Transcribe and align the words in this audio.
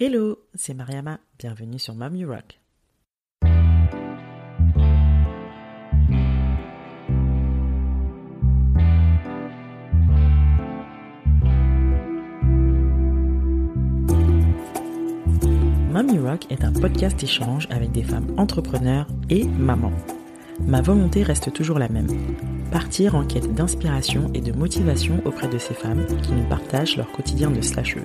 Hello, 0.00 0.38
c'est 0.54 0.74
Mariama, 0.74 1.18
bienvenue 1.40 1.80
sur 1.80 1.92
Mom 1.92 2.14
You 2.14 2.28
Rock. 2.28 2.60
Mom 15.90 16.08
You 16.14 16.24
Rock 16.24 16.46
est 16.50 16.62
un 16.62 16.72
podcast 16.72 17.20
échange 17.20 17.66
avec 17.70 17.90
des 17.90 18.04
femmes 18.04 18.32
entrepreneurs 18.36 19.08
et 19.30 19.46
mamans. 19.46 19.90
Ma 20.60 20.80
volonté 20.80 21.24
reste 21.24 21.52
toujours 21.52 21.80
la 21.80 21.88
même. 21.88 22.06
Partir 22.70 23.16
en 23.16 23.26
quête 23.26 23.52
d'inspiration 23.52 24.30
et 24.32 24.40
de 24.40 24.52
motivation 24.52 25.20
auprès 25.24 25.48
de 25.48 25.58
ces 25.58 25.74
femmes 25.74 26.06
qui 26.22 26.30
nous 26.30 26.48
partagent 26.48 26.96
leur 26.96 27.10
quotidien 27.10 27.50
de 27.50 27.60
slasheuse. 27.60 28.04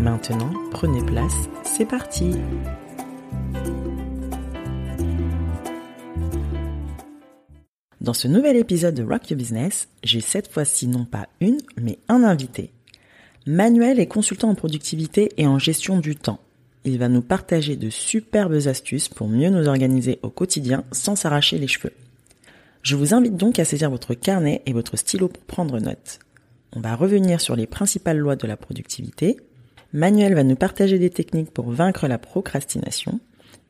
Maintenant, 0.00 0.52
prenez 0.70 1.04
place, 1.04 1.48
c'est 1.64 1.84
parti 1.84 2.36
Dans 8.00 8.14
ce 8.14 8.28
nouvel 8.28 8.56
épisode 8.56 8.94
de 8.94 9.02
Rock 9.02 9.28
Your 9.30 9.38
Business, 9.38 9.88
j'ai 10.04 10.20
cette 10.20 10.52
fois-ci 10.52 10.86
non 10.86 11.04
pas 11.04 11.28
une, 11.40 11.58
mais 11.76 11.98
un 12.08 12.22
invité. 12.22 12.70
Manuel 13.46 13.98
est 13.98 14.06
consultant 14.06 14.50
en 14.50 14.54
productivité 14.54 15.30
et 15.36 15.48
en 15.48 15.58
gestion 15.58 15.98
du 15.98 16.14
temps. 16.14 16.38
Il 16.84 16.98
va 16.98 17.08
nous 17.08 17.20
partager 17.20 17.74
de 17.74 17.90
superbes 17.90 18.66
astuces 18.66 19.08
pour 19.08 19.26
mieux 19.26 19.50
nous 19.50 19.66
organiser 19.66 20.20
au 20.22 20.30
quotidien 20.30 20.84
sans 20.92 21.16
s'arracher 21.16 21.58
les 21.58 21.66
cheveux. 21.66 21.92
Je 22.82 22.94
vous 22.94 23.14
invite 23.14 23.36
donc 23.36 23.58
à 23.58 23.64
saisir 23.64 23.90
votre 23.90 24.14
carnet 24.14 24.62
et 24.64 24.72
votre 24.72 24.96
stylo 24.96 25.26
pour 25.26 25.42
prendre 25.42 25.80
note. 25.80 26.20
On 26.72 26.80
va 26.80 26.94
revenir 26.94 27.40
sur 27.40 27.56
les 27.56 27.66
principales 27.66 28.18
lois 28.18 28.36
de 28.36 28.46
la 28.46 28.56
productivité. 28.56 29.38
Manuel 29.92 30.34
va 30.34 30.44
nous 30.44 30.56
partager 30.56 30.98
des 30.98 31.08
techniques 31.08 31.50
pour 31.50 31.70
vaincre 31.70 32.08
la 32.08 32.18
procrastination 32.18 33.20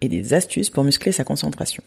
et 0.00 0.08
des 0.08 0.34
astuces 0.34 0.68
pour 0.68 0.82
muscler 0.82 1.12
sa 1.12 1.22
concentration. 1.22 1.82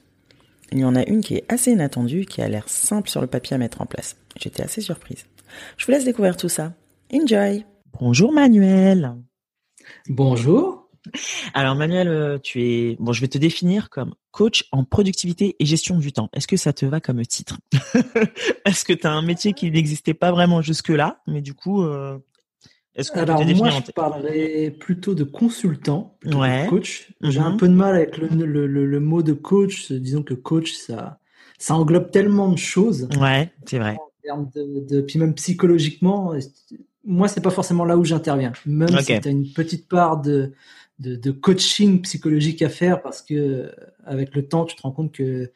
Il 0.72 0.80
y 0.80 0.86
en 0.86 0.96
a 0.96 1.04
une 1.04 1.20
qui 1.20 1.36
est 1.36 1.52
assez 1.52 1.72
inattendue, 1.72 2.26
qui 2.26 2.42
a 2.42 2.48
l'air 2.48 2.70
simple 2.70 3.10
sur 3.10 3.20
le 3.20 3.28
papier 3.28 3.56
à 3.56 3.58
mettre 3.58 3.82
en 3.82 3.86
place. 3.86 4.16
J'étais 4.40 4.64
assez 4.64 4.80
surprise. 4.80 5.26
Je 5.76 5.86
vous 5.86 5.92
laisse 5.92 6.06
découvrir 6.06 6.38
tout 6.38 6.48
ça. 6.48 6.74
Enjoy 7.14 7.66
Bonjour 8.00 8.32
Manuel 8.32 9.16
Bonjour 10.08 10.82
alors 11.56 11.74
Manuel, 11.74 12.08
euh, 12.08 12.38
tu 12.38 12.62
es 12.62 12.96
bon. 13.00 13.12
Je 13.12 13.22
vais 13.22 13.28
te 13.28 13.40
définir 13.40 13.90
comme 13.90 14.14
coach 14.30 14.66
en 14.72 14.84
productivité 14.84 15.56
et 15.60 15.66
gestion 15.66 15.98
du 15.98 16.14
temps. 16.14 16.30
Est-ce 16.32 16.48
que 16.48 16.58
ça 16.58 16.74
te 16.74 16.86
va 16.86 17.00
comme 17.00 17.26
titre? 17.26 17.58
Est-ce 18.66 18.86
que 18.86 18.94
tu 18.94 19.08
as 19.08 19.12
un 19.12 19.24
métier 19.24 19.54
qui 19.54 19.72
n'existait 19.72 20.14
pas 20.14 20.32
vraiment 20.32 20.62
jusque-là, 20.62 21.22
mais 21.26 21.42
du 21.42 21.56
coup, 21.56 21.82
euh, 21.82 22.20
est-ce 22.96 23.18
Alors 23.18 23.46
moi, 23.56 23.70
je 23.70 23.92
parlerais 23.92 24.72
plutôt 24.72 25.16
de 25.16 25.24
consultant, 25.24 26.18
plutôt 26.20 26.40
de 26.40 26.70
coach. 26.70 27.14
J'ai 27.22 27.40
un 27.40 27.52
mhm. 27.52 27.58
peu 27.58 27.68
de 27.68 27.74
mal 27.74 27.96
avec 27.96 28.18
le, 28.18 29.00
mot 29.00 29.24
de 29.24 29.34
coach. 29.34 29.92
Disons 29.92 30.24
que 30.24 30.34
coach, 30.34 30.74
ça, 30.74 31.20
ça 31.58 31.76
englobe 31.76 32.12
tellement 32.12 32.50
de 32.50 32.58
choses. 32.58 33.08
Ouais, 33.20 33.52
c'est 33.66 33.80
vrai. 33.80 33.98
En 33.98 34.10
termes 34.24 34.50
de, 34.54 35.02
puis 35.02 35.20
même 35.20 35.34
psychologiquement, 35.36 36.34
moi, 37.04 37.28
c'est 37.28 37.42
pas 37.42 37.50
forcément 37.50 37.86
là 37.86 37.98
où 37.98 38.06
j'interviens. 38.06 38.54
Même 38.66 39.00
si 39.00 39.20
tu 39.20 39.28
as 39.28 39.32
une 39.32 39.52
petite 39.52 39.88
part 39.88 40.22
de 40.22 40.54
de, 41.02 41.32
coaching 41.32 42.02
psychologique 42.02 42.62
à 42.62 42.70
faire 42.70 43.02
parce 43.02 43.22
que 43.22 43.72
avec 44.06 44.36
le 44.36 44.48
temps, 44.48 44.66
tu 44.66 44.76
te 44.76 44.82
rends 44.82 44.92
compte 44.92 45.12
que 45.12 45.52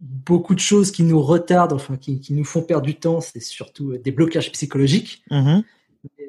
beaucoup 0.00 0.54
de 0.54 0.60
choses 0.60 0.90
qui 0.90 1.02
nous 1.02 1.20
retardent, 1.20 1.72
enfin 1.72 1.96
qui, 1.96 2.22
nous 2.30 2.44
font 2.44 2.62
perdre 2.62 2.86
du 2.86 2.94
temps, 2.94 3.20
c'est 3.20 3.40
surtout 3.40 3.96
des 3.98 4.12
blocages 4.12 4.52
psychologiques. 4.52 5.22
Mm-hmm. 5.30 5.64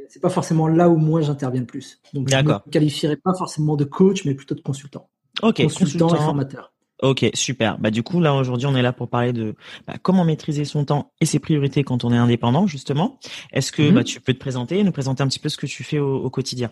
C'est 0.08 0.22
pas 0.22 0.30
forcément 0.30 0.68
là 0.68 0.90
où 0.90 0.98
moi 0.98 1.22
j'interviens 1.22 1.62
le 1.62 1.68
plus. 1.68 2.02
Donc 2.14 2.30
je 2.30 2.36
ne 2.36 2.70
qualifierais 2.72 3.18
pas 3.18 3.34
forcément 3.34 3.76
de 3.76 3.84
coach, 3.84 4.26
mais 4.26 4.34
plutôt 4.34 4.56
de 4.56 4.62
consultant. 4.62 5.10
Ok, 5.42 5.62
consultant, 5.62 6.14
et 6.16 6.20
formateur. 6.20 6.74
Ok, 7.02 7.26
super. 7.34 7.78
Bah 7.78 7.92
du 7.92 8.04
coup 8.04 8.20
là 8.20 8.34
aujourd'hui 8.34 8.68
on 8.68 8.76
est 8.76 8.82
là 8.82 8.92
pour 8.92 9.08
parler 9.08 9.32
de 9.32 9.56
bah, 9.88 9.94
comment 10.02 10.26
maîtriser 10.26 10.66
son 10.66 10.84
temps 10.84 11.14
et 11.22 11.26
ses 11.26 11.40
priorités 11.40 11.84
quand 11.84 12.04
on 12.04 12.12
est 12.12 12.18
indépendant 12.18 12.68
justement. 12.68 13.20
Est-ce 13.54 13.72
que 13.72 13.90
bah, 13.92 14.04
tu 14.04 14.20
peux 14.20 14.34
te 14.34 14.40
présenter, 14.40 14.84
nous 14.84 14.92
présenter 14.92 15.24
un 15.24 15.28
petit 15.28 15.40
peu 15.40 15.50
ce 15.50 15.58
que 15.58 15.66
tu 15.66 15.84
fais 15.84 16.00
au 16.00 16.30
quotidien? 16.30 16.72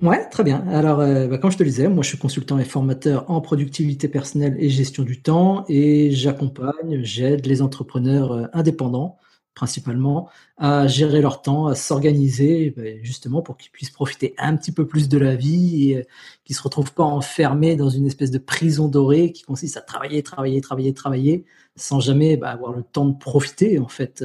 Ouais, 0.00 0.28
très 0.28 0.44
bien. 0.44 0.64
Alors, 0.68 1.00
euh, 1.00 1.26
bah, 1.26 1.38
comme 1.38 1.50
je 1.50 1.56
te 1.56 1.64
le 1.64 1.70
disais, 1.70 1.88
moi 1.88 2.04
je 2.04 2.10
suis 2.10 2.18
consultant 2.18 2.58
et 2.58 2.64
formateur 2.64 3.28
en 3.28 3.40
productivité 3.40 4.06
personnelle 4.06 4.56
et 4.60 4.70
gestion 4.70 5.02
du 5.02 5.20
temps 5.20 5.64
et 5.68 6.12
j'accompagne, 6.12 7.02
j'aide 7.02 7.46
les 7.46 7.62
entrepreneurs 7.62 8.30
euh, 8.30 8.46
indépendants 8.52 9.18
principalement 9.58 10.28
à 10.56 10.86
gérer 10.86 11.20
leur 11.20 11.42
temps, 11.42 11.66
à 11.66 11.74
s'organiser 11.74 12.72
bah, 12.76 12.84
justement 13.02 13.42
pour 13.42 13.56
qu'ils 13.56 13.72
puissent 13.72 13.90
profiter 13.90 14.34
un 14.38 14.56
petit 14.56 14.70
peu 14.70 14.86
plus 14.86 15.08
de 15.08 15.18
la 15.18 15.34
vie 15.34 15.90
et 15.90 15.96
euh, 15.96 16.02
qu'ils 16.44 16.54
se 16.54 16.62
retrouvent 16.62 16.92
pas 16.92 17.02
enfermés 17.02 17.74
dans 17.74 17.88
une 17.88 18.06
espèce 18.06 18.30
de 18.30 18.38
prison 18.38 18.86
dorée 18.86 19.32
qui 19.32 19.42
consiste 19.42 19.76
à 19.76 19.80
travailler, 19.80 20.22
travailler, 20.22 20.60
travailler, 20.60 20.94
travailler 20.94 21.44
sans 21.74 21.98
jamais 21.98 22.36
bah, 22.36 22.50
avoir 22.50 22.72
le 22.72 22.84
temps 22.84 23.06
de 23.06 23.18
profiter 23.18 23.80
en 23.80 23.88
fait 23.88 24.22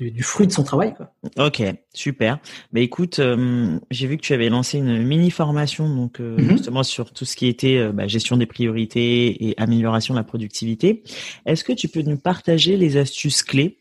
du, 0.00 0.22
fruit 0.22 0.46
de 0.46 0.52
son 0.52 0.64
travail. 0.64 0.94
Quoi. 0.94 1.12
Ok, 1.38 1.62
super. 1.92 2.38
Mais 2.72 2.82
écoute, 2.82 3.18
euh, 3.18 3.78
j'ai 3.90 4.06
vu 4.06 4.16
que 4.16 4.22
tu 4.22 4.32
avais 4.32 4.48
lancé 4.48 4.78
une 4.78 5.02
mini 5.02 5.30
formation 5.30 5.88
donc 5.94 6.20
euh, 6.20 6.36
mhm. 6.36 6.50
justement 6.50 6.82
sur 6.82 7.12
tout 7.12 7.24
ce 7.24 7.36
qui 7.36 7.46
était 7.46 7.76
euh, 7.76 7.92
bah, 7.92 8.06
gestion 8.06 8.36
des 8.36 8.46
priorités 8.46 9.48
et 9.48 9.54
amélioration 9.58 10.14
de 10.14 10.18
la 10.18 10.24
productivité. 10.24 11.02
Est-ce 11.46 11.64
que 11.64 11.72
tu 11.72 11.88
peux 11.88 12.02
nous 12.02 12.18
partager 12.18 12.76
les 12.76 12.96
astuces 12.96 13.42
clés 13.42 13.78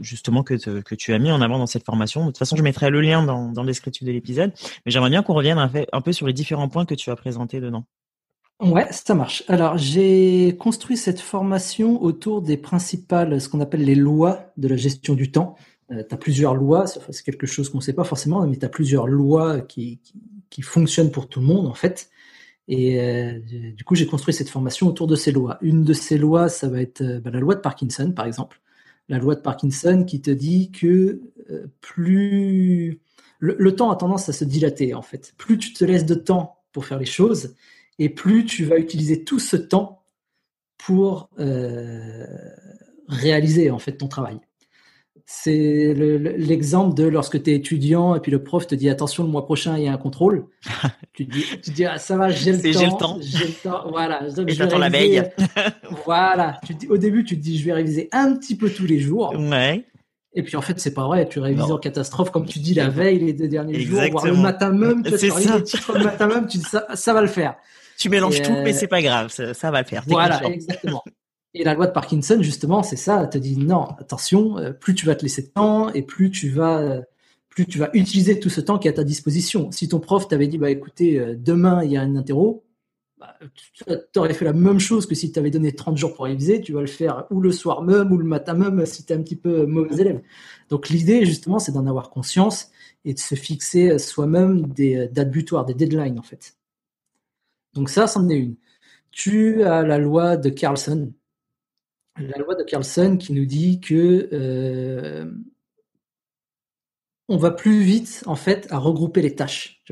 justement 0.00 0.42
que, 0.42 0.80
que 0.80 0.94
tu 0.94 1.12
as 1.12 1.18
mis 1.18 1.32
en 1.32 1.40
avant 1.40 1.58
dans 1.58 1.66
cette 1.66 1.84
formation. 1.84 2.22
De 2.22 2.26
toute 2.26 2.38
façon, 2.38 2.56
je 2.56 2.62
mettrai 2.62 2.90
le 2.90 3.00
lien 3.00 3.22
dans, 3.22 3.50
dans 3.50 3.62
le 3.62 3.72
de 3.72 4.10
l'épisode, 4.10 4.52
mais 4.84 4.92
j'aimerais 4.92 5.10
bien 5.10 5.22
qu'on 5.22 5.34
revienne 5.34 5.58
un 5.58 6.00
peu 6.00 6.12
sur 6.12 6.26
les 6.26 6.32
différents 6.32 6.68
points 6.68 6.84
que 6.84 6.94
tu 6.94 7.10
as 7.10 7.16
présentés 7.16 7.60
dedans. 7.60 7.84
Ouais, 8.60 8.86
ça 8.90 9.14
marche. 9.14 9.42
Alors, 9.48 9.78
j'ai 9.78 10.54
construit 10.58 10.98
cette 10.98 11.20
formation 11.20 12.02
autour 12.02 12.42
des 12.42 12.58
principales, 12.58 13.40
ce 13.40 13.48
qu'on 13.48 13.60
appelle 13.60 13.84
les 13.84 13.94
lois 13.94 14.52
de 14.58 14.68
la 14.68 14.76
gestion 14.76 15.14
du 15.14 15.32
temps. 15.32 15.56
Euh, 15.90 16.04
tu 16.06 16.14
as 16.14 16.18
plusieurs 16.18 16.54
lois, 16.54 16.86
c'est 16.86 17.24
quelque 17.24 17.46
chose 17.46 17.70
qu'on 17.70 17.78
ne 17.78 17.82
sait 17.82 17.94
pas 17.94 18.04
forcément, 18.04 18.46
mais 18.46 18.58
tu 18.58 18.66
as 18.66 18.68
plusieurs 18.68 19.06
lois 19.06 19.62
qui, 19.62 20.00
qui, 20.50 20.60
fonctionnent 20.60 21.10
pour 21.10 21.26
tout 21.28 21.40
le 21.40 21.46
monde, 21.46 21.66
en 21.66 21.74
fait. 21.74 22.10
Et 22.70 23.00
euh, 23.00 23.38
du 23.76 23.84
coup, 23.84 23.94
j'ai 23.94 24.06
construit 24.06 24.32
cette 24.32 24.48
formation 24.48 24.86
autour 24.86 25.06
de 25.06 25.16
ces 25.16 25.32
lois. 25.32 25.58
Une 25.60 25.84
de 25.84 25.92
ces 25.92 26.16
lois, 26.16 26.48
ça 26.48 26.68
va 26.68 26.80
être 26.80 27.02
euh, 27.02 27.20
bah, 27.20 27.30
la 27.30 27.40
loi 27.40 27.54
de 27.54 27.60
Parkinson, 27.60 28.12
par 28.12 28.26
exemple. 28.26 28.60
La 29.08 29.18
loi 29.18 29.34
de 29.34 29.40
Parkinson 29.40 30.04
qui 30.06 30.22
te 30.22 30.30
dit 30.30 30.70
que 30.70 31.20
plus... 31.80 33.00
Le, 33.40 33.56
le 33.58 33.74
temps 33.74 33.90
a 33.90 33.96
tendance 33.96 34.28
à 34.28 34.32
se 34.32 34.44
dilater, 34.44 34.94
en 34.94 35.02
fait. 35.02 35.34
Plus 35.36 35.58
tu 35.58 35.72
te 35.72 35.84
laisses 35.84 36.06
de 36.06 36.14
temps 36.14 36.58
pour 36.72 36.86
faire 36.86 36.98
les 36.98 37.06
choses, 37.06 37.56
et 37.98 38.08
plus 38.08 38.44
tu 38.44 38.64
vas 38.64 38.78
utiliser 38.78 39.24
tout 39.24 39.38
ce 39.38 39.56
temps 39.56 40.00
pour 40.78 41.30
euh, 41.38 42.26
réaliser 43.08 43.70
en 43.70 43.78
fait 43.78 43.96
ton 43.98 44.08
travail. 44.08 44.40
C'est 45.32 45.94
l'exemple 45.94 46.96
de 46.96 47.04
lorsque 47.04 47.40
tu 47.40 47.52
es 47.52 47.54
étudiant 47.54 48.16
et 48.16 48.20
puis 48.20 48.32
le 48.32 48.42
prof 48.42 48.66
te 48.66 48.74
dit 48.74 48.90
attention 48.90 49.22
le 49.22 49.30
mois 49.30 49.44
prochain 49.44 49.78
il 49.78 49.84
y 49.84 49.86
a 49.86 49.92
un 49.92 49.96
contrôle. 49.96 50.46
tu 51.12 51.24
te 51.24 51.32
dis, 51.32 51.44
tu 51.62 51.70
dis 51.70 51.84
ah, 51.84 51.98
ça 51.98 52.16
va 52.16 52.30
j'ai 52.30 52.50
le, 52.50 52.58
temps, 52.98 53.16
j'ai 53.20 53.46
le 53.46 53.52
temps. 53.62 53.88
Voilà. 53.90 54.22
et 54.26 54.52
j'attends 54.52 54.78
la 54.78 54.88
veille. 54.88 55.22
voilà. 56.04 56.58
Tu 56.66 56.74
dis, 56.74 56.88
au 56.88 56.96
début 56.96 57.24
tu 57.24 57.36
te 57.38 57.42
dis 57.42 57.58
je 57.58 57.64
vais 57.64 57.72
réviser 57.72 58.08
un 58.10 58.34
petit 58.34 58.56
peu 58.56 58.68
tous 58.68 58.86
les 58.86 58.98
jours. 58.98 59.32
Ouais. 59.38 59.84
Et 60.34 60.42
puis 60.42 60.56
en 60.56 60.62
fait, 60.62 60.80
c'est 60.80 60.94
pas 60.94 61.06
vrai. 61.06 61.28
Tu 61.28 61.38
révises 61.38 61.70
en 61.70 61.78
catastrophe, 61.78 62.30
comme 62.30 62.46
tu 62.46 62.58
dis, 62.58 62.74
la 62.74 62.88
veille, 62.88 63.20
les 63.20 63.32
deux 63.32 63.48
derniers 63.48 63.78
jours, 63.80 64.00
voire 64.10 64.26
le 64.26 64.34
matin 64.34 64.70
même. 64.70 65.04
Tu 65.04 65.16
ça. 65.16 65.58
le 65.94 66.04
matin 66.04 66.26
même, 66.26 66.48
tu 66.48 66.58
dis 66.58 66.64
ça, 66.64 66.86
ça 66.94 67.14
va 67.14 67.20
le 67.20 67.28
faire. 67.28 67.54
Tu 67.98 68.08
mélanges 68.08 68.42
tout, 68.42 68.52
mais 68.52 68.74
euh, 68.74 68.76
c'est 68.76 68.88
pas 68.88 69.02
grave, 69.02 69.28
ça, 69.28 69.70
va 69.70 69.82
le 69.82 69.86
faire. 69.86 70.02
Voilà, 70.06 70.42
exactement. 70.44 71.04
Et 71.54 71.64
la 71.64 71.74
loi 71.74 71.86
de 71.86 71.92
Parkinson, 71.92 72.38
justement, 72.42 72.82
c'est 72.82 72.96
ça. 72.96 73.22
Elle 73.22 73.30
te 73.30 73.38
dit 73.38 73.56
non, 73.56 73.84
attention, 73.98 74.58
euh, 74.58 74.72
plus 74.72 74.94
tu 74.94 75.06
vas 75.06 75.14
te 75.16 75.22
laisser 75.22 75.42
de 75.42 75.48
temps 75.48 75.92
et 75.92 76.02
plus 76.02 76.30
tu 76.30 76.48
vas, 76.50 77.02
plus 77.48 77.66
tu 77.66 77.78
vas 77.78 77.90
utiliser 77.92 78.38
tout 78.40 78.50
ce 78.50 78.60
temps 78.60 78.78
qui 78.78 78.88
est 78.88 78.92
à 78.92 78.94
ta 78.94 79.04
disposition. 79.04 79.70
Si 79.72 79.88
ton 79.88 80.00
prof 80.00 80.28
t'avait 80.28 80.46
dit, 80.48 80.58
bah 80.58 80.70
écoutez, 80.70 81.18
euh, 81.18 81.34
demain 81.36 81.82
il 81.84 81.90
y 81.92 81.96
a 81.96 82.02
un 82.02 82.16
interro, 82.16 82.64
bah, 83.18 83.36
tu 84.12 84.18
aurais 84.18 84.32
fait 84.34 84.44
la 84.46 84.52
même 84.52 84.78
chose 84.78 85.06
que 85.06 85.14
si 85.14 85.30
tu 85.32 85.38
avais 85.38 85.50
donné 85.50 85.72
30 85.74 85.96
jours 85.96 86.14
pour 86.14 86.24
réviser. 86.26 86.60
Tu 86.62 86.72
vas 86.72 86.80
le 86.80 86.86
faire 86.86 87.26
ou 87.30 87.40
le 87.40 87.52
soir 87.52 87.82
même 87.82 88.12
ou 88.12 88.16
le 88.18 88.24
matin 88.24 88.54
même 88.54 88.86
si 88.86 89.04
tu 89.04 89.12
es 89.12 89.16
un 89.16 89.22
petit 89.22 89.36
peu 89.36 89.66
mauvais 89.66 89.96
élève. 90.00 90.22
Donc 90.70 90.88
l'idée, 90.88 91.26
justement, 91.26 91.58
c'est 91.58 91.72
d'en 91.72 91.86
avoir 91.86 92.10
conscience 92.10 92.70
et 93.04 93.14
de 93.14 93.18
se 93.18 93.34
fixer 93.34 93.98
soi-même 93.98 94.68
des 94.68 95.08
dates 95.08 95.30
butoirs, 95.30 95.66
des 95.66 95.74
deadlines 95.74 96.18
en 96.18 96.22
fait. 96.22 96.56
Donc 97.74 97.90
ça, 97.90 98.06
c'en 98.06 98.28
est 98.28 98.36
une. 98.36 98.56
Tu 99.10 99.64
as 99.64 99.82
la 99.82 99.98
loi 99.98 100.36
de 100.36 100.50
Carlson. 100.50 101.12
La 102.20 102.36
loi 102.38 102.54
de 102.54 102.62
Carlson 102.62 103.16
qui 103.16 103.32
nous 103.32 103.46
dit 103.46 103.80
que 103.80 104.28
euh, 104.32 105.30
on 107.28 107.38
va 107.38 107.50
plus 107.50 107.80
vite 107.80 108.22
en 108.26 108.36
fait 108.36 108.66
à 108.70 108.78
regrouper 108.78 109.22
les 109.22 109.34
tâches. 109.34 109.82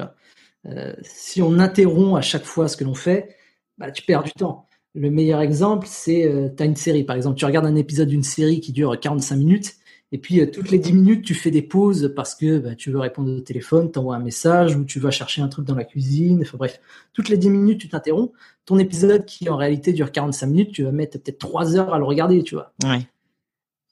Euh, 0.67 0.93
si 1.03 1.41
on 1.41 1.59
interrompt 1.59 2.19
à 2.19 2.21
chaque 2.21 2.45
fois 2.45 2.69
ce 2.69 2.77
que 2.77 2.85
l'on 2.85 2.95
fait, 2.95 3.37
bah, 3.79 3.91
tu 3.91 4.03
perds 4.03 4.25
du 4.25 4.33
temps. 4.33 4.69
Le 4.95 5.11
meilleur 5.11 5.41
exemple, 5.41 5.87
c'est 5.89 6.27
euh, 6.27 6.49
tu 6.55 6.63
as 6.63 6.67
une 6.67 6.77
série, 6.77 7.05
par 7.05 7.17
exemple, 7.17 7.39
tu 7.39 7.47
regardes 7.47 7.67
un 7.67 7.77
épisode 7.77 8.09
d'une 8.09 8.23
série 8.23 8.61
qui 8.61 8.73
dure 8.73 8.99
45 8.99 9.37
minutes, 9.37 9.77
et 10.11 10.19
puis 10.19 10.41
euh, 10.41 10.47
toutes 10.51 10.71
les 10.71 10.79
10 10.79 10.93
minutes, 10.95 11.25
tu 11.25 11.35
fais 11.35 11.51
des 11.51 11.63
pauses 11.63 12.13
parce 12.17 12.35
que 12.35 12.59
bah, 12.59 12.75
tu 12.75 12.91
veux 12.91 12.99
répondre 12.99 13.31
au 13.31 13.41
téléphone, 13.41 13.93
tu 13.93 13.99
envoies 13.99 14.17
un 14.17 14.21
message, 14.21 14.75
ou 14.75 14.85
tu 14.85 15.01
vas 15.01 15.11
chercher 15.11 15.43
un 15.43 15.49
truc 15.49 15.67
dans 15.67 15.75
la 15.75 15.85
cuisine, 15.85 16.41
enfin 16.43 16.57
bref, 16.57 16.81
toutes 17.13 17.29
les 17.29 17.37
10 17.37 17.51
minutes, 17.51 17.81
tu 17.81 17.89
t'interromps. 17.89 18.33
Ton 18.65 18.79
épisode 18.79 19.25
qui 19.27 19.49
en 19.49 19.57
réalité 19.57 19.93
dure 19.93 20.11
45 20.11 20.47
minutes, 20.47 20.73
tu 20.73 20.83
vas 20.85 20.93
mettre 20.93 21.19
peut-être 21.19 21.39
3 21.39 21.77
heures 21.77 21.93
à 21.93 21.99
le 21.99 22.05
regarder, 22.05 22.43
tu 22.43 22.55
vois. 22.55 22.73
Ouais. 22.85 23.07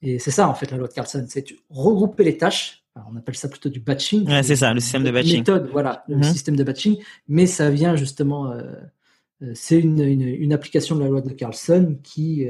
Et 0.01 0.19
c'est 0.19 0.31
ça, 0.31 0.47
en 0.47 0.53
fait, 0.53 0.71
la 0.71 0.77
loi 0.77 0.87
de 0.87 0.93
Carlson, 0.93 1.25
c'est 1.27 1.45
regrouper 1.69 2.23
les 2.23 2.37
tâches. 2.37 2.83
on 3.11 3.15
appelle 3.15 3.35
ça 3.35 3.47
plutôt 3.47 3.69
du 3.69 3.79
batching. 3.79 4.27
Ouais, 4.27 4.43
c'est 4.43 4.55
ça, 4.55 4.73
le 4.73 4.79
système 4.79 5.03
de 5.03 5.11
batching. 5.11 5.39
Méthode, 5.39 5.69
voilà, 5.71 6.03
le 6.07 6.17
mhm. 6.17 6.23
système 6.23 6.55
de 6.55 6.63
batching. 6.63 6.97
Mais 7.27 7.45
ça 7.45 7.69
vient 7.69 7.95
justement 7.95 8.51
euh, 8.51 8.63
euh, 9.43 9.51
c'est 9.53 9.79
une, 9.79 10.53
application 10.53 10.95
de 10.95 11.01
la 11.01 11.09
loi 11.09 11.21
de 11.21 11.31
Carlson 11.31 11.97
qui 12.03 12.47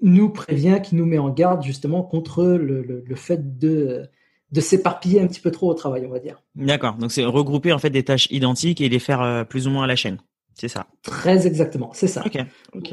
nous 0.00 0.30
prévient, 0.30 0.80
qui 0.82 0.94
nous 0.94 1.06
met 1.06 1.18
en 1.18 1.30
garde 1.30 1.62
justement 1.62 2.02
contre 2.02 2.44
le, 2.44 3.04
fait 3.14 3.58
de, 3.58 4.08
de 4.52 4.60
s'éparpiller 4.60 5.20
un 5.20 5.26
petit 5.26 5.40
peu 5.40 5.50
trop 5.50 5.70
au 5.70 5.74
travail, 5.74 6.06
on 6.06 6.10
va 6.10 6.20
dire. 6.20 6.42
D'accord. 6.54 6.94
Donc 6.94 7.12
c'est 7.12 7.24
regrouper 7.24 7.72
en 7.72 7.78
fait 7.78 7.90
des 7.90 8.04
tâches 8.04 8.30
identiques 8.30 8.80
et 8.80 8.88
les 8.88 8.98
faire 8.98 9.22
euh, 9.22 9.44
plus 9.44 9.66
ou 9.66 9.70
moins 9.70 9.84
à 9.84 9.86
la 9.86 9.96
chaîne. 9.96 10.18
C'est 10.54 10.68
ça. 10.68 10.86
Très 11.02 11.46
exactement, 11.46 11.90
c'est 11.92 12.06
ça. 12.06 12.24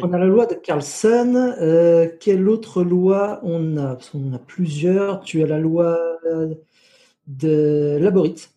On 0.01 0.11
a 0.11 0.17
la 0.17 0.25
loi 0.25 0.45
de 0.47 0.55
Carlson. 0.55 2.11
quelle 2.19 2.49
autre 2.49 2.83
loi 2.83 3.39
on 3.43 3.77
a? 3.77 3.97
On 4.13 4.33
a 4.33 4.39
plusieurs. 4.39 5.21
Tu 5.21 5.41
as 5.43 5.47
la 5.47 5.59
loi 5.59 5.97
de 7.27 7.97
Laborit 8.01 8.49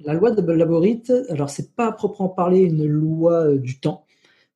la 0.00 0.14
loi 0.14 0.30
de 0.30 0.52
Laborit, 0.52 1.04
alors 1.30 1.50
c'est 1.50 1.74
pas 1.74 1.86
à 1.86 1.92
proprement 1.92 2.28
parler 2.28 2.60
une 2.60 2.86
loi 2.86 3.46
euh, 3.46 3.58
du 3.58 3.78
temps, 3.78 4.05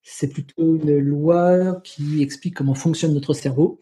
c'est 0.03 0.29
plutôt 0.29 0.77
une 0.77 0.99
loi 0.99 1.81
qui 1.85 2.23
explique 2.23 2.55
comment 2.55 2.75
fonctionne 2.75 3.15
notre 3.15 3.35
cerveau 3.35 3.79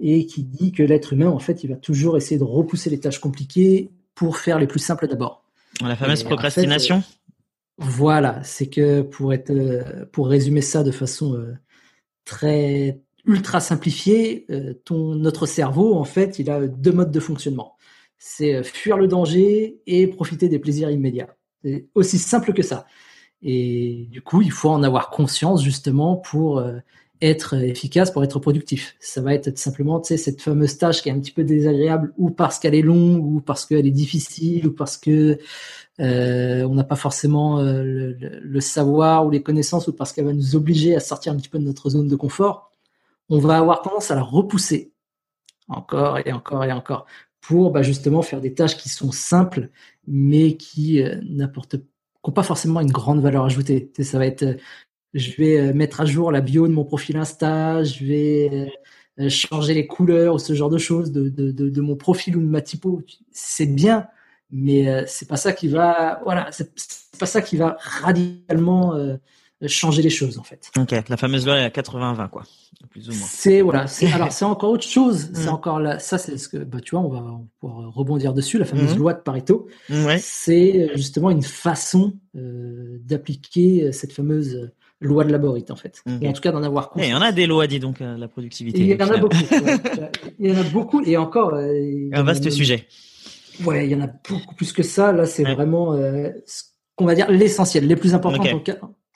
et 0.00 0.26
qui 0.26 0.44
dit 0.44 0.72
que 0.72 0.82
l'être 0.82 1.12
humain, 1.12 1.28
en 1.28 1.38
fait, 1.38 1.64
il 1.64 1.70
va 1.70 1.76
toujours 1.76 2.16
essayer 2.16 2.38
de 2.38 2.44
repousser 2.44 2.90
les 2.90 3.00
tâches 3.00 3.18
compliquées 3.18 3.90
pour 4.14 4.38
faire 4.38 4.58
les 4.58 4.66
plus 4.66 4.78
simples 4.78 5.08
d'abord. 5.08 5.44
La 5.80 5.96
fameuse 5.96 6.24
procrastination. 6.24 7.02
voilà, 7.78 8.42
c'est 8.42 8.68
que 8.68 9.02
pour 9.02 9.32
être, 9.32 9.50
euh, 9.50 10.06
pour 10.12 10.28
résumer 10.28 10.60
ça 10.60 10.82
de 10.82 10.90
façon 10.90 11.34
euh, 11.34 11.54
très 12.24 13.00
ultra 13.26 13.60
simplifiée, 13.60 14.46
ton 14.84 15.14
notre 15.14 15.44
cerveau, 15.44 15.94
en 15.94 16.04
fait, 16.04 16.38
il 16.38 16.50
a 16.50 16.66
deux 16.66 16.92
modes 16.92 17.10
de 17.10 17.20
fonctionnement 17.20 17.76
c'est 18.18 18.54
euh, 18.54 18.62
fuir 18.62 18.96
le 18.96 19.08
danger 19.08 19.80
et 19.86 20.06
profiter 20.06 20.48
des 20.48 20.58
plaisirs 20.58 20.90
immédiats. 20.90 21.34
C'est 21.64 21.88
aussi 21.94 22.18
simple 22.18 22.52
que 22.52 22.62
ça. 22.62 22.86
Et 23.42 24.08
du 24.10 24.22
coup, 24.22 24.42
il 24.42 24.52
faut 24.52 24.70
en 24.70 24.82
avoir 24.82 25.10
conscience 25.10 25.62
justement 25.62 26.16
pour 26.16 26.58
euh, 26.58 26.78
être 27.20 27.54
efficace, 27.54 28.10
pour 28.10 28.24
être 28.24 28.38
productif. 28.40 28.96
Ça 29.00 29.20
va 29.20 29.34
être 29.34 29.56
simplement, 29.58 30.00
tu 30.00 30.08
sais, 30.08 30.16
cette 30.16 30.42
fameuse 30.42 30.78
tâche 30.78 31.02
qui 31.02 31.08
est 31.08 31.12
un 31.12 31.20
petit 31.20 31.32
peu 31.32 31.44
désagréable 31.44 32.12
ou 32.18 32.30
parce 32.30 32.58
qu'elle 32.58 32.74
est 32.74 32.82
longue 32.82 33.24
ou 33.24 33.40
parce 33.40 33.66
qu'elle 33.66 33.86
est 33.86 33.92
difficile 33.92 34.66
ou 34.66 34.72
parce 34.72 34.96
que 34.96 35.38
euh, 36.00 36.64
on 36.64 36.74
n'a 36.74 36.84
pas 36.84 36.96
forcément 36.96 37.60
le, 37.60 38.12
le, 38.12 38.60
savoir 38.60 39.26
ou 39.26 39.30
les 39.30 39.42
connaissances 39.42 39.88
ou 39.88 39.92
parce 39.92 40.12
qu'elle 40.12 40.26
va 40.26 40.32
nous 40.32 40.56
obliger 40.56 40.94
à 40.94 41.00
sortir 41.00 41.32
un 41.32 41.36
petit 41.36 41.48
peu 41.48 41.58
de 41.58 41.64
notre 41.64 41.90
zone 41.90 42.08
de 42.08 42.16
confort. 42.16 42.70
On 43.28 43.38
va 43.38 43.58
avoir 43.58 43.82
tendance 43.82 44.10
à 44.10 44.14
la 44.14 44.22
repousser 44.22 44.92
encore 45.68 46.18
et 46.24 46.32
encore 46.32 46.64
et 46.64 46.72
encore 46.72 47.06
pour 47.40 47.70
bah, 47.70 47.82
justement 47.82 48.22
faire 48.22 48.40
des 48.40 48.54
tâches 48.54 48.76
qui 48.76 48.88
sont 48.88 49.12
simples, 49.12 49.70
mais 50.06 50.56
qui 50.56 51.02
euh, 51.02 51.20
n'apportent 51.24 51.76
pas 51.76 51.84
forcément 52.42 52.80
une 52.80 52.92
grande 52.92 53.20
valeur 53.20 53.44
ajoutée. 53.44 53.90
ça 54.00 54.18
va 54.18 54.26
être, 54.26 54.42
euh, 54.42 54.54
je 55.14 55.32
vais 55.36 55.58
euh, 55.58 55.72
mettre 55.74 56.00
à 56.00 56.04
jour 56.04 56.32
la 56.32 56.40
bio 56.40 56.68
de 56.68 56.72
mon 56.72 56.84
profil 56.84 57.16
Insta, 57.16 57.82
je 57.84 58.04
vais 58.04 58.72
changer 59.28 59.74
les 59.74 59.88
couleurs 59.88 60.36
ou 60.36 60.38
ce 60.38 60.54
genre 60.54 60.70
de 60.70 60.78
choses 60.78 61.10
de, 61.10 61.28
de, 61.28 61.50
de, 61.50 61.80
mon 61.80 61.96
profil 61.96 62.36
ou 62.36 62.40
de 62.40 62.46
ma 62.46 62.60
typo. 62.60 63.02
C'est 63.32 63.66
bien, 63.66 64.06
mais 64.52 65.04
c'est 65.08 65.26
pas 65.28 65.36
ça 65.36 65.52
qui 65.52 65.66
va, 65.66 66.20
voilà, 66.22 66.48
c'est 66.52 66.70
pas 67.18 67.26
ça 67.26 67.42
qui 67.42 67.56
va 67.56 67.76
radicalement 67.80 68.94
changer 69.66 70.02
les 70.02 70.10
choses 70.10 70.38
en 70.38 70.44
fait. 70.44 70.70
Ok, 70.78 70.94
la 71.08 71.16
fameuse 71.16 71.44
loi 71.44 71.56
à 71.56 71.68
80-20 71.68 72.28
quoi, 72.28 72.44
plus 72.90 73.08
ou 73.08 73.12
moins. 73.12 73.26
C'est 73.28 73.60
voilà, 73.60 73.86
c'est 73.88 74.06
alors 74.12 74.30
c'est 74.30 74.44
encore 74.44 74.70
autre 74.70 74.86
chose. 74.86 75.30
C'est 75.34 75.46
mm. 75.46 75.54
encore 75.54 75.80
là, 75.80 75.98
ça 75.98 76.16
c'est 76.18 76.38
ce 76.38 76.48
que 76.48 76.58
bah 76.58 76.78
tu 76.80 76.94
vois, 76.94 77.04
on 77.04 77.08
va 77.08 77.40
pouvoir 77.60 77.92
rebondir 77.92 78.34
dessus. 78.34 78.58
La 78.58 78.64
fameuse 78.64 78.94
mm. 78.94 78.98
loi 78.98 79.14
de 79.14 79.20
Pareto, 79.20 79.66
ouais. 79.90 80.18
c'est 80.20 80.90
justement 80.94 81.30
une 81.30 81.42
façon 81.42 82.14
euh, 82.36 82.98
d'appliquer 83.02 83.84
euh, 83.84 83.92
cette 83.92 84.12
fameuse 84.12 84.54
euh, 84.54 84.70
loi 85.00 85.24
de 85.24 85.32
Laborite 85.32 85.70
en 85.70 85.76
fait. 85.76 86.02
en 86.06 86.32
tout 86.32 86.40
cas 86.40 86.52
d'en 86.52 86.62
avoir 86.62 86.90
conscience. 86.90 87.08
Il 87.08 87.12
y 87.12 87.16
en 87.16 87.22
a 87.22 87.32
des 87.32 87.46
lois, 87.46 87.66
dis 87.66 87.80
donc, 87.80 88.00
la 88.00 88.28
productivité. 88.28 88.80
il 88.80 88.86
y 88.86 89.02
en 89.02 89.10
a 89.10 89.16
beaucoup. 89.16 89.36
il 90.38 90.50
y 90.50 90.56
en 90.56 90.60
a 90.60 90.64
beaucoup 90.64 91.02
et 91.02 91.16
encore. 91.16 91.54
un 91.54 92.22
vaste 92.22 92.48
sujet. 92.50 92.86
Ouais, 93.64 93.86
il 93.86 93.90
y 93.90 93.94
en 93.96 94.00
a 94.02 94.08
beaucoup 94.28 94.54
plus 94.54 94.72
que 94.72 94.84
ça. 94.84 95.12
Là, 95.12 95.26
c'est 95.26 95.42
vraiment 95.42 95.94
ce 96.46 96.64
qu'on 96.94 97.06
va 97.06 97.14
dire 97.14 97.30
l'essentiel, 97.30 97.86
les 97.86 97.96
plus 97.96 98.14
importants 98.14 98.62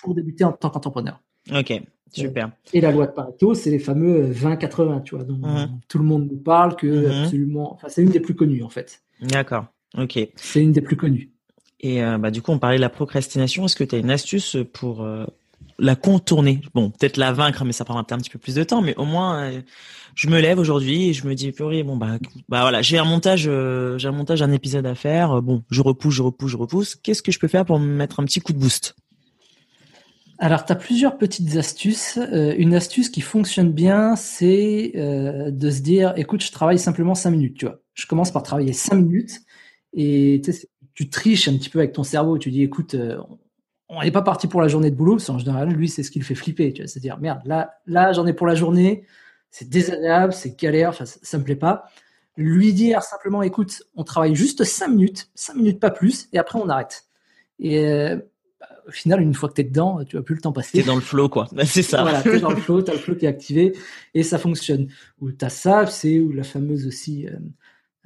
pour 0.02 0.14
débuter 0.14 0.44
en 0.44 0.52
tant 0.52 0.70
qu'entrepreneur. 0.70 1.20
Ok, 1.54 1.80
super. 2.12 2.50
Et 2.72 2.80
la 2.80 2.92
loi 2.92 3.06
de 3.06 3.12
Pareto, 3.12 3.54
c'est 3.54 3.70
les 3.70 3.78
fameux 3.78 4.30
20-80, 4.30 5.02
tu 5.02 5.16
vois, 5.16 5.24
dont 5.24 5.36
mhm. 5.36 5.80
tout 5.88 5.98
le 5.98 6.04
monde 6.04 6.28
nous 6.30 6.38
parle, 6.38 6.76
que 6.76 7.22
absolument, 7.22 7.72
enfin, 7.72 7.88
c'est 7.88 8.02
une 8.02 8.10
des 8.10 8.20
plus 8.20 8.34
connues 8.34 8.62
en 8.62 8.68
fait. 8.68 9.02
D'accord, 9.22 9.66
ok. 9.96 10.18
C'est 10.36 10.62
une 10.62 10.72
des 10.72 10.80
plus 10.82 10.96
connues. 10.96 11.32
Et 11.82 12.02
euh, 12.02 12.18
bah, 12.18 12.30
du 12.30 12.42
coup, 12.42 12.52
on 12.52 12.58
parlait 12.58 12.76
de 12.76 12.82
la 12.82 12.88
procrastination. 12.88 13.64
Est-ce 13.64 13.76
que 13.76 13.84
tu 13.84 13.96
as 13.96 13.98
une 13.98 14.10
astuce 14.10 14.56
pour 14.72 15.02
euh, 15.02 15.26
la 15.78 15.96
contourner? 15.96 16.60
Bon, 16.74 16.90
peut-être 16.90 17.16
la 17.16 17.32
vaincre, 17.32 17.64
mais 17.64 17.72
ça 17.72 17.84
prendra 17.84 18.04
peut-être 18.04 18.18
un 18.18 18.22
petit 18.22 18.30
peu 18.30 18.38
plus 18.38 18.54
de 18.54 18.62
temps. 18.62 18.82
Mais 18.82 18.94
au 18.96 19.04
moins, 19.04 19.42
euh, 19.42 19.60
je 20.14 20.28
me 20.28 20.40
lève 20.40 20.60
aujourd'hui 20.60 21.08
et 21.08 21.12
je 21.12 21.26
me 21.26 21.34
dis, 21.34 21.50
purée, 21.50 21.82
bon 21.82 21.96
bah, 21.96 22.18
bah 22.48 22.60
voilà, 22.60 22.82
j'ai 22.82 22.98
un 22.98 23.04
montage, 23.04 23.42
j'ai 23.42 24.08
un 24.08 24.12
montage, 24.12 24.42
un 24.42 24.52
épisode 24.52 24.86
à 24.86 24.94
faire. 24.94 25.42
Bon, 25.42 25.62
je 25.70 25.82
repousse, 25.82 26.14
je 26.14 26.22
repousse, 26.22 26.52
je 26.52 26.56
repousse. 26.56 26.94
Qu'est-ce 26.94 27.22
que 27.22 27.32
je 27.32 27.40
peux 27.40 27.48
faire 27.48 27.64
pour 27.64 27.80
me 27.80 27.86
mettre 27.86 28.20
un 28.20 28.24
petit 28.24 28.40
coup 28.40 28.52
de 28.52 28.58
boost? 28.58 28.94
Alors, 30.42 30.64
tu 30.64 30.72
as 30.72 30.76
plusieurs 30.76 31.18
petites 31.18 31.56
astuces. 31.56 32.18
Euh, 32.18 32.52
une 32.58 32.74
astuce 32.74 33.10
qui 33.10 33.20
fonctionne 33.20 33.70
bien, 33.70 34.16
c'est 34.16 34.90
euh, 34.96 35.52
de 35.52 35.70
se 35.70 35.82
dire, 35.82 36.14
écoute, 36.16 36.42
je 36.42 36.50
travaille 36.50 36.80
simplement 36.80 37.14
5 37.14 37.30
minutes, 37.30 37.58
tu 37.58 37.66
vois. 37.66 37.78
Je 37.94 38.08
commence 38.08 38.32
par 38.32 38.42
travailler 38.42 38.72
5 38.72 38.96
minutes 38.96 39.40
et 39.92 40.42
tu 40.94 41.08
triches 41.08 41.46
un 41.46 41.56
petit 41.56 41.70
peu 41.70 41.78
avec 41.78 41.92
ton 41.92 42.02
cerveau. 42.02 42.38
Tu 42.38 42.50
dis, 42.50 42.64
écoute, 42.64 42.94
euh, 42.94 43.18
on 43.88 44.02
n'est 44.02 44.10
pas 44.10 44.22
parti 44.22 44.48
pour 44.48 44.60
la 44.60 44.66
journée 44.66 44.90
de 44.90 44.96
boulot, 44.96 45.12
parce 45.14 45.26
qu'en 45.26 45.38
général, 45.38 45.68
lui, 45.68 45.88
c'est 45.88 46.02
ce 46.02 46.10
qui 46.10 46.18
le 46.18 46.24
fait 46.24 46.34
flipper, 46.34 46.72
tu 46.72 46.82
vois. 46.82 46.88
C'est-à-dire, 46.88 47.20
merde, 47.20 47.42
là, 47.44 47.74
là 47.86 48.12
j'en 48.12 48.26
ai 48.26 48.32
pour 48.32 48.48
la 48.48 48.56
journée, 48.56 49.06
c'est 49.50 49.68
désagréable, 49.68 50.32
c'est 50.32 50.58
galère, 50.58 50.92
ça, 50.92 51.04
ça 51.06 51.38
me 51.38 51.44
plaît 51.44 51.54
pas. 51.54 51.84
Lui 52.36 52.72
dire 52.72 53.04
simplement, 53.04 53.44
écoute, 53.44 53.84
on 53.94 54.02
travaille 54.02 54.34
juste 54.34 54.64
5 54.64 54.88
minutes, 54.88 55.30
5 55.36 55.54
minutes 55.54 55.78
pas 55.78 55.92
plus, 55.92 56.28
et 56.32 56.38
après 56.38 56.58
on 56.58 56.68
arrête. 56.68 57.04
Et 57.60 57.86
au 58.86 58.90
final, 58.90 59.20
une 59.20 59.34
fois 59.34 59.48
que 59.48 59.54
tu 59.54 59.60
es 59.60 59.64
dedans, 59.64 60.04
tu 60.04 60.16
vas 60.16 60.22
plus 60.22 60.34
le 60.34 60.40
temps 60.40 60.52
passer. 60.52 60.78
T'es 60.78 60.84
dans 60.84 60.94
le 60.94 61.00
flow, 61.00 61.28
quoi. 61.28 61.48
c'est 61.64 61.82
ça. 61.82 62.02
voilà, 62.02 62.22
t'es 62.22 62.40
dans 62.40 62.50
le 62.50 62.56
flow, 62.56 62.82
t'as 62.82 62.92
le 62.92 62.98
flow 62.98 63.14
qui 63.14 63.26
est 63.26 63.28
activé 63.28 63.76
et 64.14 64.22
ça 64.22 64.38
fonctionne. 64.38 64.88
Ou 65.20 65.32
t'as 65.32 65.48
ça, 65.48 65.86
c'est 65.86 66.18
ou 66.18 66.32
la 66.32 66.42
fameuse 66.42 66.86
aussi 66.86 67.26
euh, 67.26 67.36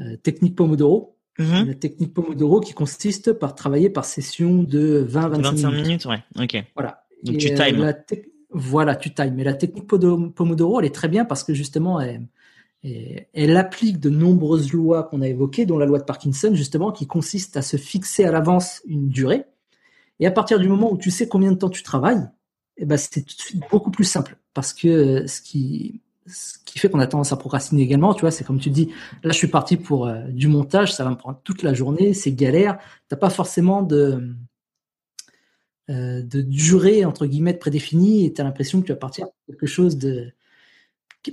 euh, 0.00 0.16
technique 0.16 0.56
Pomodoro. 0.56 1.16
Mm-hmm. 1.38 1.66
La 1.66 1.74
technique 1.74 2.14
Pomodoro 2.14 2.60
qui 2.60 2.72
consiste 2.72 3.32
par 3.32 3.54
travailler 3.54 3.90
par 3.90 4.04
session 4.04 4.62
de 4.62 5.06
20-25 5.08 5.30
minutes. 5.30 5.44
25 5.44 5.70
minutes, 5.70 6.04
ouais. 6.06 6.22
Ok. 6.38 6.64
Voilà. 6.74 7.04
Donc 7.24 7.38
tu 7.38 7.54
times. 7.54 7.80
Euh, 7.80 8.16
voilà, 8.50 8.96
tu 8.96 9.12
times. 9.12 9.34
Mais 9.34 9.44
la 9.44 9.54
technique 9.54 9.86
Pomodoro, 9.86 10.80
elle 10.80 10.86
est 10.86 10.94
très 10.94 11.08
bien 11.08 11.24
parce 11.24 11.44
que 11.44 11.52
justement, 11.52 12.00
elle, 12.00 12.26
elle 13.32 13.56
applique 13.56 13.98
de 13.98 14.10
nombreuses 14.10 14.72
lois 14.72 15.02
qu'on 15.02 15.20
a 15.20 15.28
évoquées, 15.28 15.66
dont 15.66 15.78
la 15.78 15.86
loi 15.86 15.98
de 15.98 16.04
Parkinson, 16.04 16.54
justement, 16.54 16.92
qui 16.92 17.06
consiste 17.06 17.56
à 17.56 17.62
se 17.62 17.76
fixer 17.76 18.24
à 18.24 18.30
l'avance 18.30 18.82
une 18.86 19.08
durée 19.08 19.44
et 20.20 20.26
à 20.26 20.30
partir 20.30 20.58
du 20.58 20.68
moment 20.68 20.92
où 20.92 20.98
tu 20.98 21.10
sais 21.10 21.28
combien 21.28 21.52
de 21.52 21.56
temps 21.56 21.68
tu 21.68 21.82
travailles, 21.82 22.28
eh 22.78 22.84
ben, 22.84 22.96
c'est 22.96 23.22
tout 23.22 23.36
de 23.36 23.40
suite 23.40 23.62
beaucoup 23.70 23.90
plus 23.90 24.04
simple. 24.04 24.36
Parce 24.54 24.72
que 24.72 24.88
euh, 24.88 25.26
ce 25.26 25.40
qui, 25.40 26.00
ce 26.26 26.58
qui 26.64 26.78
fait 26.78 26.88
qu'on 26.88 27.00
a 27.00 27.06
tendance 27.06 27.32
à 27.32 27.36
procrastiner 27.36 27.82
également, 27.82 28.14
tu 28.14 28.22
vois, 28.22 28.30
c'est 28.30 28.44
comme 28.44 28.58
tu 28.58 28.70
dis, 28.70 28.90
là 29.22 29.32
je 29.32 29.36
suis 29.36 29.48
parti 29.48 29.76
pour 29.76 30.06
euh, 30.06 30.22
du 30.28 30.48
montage, 30.48 30.94
ça 30.94 31.04
va 31.04 31.10
me 31.10 31.16
prendre 31.16 31.40
toute 31.44 31.62
la 31.62 31.74
journée, 31.74 32.14
c'est 32.14 32.32
galère, 32.32 32.78
t'as 33.08 33.16
pas 33.16 33.30
forcément 33.30 33.82
de, 33.82 34.34
euh, 35.90 36.22
de 36.22 36.40
durée 36.40 37.04
entre 37.04 37.26
guillemets 37.26 37.54
prédéfinie 37.54 38.26
et 38.26 38.32
tu 38.32 38.40
as 38.40 38.44
l'impression 38.44 38.80
que 38.80 38.86
tu 38.86 38.92
vas 38.92 38.98
partir 38.98 39.26
pour 39.26 39.46
quelque 39.46 39.66
chose 39.66 39.96
de 39.96 40.32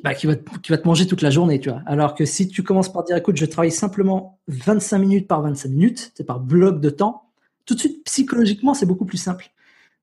bah, 0.04 0.16
qui, 0.16 0.28
va, 0.28 0.36
qui 0.36 0.72
va 0.72 0.78
te 0.78 0.88
manger 0.88 1.06
toute 1.08 1.22
la 1.22 1.30
journée, 1.30 1.60
tu 1.60 1.70
vois. 1.70 1.82
Alors 1.86 2.16
que 2.16 2.26
si 2.26 2.48
tu 2.48 2.64
commences 2.64 2.92
par 2.92 3.04
dire, 3.04 3.16
écoute, 3.16 3.38
je 3.38 3.46
travaille 3.46 3.72
simplement 3.72 4.40
25 4.48 4.98
minutes 4.98 5.28
par 5.28 5.42
25 5.42 5.70
minutes, 5.70 6.12
c'est 6.16 6.24
par 6.24 6.40
bloc 6.40 6.82
de 6.82 6.90
temps, 6.90 7.24
tout 7.66 7.76
de 7.76 7.80
suite, 7.80 8.04
psychologiquement, 8.06 8.74
c'est 8.74 8.86
beaucoup 8.86 9.06
plus 9.06 9.18
simple. 9.18 9.50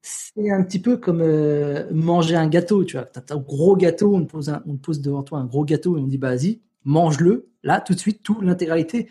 c'est 0.03 0.51
un 0.51 0.63
petit 0.63 0.79
peu 0.79 0.97
comme 0.97 1.21
euh, 1.21 1.85
manger 1.93 2.37
un 2.37 2.49
gâteau, 2.49 2.85
tu 2.85 2.97
vois. 2.97 3.07
T'as 3.07 3.35
un 3.35 3.39
gros 3.39 3.77
gâteau, 3.77 4.15
on 4.15 4.25
te, 4.25 4.31
pose 4.31 4.53
on 4.67 4.77
pose 4.77 5.01
devant 5.01 5.23
toi 5.23 5.39
un 5.39 5.45
gros 5.45 5.65
gâteau 5.65 5.99
et 5.99 6.01
on 6.01 6.07
dit, 6.07 6.19
bah 6.19 6.31
vas-y, 6.31 6.61
mange-le, 6.85 7.51
là, 7.63 7.81
tout 7.81 7.95
de 7.95 7.99
suite, 7.99 8.23
tout, 8.23 8.41
l'intégralité. 8.41 9.09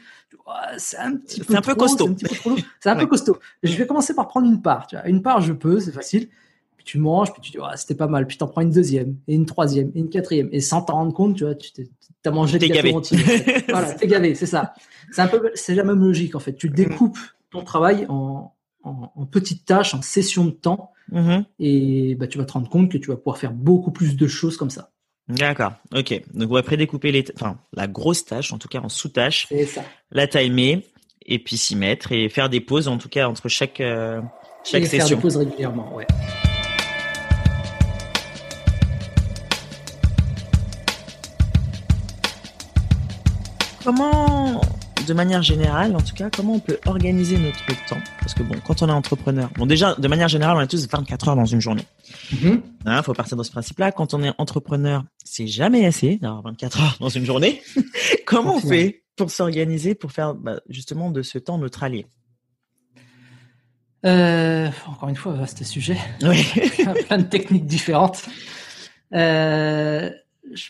C'est 0.78 0.98
un 0.98 1.16
petit 1.16 1.42
peu, 1.42 1.56
un 1.56 1.62
peu 1.62 1.76
costaud. 1.76 2.10
C'est 2.80 2.90
un, 2.90 2.96
peu 2.96 3.06
costaud. 3.06 3.38
Je 3.62 3.76
vais 3.76 3.86
commencer 3.86 4.16
par 4.16 4.28
prendre 4.28 4.48
une 4.48 4.64
part, 4.64 4.88
tu 4.88 4.96
vois. 4.96 5.08
Une 5.08 5.22
part, 5.22 5.42
je 5.42 5.54
peux, 5.54 5.80
c'est 5.80 5.92
facile. 5.92 6.28
Puis 6.76 6.86
tu 6.86 6.98
manges, 6.98 7.32
puis 7.32 7.42
tu 7.42 7.52
dis, 7.52 7.58
c'était 7.76 7.94
pas 7.94 8.08
mal. 8.08 8.26
Puis 8.26 8.38
t'en 8.38 8.48
prends 8.48 8.62
une 8.62 8.72
deuxième, 8.72 9.18
et 9.28 9.36
une 9.36 9.46
troisième, 9.46 9.92
et 9.94 10.00
une 10.00 10.10
quatrième. 10.10 10.50
Et 10.52 10.60
sans 10.60 10.82
t'en 10.82 10.94
rendre 10.94 11.14
compte, 11.14 11.36
tu 11.36 11.44
vois, 11.44 11.54
tu 11.54 11.86
as 12.26 12.32
mangé 12.32 12.58
le 12.58 12.68
gâteau 12.68 12.98
entier. 12.98 13.20
voilà, 13.70 13.94
t'es 13.94 14.08
gavé, 14.08 14.34
c'est 14.34 14.48
ça. 14.48 14.74
C'est 15.12 15.22
un 15.22 15.28
peu, 15.28 15.52
c'est 15.54 15.76
la 15.76 15.84
même 15.84 16.00
logique, 16.00 16.34
en 16.34 16.40
fait. 16.40 16.54
Tu 16.54 16.70
découpes 16.70 17.20
ton 17.52 17.64
travail 17.64 18.06
en, 18.10 18.54
en, 18.84 19.26
petites 19.26 19.66
tâches, 19.66 19.94
en 19.94 20.02
sessions 20.02 20.46
de 20.46 20.52
temps, 20.52 20.92
mm-hmm. 21.12 21.46
et 21.60 22.16
bah, 22.16 22.28
tu 22.28 22.38
vas 22.38 22.46
te 22.46 22.54
rendre 22.54 22.70
compte 22.70 22.92
que 22.92 22.98
tu 22.98 23.10
vas 23.10 23.18
pouvoir 23.18 23.38
faire 23.38 23.52
beaucoup 23.52 23.92
plus 23.92 24.16
de 24.16 24.28
choses 24.28 24.58
comme 24.58 24.70
ça. 24.70 24.92
D'accord, 25.28 25.74
ok. 25.94 26.22
Donc 26.34 26.50
on 26.50 26.56
va 26.56 26.64
prédécouper 26.64 27.12
les, 27.12 27.24
enfin 27.36 27.60
la 27.74 27.88
grosse 27.88 28.26
tâche, 28.26 28.52
en 28.52 28.58
tout 28.58 28.68
cas 28.68 28.80
en 28.80 28.90
sous-tâche, 28.90 29.48
ça. 29.68 29.84
la 30.12 30.28
timer 30.28 30.84
et 31.24 31.38
puis 31.38 31.56
s'y 31.56 31.76
mettre 31.76 32.12
et 32.12 32.30
faire 32.30 32.50
des 32.50 32.62
pauses, 32.62 32.88
en 32.88 32.98
tout 32.98 33.10
cas 33.10 33.28
entre 33.28 33.48
chaque 33.48 33.80
euh, 33.80 34.22
chaque 34.64 34.84
et 34.84 34.86
session. 34.88 35.08
Faire 35.08 35.18
des 35.18 35.22
pauses 35.22 35.38
régulièrement, 35.38 35.94
ouais. 35.94 36.08
Comment 43.84 44.62
de 45.10 45.14
manière 45.16 45.42
générale, 45.42 45.96
en 45.96 46.02
tout 46.02 46.14
cas, 46.14 46.30
comment 46.30 46.54
on 46.54 46.60
peut 46.60 46.80
organiser 46.86 47.40
notre 47.40 47.66
temps? 47.88 47.98
Parce 48.20 48.36
que 48.36 48.44
bon, 48.44 48.56
quand 48.64 48.84
on 48.84 48.90
est 48.90 48.92
entrepreneur, 48.92 49.50
bon 49.56 49.66
déjà, 49.66 49.96
de 49.96 50.08
manière 50.08 50.28
générale, 50.28 50.56
on 50.56 50.60
a 50.60 50.68
tous 50.68 50.88
24 50.88 51.30
heures 51.30 51.36
dans 51.36 51.46
une 51.46 51.60
journée. 51.60 51.84
Il 52.32 52.38
mm-hmm. 52.38 52.62
hein, 52.86 53.02
faut 53.02 53.14
partir 53.14 53.36
de 53.36 53.42
ce 53.42 53.50
principe-là. 53.50 53.92
Quand 53.92 54.14
on 54.14 54.22
est 54.22 54.32
entrepreneur, 54.38 55.04
c'est 55.26 55.48
jamais 55.48 55.88
assez 55.88 56.18
d'avoir 56.18 56.44
24 56.44 56.82
heures 56.82 56.98
dans 57.00 57.10
une 57.10 57.26
journée. 57.26 57.64
comment 58.28 58.58
on 58.58 58.60
fait 58.60 59.04
pour 59.16 59.32
s'organiser, 59.32 59.96
pour 59.96 60.12
faire 60.12 60.36
bah, 60.36 60.60
justement 60.70 61.10
de 61.10 61.24
ce 61.24 61.40
temps 61.40 61.58
notre 61.58 61.82
allié? 61.82 62.06
Euh, 64.06 64.70
Encore 64.88 65.10
une 65.10 65.16
fois, 65.16 65.34
vaste 65.34 65.64
sujet. 65.64 65.98
Oui. 66.22 66.46
Plein 67.08 67.18
de 67.18 67.24
techniques 67.24 67.66
différentes. 67.66 68.26
Euh, 69.16 70.12
je 70.54 70.70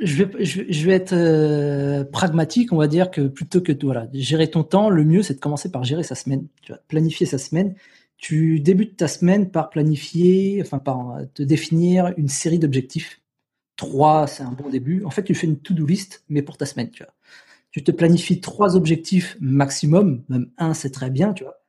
je 0.00 0.84
vais, 0.86 0.92
être 0.92 1.12
euh, 1.12 2.04
pragmatique, 2.04 2.72
on 2.72 2.76
va 2.76 2.86
dire 2.86 3.10
que 3.10 3.22
plutôt 3.22 3.60
que 3.60 3.72
voilà, 3.82 4.08
gérer 4.12 4.50
ton 4.50 4.64
temps, 4.64 4.90
le 4.90 5.04
mieux 5.04 5.22
c'est 5.22 5.34
de 5.34 5.40
commencer 5.40 5.70
par 5.70 5.84
gérer 5.84 6.02
sa 6.02 6.14
semaine. 6.14 6.46
Tu 6.62 6.72
vas 6.72 6.78
planifier 6.88 7.26
sa 7.26 7.38
semaine. 7.38 7.74
Tu 8.16 8.60
débutes 8.60 8.96
ta 8.96 9.08
semaine 9.08 9.50
par 9.50 9.70
planifier, 9.70 10.60
enfin 10.62 10.78
par 10.78 11.18
te 11.34 11.42
définir 11.42 12.12
une 12.16 12.28
série 12.28 12.58
d'objectifs. 12.58 13.20
Trois, 13.76 14.26
c'est 14.26 14.42
un 14.42 14.52
bon 14.52 14.70
début. 14.70 15.04
En 15.04 15.10
fait, 15.10 15.24
tu 15.24 15.34
fais 15.34 15.46
une 15.46 15.58
to-do 15.58 15.84
list, 15.84 16.24
mais 16.28 16.42
pour 16.42 16.56
ta 16.56 16.66
semaine, 16.66 16.90
tu 16.90 17.02
vois. 17.02 17.12
Tu 17.72 17.82
te 17.82 17.90
planifies 17.90 18.40
trois 18.40 18.76
objectifs 18.76 19.36
maximum, 19.40 20.22
même 20.28 20.50
un 20.58 20.74
c'est 20.74 20.90
très 20.90 21.10
bien, 21.10 21.32
tu 21.32 21.44
vois 21.44 21.63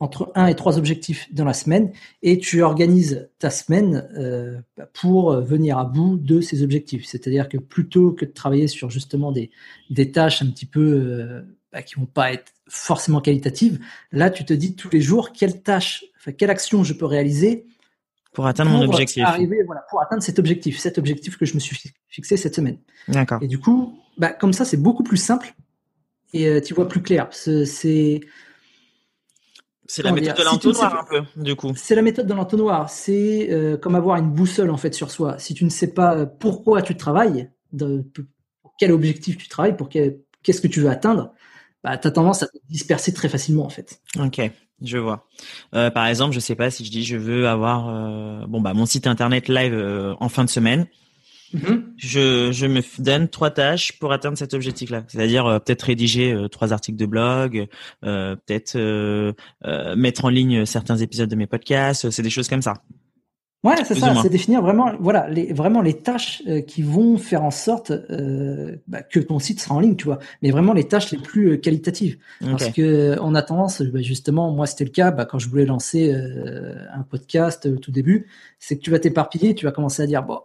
entre 0.00 0.32
un 0.34 0.46
et 0.46 0.56
trois 0.56 0.78
objectifs 0.78 1.32
dans 1.32 1.44
la 1.44 1.52
semaine 1.52 1.92
et 2.22 2.38
tu 2.38 2.62
organises 2.62 3.28
ta 3.38 3.50
semaine 3.50 4.08
euh, 4.16 4.58
pour 4.94 5.32
venir 5.42 5.78
à 5.78 5.84
bout 5.84 6.16
de 6.16 6.40
ces 6.40 6.62
objectifs. 6.62 7.04
C'est-à-dire 7.04 7.48
que 7.48 7.58
plutôt 7.58 8.12
que 8.12 8.24
de 8.24 8.30
travailler 8.30 8.66
sur 8.66 8.90
justement 8.90 9.30
des, 9.30 9.50
des 9.90 10.10
tâches 10.10 10.42
un 10.42 10.46
petit 10.46 10.64
peu 10.64 10.80
euh, 10.80 11.42
bah, 11.70 11.82
qui 11.82 11.96
vont 11.96 12.06
pas 12.06 12.32
être 12.32 12.52
forcément 12.66 13.20
qualitatives, 13.20 13.78
là 14.10 14.30
tu 14.30 14.44
te 14.44 14.54
dis 14.54 14.74
tous 14.74 14.88
les 14.90 15.02
jours 15.02 15.32
quelle 15.32 15.62
tâche, 15.62 16.04
enfin, 16.18 16.32
quelle 16.32 16.50
action 16.50 16.82
je 16.82 16.94
peux 16.94 17.06
réaliser 17.06 17.66
pour 18.32 18.46
atteindre 18.46 18.70
mon 18.70 18.82
objectif. 18.84 19.24
Arriver, 19.24 19.64
voilà, 19.66 19.84
pour 19.90 20.00
atteindre 20.00 20.22
cet 20.22 20.38
objectif, 20.38 20.78
cet 20.78 20.98
objectif 20.98 21.36
que 21.36 21.44
je 21.44 21.54
me 21.54 21.58
suis 21.58 21.76
fixé 22.08 22.36
cette 22.36 22.54
semaine. 22.54 22.78
D'accord. 23.08 23.42
Et 23.42 23.48
du 23.48 23.58
coup, 23.58 23.98
bah, 24.16 24.32
comme 24.32 24.54
ça 24.54 24.64
c'est 24.64 24.78
beaucoup 24.78 25.02
plus 25.02 25.18
simple 25.18 25.54
et 26.32 26.46
euh, 26.46 26.60
tu 26.60 26.72
vois 26.72 26.88
plus 26.88 27.02
clair. 27.02 27.28
C'est 27.32 28.20
c'est 29.90 30.04
la 30.04 30.12
méthode 30.12 30.36
de 30.36 30.44
l'entonnoir 30.44 31.00
un 31.00 31.04
peu, 31.04 31.22
du 31.34 31.56
coup. 31.56 31.72
C'est 31.74 31.96
la 31.96 32.02
méthode 32.02 32.26
de 32.26 32.32
l'entonnoir. 32.32 32.88
C'est 32.88 33.48
euh, 33.50 33.76
comme 33.76 33.96
avoir 33.96 34.18
une 34.18 34.30
boussole 34.30 34.70
en 34.70 34.76
fait 34.76 34.94
sur 34.94 35.10
soi. 35.10 35.36
Si 35.38 35.52
tu 35.52 35.64
ne 35.64 35.70
sais 35.70 35.92
pas 35.92 36.14
euh, 36.14 36.26
pourquoi 36.26 36.80
tu 36.80 36.96
travailles, 36.96 37.50
de, 37.72 38.04
pour 38.62 38.74
quel 38.78 38.92
objectif 38.92 39.36
tu 39.36 39.48
travailles, 39.48 39.76
pour 39.76 39.88
qu'est-ce 39.88 40.60
que 40.60 40.68
tu 40.68 40.80
veux 40.80 40.90
atteindre, 40.90 41.32
bah, 41.82 41.98
tu 41.98 42.06
as 42.06 42.12
tendance 42.12 42.44
à 42.44 42.46
te 42.46 42.56
disperser 42.68 43.12
très 43.12 43.28
facilement 43.28 43.64
en 43.64 43.68
fait. 43.68 44.00
Ok, 44.16 44.40
je 44.80 44.98
vois. 44.98 45.26
Euh, 45.74 45.90
par 45.90 46.06
exemple, 46.06 46.34
je 46.34 46.40
sais 46.40 46.54
pas 46.54 46.70
si 46.70 46.84
je 46.84 46.92
dis 46.92 47.02
je 47.02 47.16
veux 47.16 47.48
avoir 47.48 48.46
bon 48.46 48.60
bah 48.60 48.74
mon 48.74 48.86
site 48.86 49.08
internet 49.08 49.48
live 49.48 49.74
en 50.20 50.28
fin 50.28 50.44
de 50.44 50.50
semaine. 50.50 50.86
Mm-hmm. 51.54 51.82
Je, 51.96 52.52
je 52.52 52.66
me 52.66 52.80
donne 53.02 53.28
trois 53.28 53.50
tâches 53.50 53.98
pour 53.98 54.12
atteindre 54.12 54.38
cet 54.38 54.54
objectif-là. 54.54 55.04
C'est-à-dire 55.08 55.46
euh, 55.46 55.58
peut-être 55.58 55.82
rédiger 55.82 56.32
euh, 56.32 56.48
trois 56.48 56.72
articles 56.72 56.98
de 56.98 57.06
blog, 57.06 57.66
euh, 58.04 58.36
peut-être 58.36 58.76
mettre 59.96 60.24
en 60.24 60.28
ligne 60.28 60.64
certains 60.64 60.96
épisodes 60.96 61.28
de 61.28 61.36
mes 61.36 61.46
podcasts. 61.46 62.10
C'est 62.10 62.22
des 62.22 62.30
choses 62.30 62.48
comme 62.48 62.62
ça. 62.62 62.74
Ouais, 63.62 63.74
c'est 63.84 63.94
ça. 63.94 64.14
C'est 64.22 64.30
définir 64.30 64.62
vraiment, 64.62 64.94
voilà, 65.00 65.28
les, 65.28 65.52
vraiment 65.52 65.82
les 65.82 65.92
tâches 65.92 66.42
qui 66.66 66.80
vont 66.80 67.18
faire 67.18 67.42
en 67.42 67.50
sorte 67.50 67.92
bah, 68.88 69.02
que 69.02 69.20
ton 69.20 69.38
site 69.38 69.60
sera 69.60 69.74
en 69.74 69.80
ligne, 69.80 69.96
tu 69.96 70.06
vois. 70.06 70.18
Mais 70.40 70.50
vraiment 70.50 70.72
les 70.72 70.84
tâches 70.84 71.10
les 71.10 71.18
plus 71.18 71.60
qualitatives. 71.60 72.16
Parce 72.40 72.70
que 72.70 73.18
on 73.20 73.34
a 73.34 73.42
tendance, 73.42 73.82
bah, 73.82 74.00
justement, 74.00 74.50
moi 74.50 74.66
c'était 74.66 74.84
le 74.84 74.90
cas 74.90 75.10
bah, 75.10 75.26
quand 75.26 75.38
je 75.38 75.50
voulais 75.50 75.66
lancer 75.66 76.14
un 76.14 77.02
podcast 77.02 77.66
au 77.66 77.76
tout 77.76 77.92
début, 77.92 78.28
c'est 78.58 78.78
que 78.78 78.82
tu 78.82 78.90
vas 78.90 78.98
t'éparpiller, 78.98 79.54
tu 79.54 79.66
vas 79.66 79.72
commencer 79.72 80.02
à 80.02 80.06
dire 80.06 80.22
bon 80.22 80.38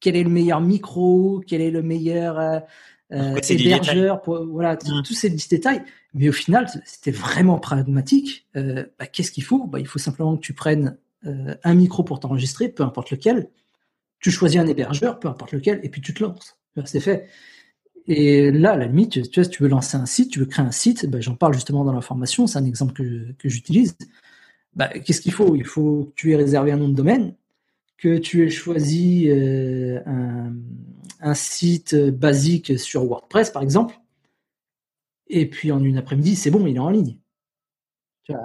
quel 0.00 0.16
est 0.16 0.22
le 0.22 0.30
meilleur 0.30 0.60
micro, 0.60 1.42
quel 1.46 1.60
est 1.60 1.70
le 1.70 1.82
meilleur 1.82 2.38
euh, 2.38 2.60
euh 3.12 3.40
hébergeur, 3.48 4.22
pour, 4.22 4.44
voilà, 4.46 4.74
mmh. 4.74 5.02
tous 5.04 5.14
ces 5.14 5.30
petits 5.30 5.48
détails. 5.48 5.82
Mais 6.14 6.28
au 6.28 6.32
final, 6.32 6.66
c'était 6.84 7.10
vraiment 7.10 7.58
pragmatique. 7.58 8.46
Euh, 8.56 8.86
bah, 8.98 9.06
Qu'est-ce 9.06 9.30
qu'il 9.30 9.44
faut? 9.44 9.66
Bah, 9.66 9.78
Il 9.78 9.86
faut 9.86 9.98
simplement 9.98 10.36
que 10.36 10.42
tu 10.42 10.54
prennes 10.54 10.96
euh, 11.26 11.54
un 11.62 11.74
micro 11.74 12.02
pour 12.02 12.20
t'enregistrer, 12.20 12.68
peu 12.68 12.82
importe 12.82 13.10
lequel. 13.10 13.48
Tu 14.18 14.30
choisis 14.30 14.60
un 14.60 14.66
hébergeur, 14.66 15.18
peu 15.18 15.28
importe 15.28 15.52
lequel, 15.52 15.80
et 15.82 15.88
puis 15.88 16.00
tu 16.00 16.12
te 16.12 16.22
lances. 16.22 16.58
C'est 16.84 17.00
fait. 17.00 17.28
Et 18.06 18.50
là, 18.50 18.72
à 18.72 18.76
la 18.76 18.86
limite, 18.86 19.30
tu 19.30 19.40
vois, 19.40 19.44
si 19.44 19.50
tu 19.50 19.62
veux 19.62 19.68
lancer 19.68 19.96
un 19.96 20.06
site, 20.06 20.32
tu 20.32 20.40
veux 20.40 20.46
créer 20.46 20.64
un 20.64 20.72
site, 20.72 21.06
bah, 21.06 21.20
j'en 21.20 21.36
parle 21.36 21.54
justement 21.54 21.84
dans 21.84 21.92
la 21.92 22.00
formation, 22.00 22.46
c'est 22.46 22.58
un 22.58 22.64
exemple 22.64 22.92
que, 22.92 23.32
que 23.38 23.48
j'utilise. 23.48 23.96
Bah, 24.74 24.88
Qu'est-ce 24.88 25.20
qu'il 25.20 25.32
faut? 25.32 25.54
Il 25.56 25.64
faut 25.64 26.06
que 26.06 26.14
tu 26.14 26.32
aies 26.32 26.36
réservé 26.36 26.72
un 26.72 26.76
nom 26.76 26.88
de 26.88 26.94
domaine, 26.94 27.34
que 28.00 28.16
tu 28.16 28.44
aies 28.44 28.50
choisi 28.50 29.28
euh, 29.28 30.00
un, 30.06 31.34
site 31.34 31.94
basique 31.94 32.78
sur 32.78 33.04
WordPress, 33.04 33.50
par 33.50 33.62
exemple, 33.62 33.94
et 35.28 35.48
puis 35.48 35.70
en 35.70 35.84
une 35.84 35.98
après-midi, 35.98 36.34
c'est 36.34 36.50
bon, 36.50 36.66
il 36.66 36.76
est 36.76 36.80
en 36.80 36.90
ligne. 36.90 37.18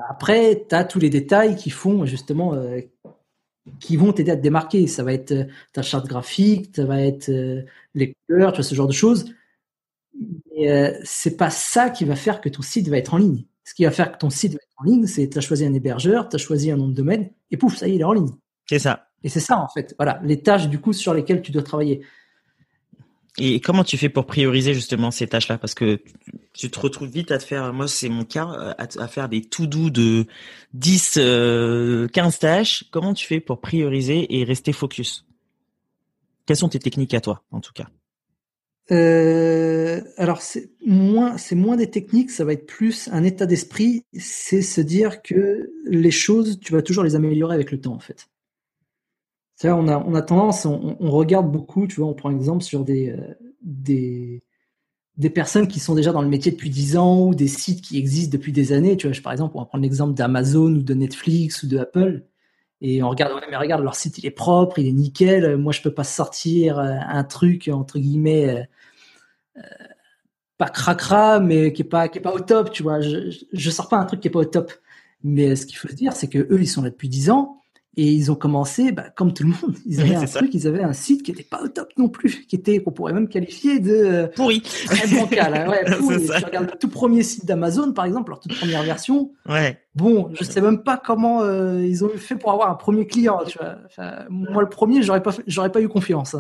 Après, 0.10 0.66
tu 0.68 0.76
as 0.76 0.84
tous 0.84 1.00
les 1.00 1.10
détails 1.10 1.56
qui 1.56 1.70
font 1.70 2.06
justement, 2.06 2.54
euh, 2.54 2.82
qui 3.80 3.98
vont 3.98 4.12
t'aider 4.14 4.32
à 4.32 4.36
te 4.36 4.42
démarquer. 4.42 4.88
Ça 4.88 5.04
va 5.04 5.14
être 5.14 5.32
euh, 5.32 5.46
ta 5.74 5.84
charte 5.84 6.08
graphique, 6.08 6.76
ça 6.76 6.86
va 6.86 7.02
être 7.02 7.32
les 7.94 8.14
couleurs, 8.28 8.52
tu 8.52 8.58
vois, 8.58 8.64
ce 8.64 8.76
genre 8.76 8.88
de 8.88 8.94
choses. 8.94 9.34
Mais 10.56 11.00
c'est 11.04 11.38
pas 11.38 11.50
ça 11.50 11.90
qui 11.90 12.04
va 12.04 12.16
faire 12.16 12.42
que 12.42 12.50
ton 12.50 12.62
site 12.62 12.88
va 12.90 12.98
être 12.98 13.14
en 13.14 13.18
ligne. 13.18 13.46
Ce 13.64 13.74
qui 13.74 13.86
va 13.86 13.92
faire 13.92 14.12
que 14.12 14.18
ton 14.18 14.30
site 14.30 14.54
va 14.54 14.60
être 14.62 14.76
en 14.78 14.84
ligne, 14.84 15.06
c'est 15.08 15.30
tu 15.30 15.38
as 15.38 15.42
choisi 15.42 15.66
un 15.66 15.74
hébergeur, 15.74 16.30
tu 16.30 16.36
as 16.36 16.40
choisi 16.40 16.72
un 16.72 16.78
nom 16.78 16.88
de 16.88 16.94
domaine, 16.94 17.30
et 17.52 17.58
pouf, 17.58 17.78
ça 17.78 17.88
y 17.88 17.92
est, 17.92 17.96
il 17.96 18.02
est 18.02 18.06
en 18.06 18.14
ligne. 18.14 18.32
C'est 18.68 18.80
ça. 18.80 19.05
Et 19.26 19.30
c'est 19.30 19.40
ça, 19.40 19.58
en 19.58 19.68
fait. 19.68 19.96
Voilà, 19.98 20.22
les 20.24 20.40
tâches, 20.40 20.70
du 20.70 20.80
coup, 20.80 20.94
sur 20.94 21.12
lesquelles 21.16 21.42
tu 21.42 21.52
dois 21.52 21.64
travailler. 21.64 22.02
Et 23.40 23.60
comment 23.60 23.84
tu 23.84 23.98
fais 23.98 24.08
pour 24.08 24.28
prioriser 24.28 24.76
justement 24.76 25.10
ces 25.10 25.26
tâches-là? 25.26 25.58
Parce 25.58 25.74
que 25.74 26.00
tu 26.54 26.70
te 26.70 26.80
retrouves 26.80 27.10
vite 27.10 27.32
à 27.32 27.40
te 27.40 27.44
faire, 27.44 27.74
moi 27.74 27.88
c'est 27.88 28.08
mon 28.08 28.24
cas, 28.24 28.76
à, 28.78 29.08
faire 29.10 29.28
des 29.28 29.42
tout 29.42 29.68
doux 29.68 29.90
de 29.90 30.26
10, 30.74 31.16
15 31.16 31.18
euh, 31.18 32.08
tâches. 32.40 32.86
Comment 32.92 33.14
tu 33.14 33.26
fais 33.26 33.42
pour 33.42 33.60
prioriser 33.60 34.38
et 34.38 34.46
rester 34.46 34.72
focus? 34.72 35.26
Quelles 36.46 36.56
sont 36.56 36.70
tes 36.70 36.80
techniques 36.80 37.16
à 37.16 37.20
toi, 37.20 37.44
en 37.52 37.60
tout 37.60 37.74
cas? 37.74 37.88
Euh, 38.92 40.02
alors 40.18 40.42
c'est 40.42 40.70
moins, 40.86 41.38
c'est 41.38 41.56
moins 41.56 41.76
des 41.76 41.90
techniques, 41.90 42.30
ça 42.30 42.46
va 42.46 42.54
être 42.54 42.68
plus 42.68 43.10
un 43.12 43.24
état 43.24 43.48
d'esprit. 43.48 44.06
C'est 44.18 44.62
se 44.62 44.80
dire 44.80 45.24
que 45.24 45.72
les 45.86 46.12
choses, 46.12 46.60
tu 46.62 46.72
vas 46.72 46.84
toujours 46.84 47.04
les 47.04 47.16
améliorer 47.16 47.56
avec 47.56 47.72
le 47.72 47.82
temps, 47.82 47.96
en 47.96 48.00
fait 48.00 48.30
on 49.64 49.88
a, 49.88 49.98
on 49.98 50.16
a 50.16 50.22
tendance, 50.22 50.66
on, 50.66 50.96
regarde 51.12 51.52
beaucoup, 51.52 51.88
tu 51.88 52.02
vois, 52.02 52.10
on 52.10 52.14
prend 52.14 52.32
exemple 52.32 52.64
sur 52.64 52.84
des, 52.84 53.10
euh, 53.10 53.36
des, 53.62 54.44
des 55.18 55.30
personnes 55.30 55.68
qui 55.68 55.80
sont 55.80 55.96
déjà 55.96 56.12
dans 56.12 56.22
le 56.22 56.28
métier 56.28 56.52
depuis 56.52 56.70
10 56.70 56.98
ans 56.98 57.28
ou 57.28 57.36
des 57.36 57.48
sites 57.48 57.82
qui 57.82 57.98
existent 57.98 58.32
depuis 58.38 58.52
des 58.52 58.74
années. 58.74 58.98
Tu 58.98 59.08
vois, 59.08 59.22
par 59.22 59.32
exemple, 59.32 59.54
on 59.56 59.60
va 59.60 59.66
prendre 59.66 59.84
l'exemple 59.84 60.14
d'Amazon 60.14 60.74
ou 60.76 60.84
de 60.84 60.94
Netflix 60.94 61.64
ou 61.64 61.68
de 61.68 61.78
Apple. 61.78 62.26
Et 62.82 63.02
on 63.02 63.10
regarde, 63.10 63.34
mais 63.50 63.56
regarde, 63.56 63.84
leur 63.84 63.96
site, 63.96 64.18
il 64.18 64.26
est 64.26 64.32
propre, 64.32 64.80
il 64.80 64.88
est 64.88 64.92
nickel. 64.92 65.58
Moi, 65.58 65.72
je 65.72 65.82
peux 65.82 65.94
pas 65.94 66.04
sortir 66.04 66.78
euh, 66.80 66.98
un 67.08 67.24
truc, 67.24 67.70
entre 67.72 68.00
guillemets, 68.00 68.68
euh, 69.58 69.62
pas 70.58 70.70
cracra, 70.70 71.40
mais 71.40 71.74
qui 71.74 71.82
est 71.84 71.86
pas, 71.86 72.10
qui 72.10 72.20
est 72.20 72.22
pas 72.22 72.34
au 72.34 72.40
top, 72.40 72.72
tu 72.72 72.84
vois. 72.84 73.02
Je, 73.02 73.34
je 73.54 73.70
sors 73.70 73.90
pas 73.90 73.98
un 73.98 74.06
truc 74.06 74.20
qui 74.20 74.28
est 74.28 74.32
pas 74.32 74.40
au 74.40 74.46
top. 74.46 74.72
Mais 75.24 75.56
ce 75.56 75.66
qu'il 75.66 75.78
faut 75.78 75.88
se 75.88 75.96
dire, 75.96 76.14
c'est 76.14 76.28
que 76.28 76.40
eux, 76.40 76.62
ils 76.62 76.68
sont 76.68 76.82
là 76.82 76.90
depuis 76.90 77.10
10 77.10 77.30
ans 77.30 77.62
et 77.98 78.12
ils 78.12 78.32
ont 78.32 78.36
commencé, 78.36 78.92
bah, 78.92 79.06
comme 79.16 79.34
tout 79.34 79.44
le 79.44 79.50
monde, 79.50 79.78
ils 79.86 80.02
avaient 80.02 80.16
un 80.16 80.26
truc, 80.26 80.54
ils 80.54 80.68
avaient 80.68 80.84
un 80.84 80.94
site 80.94 81.24
qui 81.24 81.32
n'était 81.32 81.44
pas 81.44 81.62
au 81.64 81.70
top 81.70 81.90
non 81.98 82.10
plus, 82.10 82.46
qui 82.46 82.56
était, 82.56 82.80
qu'on 82.80 82.92
pourrait 82.92 83.14
même 83.14 83.30
qualifier 83.30 83.80
de 83.80 83.94
euh, 83.94 84.28
pourri, 84.28 84.62
très 84.62 85.08
bancal. 85.16 85.54
Hein, 85.56 85.70
ouais, 85.70 85.86
pourri. 85.98 86.26
tu 86.26 86.46
regardes 86.46 86.72
le 86.72 86.78
tout 86.78 86.90
premier 86.90 87.24
site 87.24 87.46
d'Amazon, 87.46 87.94
par 87.94 88.06
exemple, 88.06 88.32
leur 88.32 88.40
toute 88.42 88.58
première 88.58 88.84
version. 88.84 89.32
Ouais. 89.48 89.80
Bon, 89.96 90.30
je 90.34 90.44
sais 90.44 90.60
même 90.60 90.84
pas 90.84 90.98
comment 90.98 91.42
euh, 91.42 91.86
ils 91.86 92.04
ont 92.04 92.10
fait 92.10 92.36
pour 92.36 92.52
avoir 92.52 92.70
un 92.70 92.76
premier 92.76 93.08
client. 93.08 93.40
Tu 93.48 93.58
vois. 93.58 93.78
Enfin, 93.86 94.26
moi, 94.30 94.62
le 94.62 94.70
premier, 94.70 95.02
j'aurais 95.02 95.24
pas, 95.24 95.32
j'aurais 95.48 95.72
pas 95.72 95.82
eu 95.82 95.88
confiance. 95.88 96.36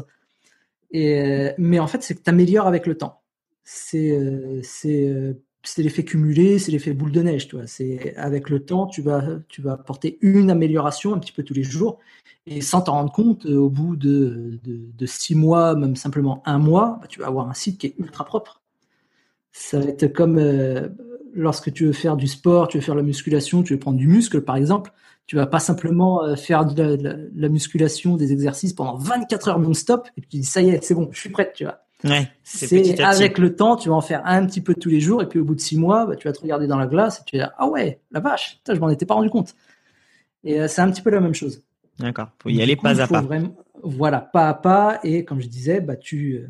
Et 0.91 1.21
euh, 1.21 1.51
mais 1.57 1.79
en 1.79 1.87
fait, 1.87 2.03
c'est 2.03 2.15
que 2.15 2.21
tu 2.21 2.29
améliores 2.29 2.67
avec 2.67 2.85
le 2.85 2.97
temps. 2.97 3.21
C'est, 3.63 4.61
c'est 4.61 5.35
c'est 5.67 5.83
l'effet 5.83 6.03
cumulé, 6.03 6.59
c'est 6.59 6.71
l'effet 6.71 6.93
boule 6.93 7.11
de 7.11 7.21
neige, 7.21 7.47
tu 7.47 7.55
vois. 7.55 7.67
C'est 7.67 8.15
avec 8.17 8.49
le 8.49 8.63
temps, 8.63 8.87
tu 8.87 9.01
vas, 9.01 9.23
tu 9.47 9.61
vas 9.61 9.73
apporter 9.73 10.17
une 10.21 10.49
amélioration 10.49 11.13
un 11.13 11.19
petit 11.19 11.31
peu 11.31 11.43
tous 11.43 11.53
les 11.53 11.63
jours, 11.63 11.99
et 12.47 12.61
sans 12.61 12.81
t'en 12.81 12.93
rendre 12.93 13.11
compte, 13.11 13.45
au 13.45 13.69
bout 13.69 13.95
de, 13.95 14.59
de, 14.63 15.05
six 15.05 15.35
mois, 15.35 15.75
même 15.75 15.95
simplement 15.95 16.43
un 16.45 16.59
mois, 16.59 16.99
bah, 17.01 17.07
tu 17.07 17.19
vas 17.19 17.27
avoir 17.27 17.49
un 17.49 17.53
site 17.53 17.79
qui 17.79 17.87
est 17.87 17.95
ultra 17.97 18.25
propre. 18.25 18.61
Ça 19.51 19.79
va 19.79 19.85
être 19.85 20.07
comme 20.13 20.37
euh, 20.37 20.89
lorsque 21.33 21.71
tu 21.73 21.85
veux 21.85 21.93
faire 21.93 22.17
du 22.17 22.27
sport, 22.27 22.67
tu 22.67 22.77
veux 22.77 22.83
faire 22.83 22.95
la 22.95 23.03
musculation, 23.03 23.63
tu 23.63 23.73
veux 23.73 23.79
prendre 23.79 23.97
du 23.97 24.07
muscle, 24.07 24.41
par 24.41 24.57
exemple. 24.57 24.91
Tu 25.27 25.35
vas 25.35 25.47
pas 25.47 25.59
simplement 25.59 26.23
euh, 26.23 26.35
faire 26.35 26.65
de 26.65 26.83
la, 26.83 26.97
de 26.97 27.31
la 27.35 27.49
musculation, 27.49 28.15
des 28.15 28.31
exercices 28.31 28.73
pendant 28.73 28.95
24 28.95 29.47
heures 29.47 29.59
non-stop, 29.59 30.07
et 30.17 30.21
puis 30.21 30.29
tu 30.29 30.37
dis 30.37 30.45
ça 30.45 30.61
y 30.61 30.69
est, 30.69 30.83
c'est 30.83 30.93
bon, 30.95 31.09
je 31.11 31.19
suis 31.19 31.29
prête, 31.29 31.53
tu 31.55 31.63
vois 31.63 31.84
c'est 32.43 32.99
avec 33.01 33.37
le 33.37 33.55
temps, 33.55 33.75
tu 33.75 33.89
vas 33.89 33.95
en 33.95 34.01
faire 34.01 34.21
un 34.25 34.45
petit 34.45 34.61
peu 34.61 34.75
tous 34.75 34.89
les 34.89 34.99
jours, 34.99 35.21
et 35.21 35.27
puis 35.27 35.39
au 35.39 35.43
bout 35.43 35.55
de 35.55 35.61
six 35.61 35.77
mois, 35.77 36.05
bah, 36.05 36.15
tu 36.15 36.27
vas 36.27 36.33
te 36.33 36.41
regarder 36.41 36.67
dans 36.67 36.77
la 36.77 36.87
glace 36.87 37.19
et 37.19 37.23
tu 37.25 37.37
vas 37.37 37.45
dire 37.45 37.53
ah 37.57 37.67
ouais, 37.67 37.99
la 38.11 38.19
vache, 38.19 38.59
je 38.67 38.79
m'en 38.79 38.89
étais 38.89 39.05
pas 39.05 39.15
rendu 39.15 39.29
compte. 39.29 39.55
Et 40.43 40.61
euh, 40.61 40.67
c'est 40.67 40.81
un 40.81 40.91
petit 40.91 41.01
peu 41.01 41.09
la 41.09 41.21
même 41.21 41.33
chose. 41.33 41.63
D'accord. 41.99 42.29
Faut 42.41 42.49
y 42.49 42.61
aller 42.61 42.75
pas 42.75 43.01
à 43.01 43.07
pas. 43.07 43.23
voilà, 43.83 44.19
pas 44.19 44.49
à 44.49 44.53
pas. 44.53 44.99
Et 45.03 45.25
comme 45.25 45.41
je 45.41 45.47
disais, 45.47 45.81
bah 45.81 45.95
tu 45.95 46.35
euh, 46.35 46.47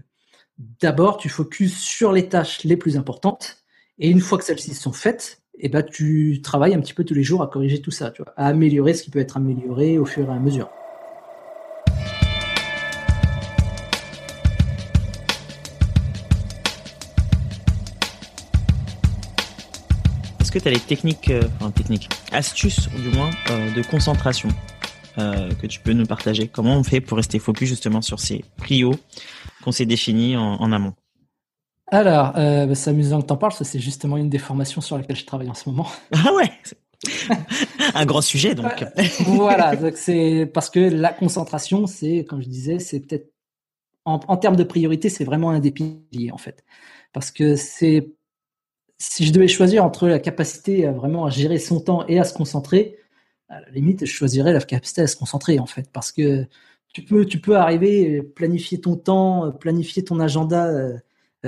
d'abord 0.81 1.17
tu 1.17 1.29
focuses 1.29 1.77
sur 1.77 2.11
les 2.11 2.27
tâches 2.27 2.63
les 2.63 2.77
plus 2.77 2.97
importantes, 2.97 3.57
et 3.99 4.09
une 4.09 4.19
fois 4.19 4.37
que 4.37 4.43
celles-ci 4.43 4.73
sont 4.73 4.93
faites, 4.93 5.41
et 5.57 5.69
bah 5.69 5.83
tu 5.83 6.41
travailles 6.41 6.73
un 6.73 6.81
petit 6.81 6.93
peu 6.93 7.03
tous 7.03 7.13
les 7.13 7.23
jours 7.23 7.41
à 7.41 7.47
corriger 7.47 7.81
tout 7.81 7.91
ça, 7.91 8.11
tu 8.11 8.23
vois, 8.23 8.33
à 8.35 8.47
améliorer 8.47 8.93
ce 8.93 9.03
qui 9.03 9.09
peut 9.09 9.19
être 9.19 9.37
amélioré 9.37 9.97
au 9.97 10.05
fur 10.05 10.29
et 10.29 10.33
à 10.33 10.39
mesure. 10.39 10.69
Que 20.55 20.59
tu 20.61 20.69
as 20.69 20.71
les 20.71 20.79
techniques, 20.79 21.31
euh, 21.31 21.43
enfin 21.59 21.69
techniques, 21.69 22.07
astuces 22.31 22.87
du 22.89 23.09
moins 23.09 23.29
euh, 23.49 23.73
de 23.73 23.81
concentration 23.81 24.47
euh, 25.17 25.51
que 25.61 25.67
tu 25.67 25.81
peux 25.81 25.91
nous 25.91 26.05
partager 26.05 26.47
Comment 26.47 26.77
on 26.77 26.83
fait 26.83 27.01
pour 27.01 27.17
rester 27.17 27.39
focus 27.39 27.67
justement 27.67 28.01
sur 28.01 28.21
ces 28.21 28.45
prios 28.55 28.93
qu'on 29.65 29.73
s'est 29.73 29.85
définis 29.85 30.37
en, 30.37 30.71
amont? 30.71 30.93
Alors, 31.91 32.31
bah, 32.33 32.73
c'est 32.73 32.89
amusant 32.89 33.21
que 33.21 33.27
tu 33.27 33.33
en 33.33 33.37
parles, 33.37 33.51
c'est 33.59 33.79
justement 33.79 34.15
une 34.15 34.29
des 34.29 34.37
formations 34.37 34.79
sur 34.79 34.97
laquelle 34.97 35.17
je 35.17 35.25
travaille 35.25 35.49
en 35.49 35.53
ce 35.53 35.67
moment. 35.69 35.87
Ah 36.13 36.31
ouais 36.33 36.51
Un 37.93 38.05
grand 38.05 38.21
sujet 38.21 38.55
donc. 38.55 38.85
voilà, 39.25 39.75
donc 39.75 39.97
c'est 39.97 40.49
parce 40.53 40.69
que 40.69 40.79
la 40.79 41.11
concentration, 41.11 41.85
c'est, 41.85 42.23
comme 42.23 42.41
je 42.41 42.47
disais, 42.47 42.79
c'est 42.79 43.01
peut-être 43.01 43.29
en, 44.05 44.21
en, 44.27 44.37
termes 44.37 44.55
de 44.55 44.63
priorité, 44.63 45.09
c'est 45.09 45.25
vraiment 45.25 45.49
un 45.49 45.59
des 45.59 45.71
piliers 45.71 46.31
en 46.31 46.37
fait, 46.37 46.63
parce 47.11 47.29
que 47.29 47.57
c'est 47.57 48.14
si 48.97 49.25
je 49.25 49.33
devais 49.33 49.47
choisir 49.47 49.83
entre 49.83 50.07
la 50.07 50.19
capacité 50.19 50.85
à 50.85 50.91
vraiment 50.91 51.29
gérer 51.29 51.59
son 51.59 51.79
temps 51.79 52.05
et 52.07 52.19
à 52.19 52.23
se 52.23 52.33
concentrer, 52.33 52.97
à 53.49 53.61
la 53.61 53.69
limite, 53.69 54.05
je 54.05 54.11
choisirais 54.11 54.53
la 54.53 54.61
capacité 54.61 55.01
à 55.01 55.07
se 55.07 55.15
concentrer 55.15 55.59
en 55.59 55.65
fait, 55.65 55.89
parce 55.91 56.11
que 56.11 56.45
tu 56.93 57.01
peux, 57.03 57.25
tu 57.25 57.39
peux 57.39 57.57
arriver, 57.57 58.21
planifier 58.21 58.79
ton 58.79 58.95
temps, 58.95 59.51
planifier 59.51 60.03
ton 60.03 60.19
agenda 60.19 60.67
euh, 60.67 60.97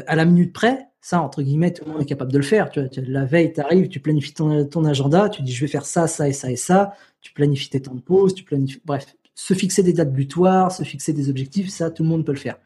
à 0.06 0.16
la 0.16 0.26
minute 0.26 0.52
près. 0.52 0.88
Ça, 1.00 1.22
entre 1.22 1.42
guillemets, 1.42 1.72
tout 1.72 1.86
le 1.86 1.92
monde 1.94 2.02
est 2.02 2.06
capable 2.06 2.34
de 2.34 2.38
le 2.38 2.44
faire. 2.44 2.70
Tu, 2.70 2.82
la 3.08 3.24
veille, 3.24 3.54
tu 3.54 3.62
arrives, 3.62 3.88
tu 3.88 4.02
planifies 4.02 4.34
ton, 4.34 4.66
ton, 4.66 4.84
agenda, 4.84 5.30
tu 5.30 5.42
dis 5.42 5.54
je 5.54 5.62
vais 5.62 5.72
faire 5.72 5.86
ça, 5.86 6.08
ça 6.08 6.28
et 6.28 6.34
ça 6.34 6.52
et 6.52 6.58
ça. 6.58 6.94
Tu 7.22 7.32
planifies 7.32 7.70
tes 7.70 7.82
temps 7.82 7.96
de 7.96 8.02
pause, 8.02 8.36
tu 8.36 8.44
planifies. 8.44 8.82
Bref, 8.84 9.16
se 9.36 9.54
fixer 9.54 9.84
des 9.84 9.94
dates 9.94 10.12
butoirs, 10.12 10.72
se 10.72 10.84
fixer 10.84 11.14
des 11.14 11.30
objectifs, 11.30 11.70
ça, 11.70 11.92
tout 11.92 12.04
le 12.04 12.10
monde 12.10 12.26
peut 12.26 12.34
le 12.34 12.40
faire. 12.40 12.58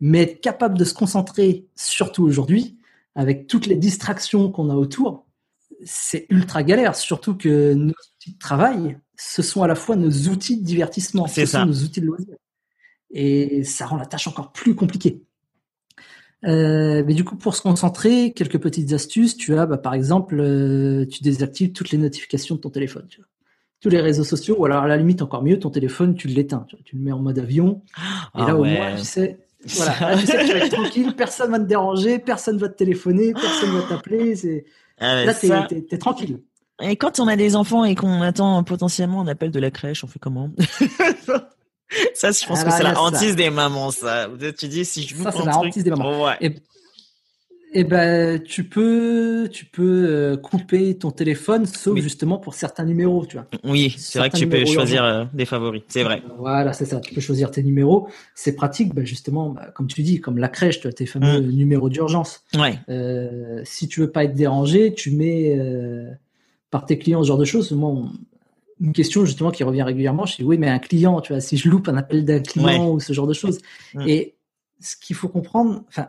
Mais 0.00 0.22
être 0.22 0.40
capable 0.40 0.76
de 0.76 0.84
se 0.84 0.94
concentrer, 0.94 1.66
surtout 1.76 2.24
aujourd'hui, 2.24 2.77
avec 3.18 3.48
toutes 3.48 3.66
les 3.66 3.74
distractions 3.74 4.48
qu'on 4.48 4.70
a 4.70 4.76
autour, 4.76 5.26
c'est 5.84 6.26
ultra 6.30 6.62
galère. 6.62 6.94
Surtout 6.94 7.36
que 7.36 7.74
nos 7.74 7.90
outils 7.90 8.34
de 8.34 8.38
travail, 8.38 8.96
ce 9.16 9.42
sont 9.42 9.64
à 9.64 9.66
la 9.66 9.74
fois 9.74 9.96
nos 9.96 10.28
outils 10.28 10.60
de 10.60 10.64
divertissement, 10.64 11.26
ce 11.26 11.44
sont 11.44 11.66
nos 11.66 11.82
outils 11.82 12.00
de 12.00 12.06
loisir. 12.06 12.36
Et 13.10 13.64
ça 13.64 13.86
rend 13.86 13.96
la 13.96 14.06
tâche 14.06 14.28
encore 14.28 14.52
plus 14.52 14.76
compliquée. 14.76 15.24
Euh, 16.44 17.02
mais 17.04 17.14
du 17.14 17.24
coup, 17.24 17.34
pour 17.34 17.56
se 17.56 17.60
concentrer, 17.60 18.32
quelques 18.34 18.60
petites 18.60 18.92
astuces. 18.92 19.36
Tu 19.36 19.58
as, 19.58 19.66
bah, 19.66 19.78
par 19.78 19.94
exemple, 19.94 20.38
euh, 20.38 21.04
tu 21.06 21.24
désactives 21.24 21.72
toutes 21.72 21.90
les 21.90 21.98
notifications 21.98 22.54
de 22.54 22.60
ton 22.60 22.70
téléphone. 22.70 23.08
Tous 23.80 23.88
les 23.88 24.00
réseaux 24.00 24.22
sociaux, 24.22 24.54
ou 24.60 24.64
alors 24.64 24.84
à 24.84 24.86
la 24.86 24.96
limite 24.96 25.22
encore 25.22 25.42
mieux, 25.42 25.58
ton 25.58 25.70
téléphone, 25.70 26.14
tu 26.14 26.28
l'éteins. 26.28 26.66
Tu, 26.84 26.94
le 26.94 27.02
mets 27.02 27.12
en 27.12 27.18
mode 27.18 27.40
avion. 27.40 27.82
Et 27.96 27.98
ah 28.34 28.46
là, 28.46 28.56
au 28.56 28.62
moins, 28.62 28.94
tu 28.94 29.04
sais, 29.04 29.40
voilà, 29.66 30.16
tu 30.18 30.26
sais 30.26 30.38
que 30.38 30.46
tu 30.46 30.52
vas 30.52 30.64
être 30.64 30.72
tranquille, 30.72 31.14
personne 31.16 31.50
va 31.50 31.58
te 31.58 31.64
déranger, 31.64 32.18
personne 32.18 32.58
va 32.58 32.68
te 32.68 32.76
téléphoner, 32.76 33.32
personne 33.32 33.72
va 33.72 33.82
t'appeler. 33.82 34.36
C'est... 34.36 34.64
Ah 35.00 35.24
Là, 35.24 35.34
t'es, 35.34 35.82
t'es, 35.82 35.98
tranquille. 35.98 36.40
Et 36.80 36.96
quand 36.96 37.18
on 37.20 37.26
a 37.28 37.36
des 37.36 37.56
enfants 37.56 37.84
et 37.84 37.94
qu'on 37.94 38.22
attend 38.22 38.62
potentiellement 38.64 39.20
un 39.20 39.26
appel 39.26 39.50
de 39.50 39.60
la 39.60 39.70
crèche, 39.70 40.04
on 40.04 40.06
fait 40.06 40.18
comment 40.18 40.50
Ça, 42.14 42.30
je 42.32 42.46
pense 42.46 42.64
que 42.64 42.70
c'est 42.70 42.82
la 42.82 43.00
hantise 43.00 43.34
des 43.34 43.50
mamans, 43.50 43.90
ça. 43.90 44.28
Tu 44.58 44.68
dis 44.68 44.84
si 44.84 45.04
je 45.04 45.14
vous 45.14 45.24
ça, 45.24 45.32
c'est 45.32 45.44
la 45.44 45.56
hantise 45.56 45.82
des 45.82 45.90
mamans. 45.90 46.24
Ouais. 46.24 46.54
Eh 47.72 47.84
ben, 47.84 48.42
tu 48.42 48.64
peux, 48.64 49.48
tu 49.52 49.66
peux 49.66 50.06
euh, 50.08 50.36
couper 50.36 50.96
ton 50.96 51.10
téléphone, 51.10 51.66
sauf 51.66 51.98
justement 51.98 52.38
pour 52.38 52.54
certains 52.54 52.84
numéros, 52.84 53.26
tu 53.26 53.36
vois. 53.36 53.46
Oui, 53.64 53.94
c'est 53.98 54.18
vrai 54.18 54.30
que 54.30 54.36
tu 54.36 54.48
peux 54.48 54.64
choisir 54.64 55.04
euh, 55.04 55.24
des 55.34 55.44
favoris, 55.44 55.82
c'est 55.88 56.02
vrai. 56.02 56.22
Voilà, 56.38 56.72
c'est 56.72 56.86
ça. 56.86 57.00
Tu 57.00 57.14
peux 57.14 57.20
choisir 57.20 57.50
tes 57.50 57.62
numéros. 57.62 58.08
C'est 58.34 58.54
pratique, 58.54 58.94
bah, 58.94 59.04
justement, 59.04 59.50
bah, 59.50 59.70
comme 59.74 59.86
tu 59.86 60.02
dis, 60.02 60.20
comme 60.20 60.38
la 60.38 60.48
crèche, 60.48 60.80
tu 60.80 60.88
as 60.88 60.92
tes 60.92 61.06
fameux 61.06 61.40
mm. 61.40 61.50
numéros 61.50 61.90
d'urgence. 61.90 62.42
Ouais. 62.54 62.78
Euh, 62.88 63.60
si 63.64 63.86
tu 63.86 64.00
veux 64.00 64.10
pas 64.10 64.24
être 64.24 64.34
dérangé, 64.34 64.94
tu 64.94 65.10
mets 65.10 65.58
par 66.70 66.86
tes 66.86 66.98
clients 66.98 67.22
ce 67.22 67.28
genre 67.28 67.38
de 67.38 67.44
choses. 67.44 67.70
Moi, 67.72 67.94
une 68.80 68.92
question 68.92 69.26
justement 69.26 69.50
qui 69.50 69.64
revient 69.64 69.82
régulièrement, 69.82 70.24
je 70.24 70.36
dis 70.36 70.44
oui, 70.44 70.56
mais 70.56 70.68
un 70.68 70.78
client, 70.78 71.20
tu 71.20 71.32
vois, 71.32 71.40
si 71.40 71.56
je 71.56 71.68
loupe 71.68 71.88
un 71.88 71.96
appel 71.96 72.24
d'un 72.24 72.40
client 72.40 72.92
ou 72.92 73.00
ce 73.00 73.12
genre 73.12 73.26
de 73.26 73.34
choses. 73.34 73.58
Mm. 73.94 74.08
Et 74.08 74.34
ce 74.80 74.96
qu'il 74.96 75.16
faut 75.16 75.28
comprendre, 75.28 75.82
enfin 75.88 76.08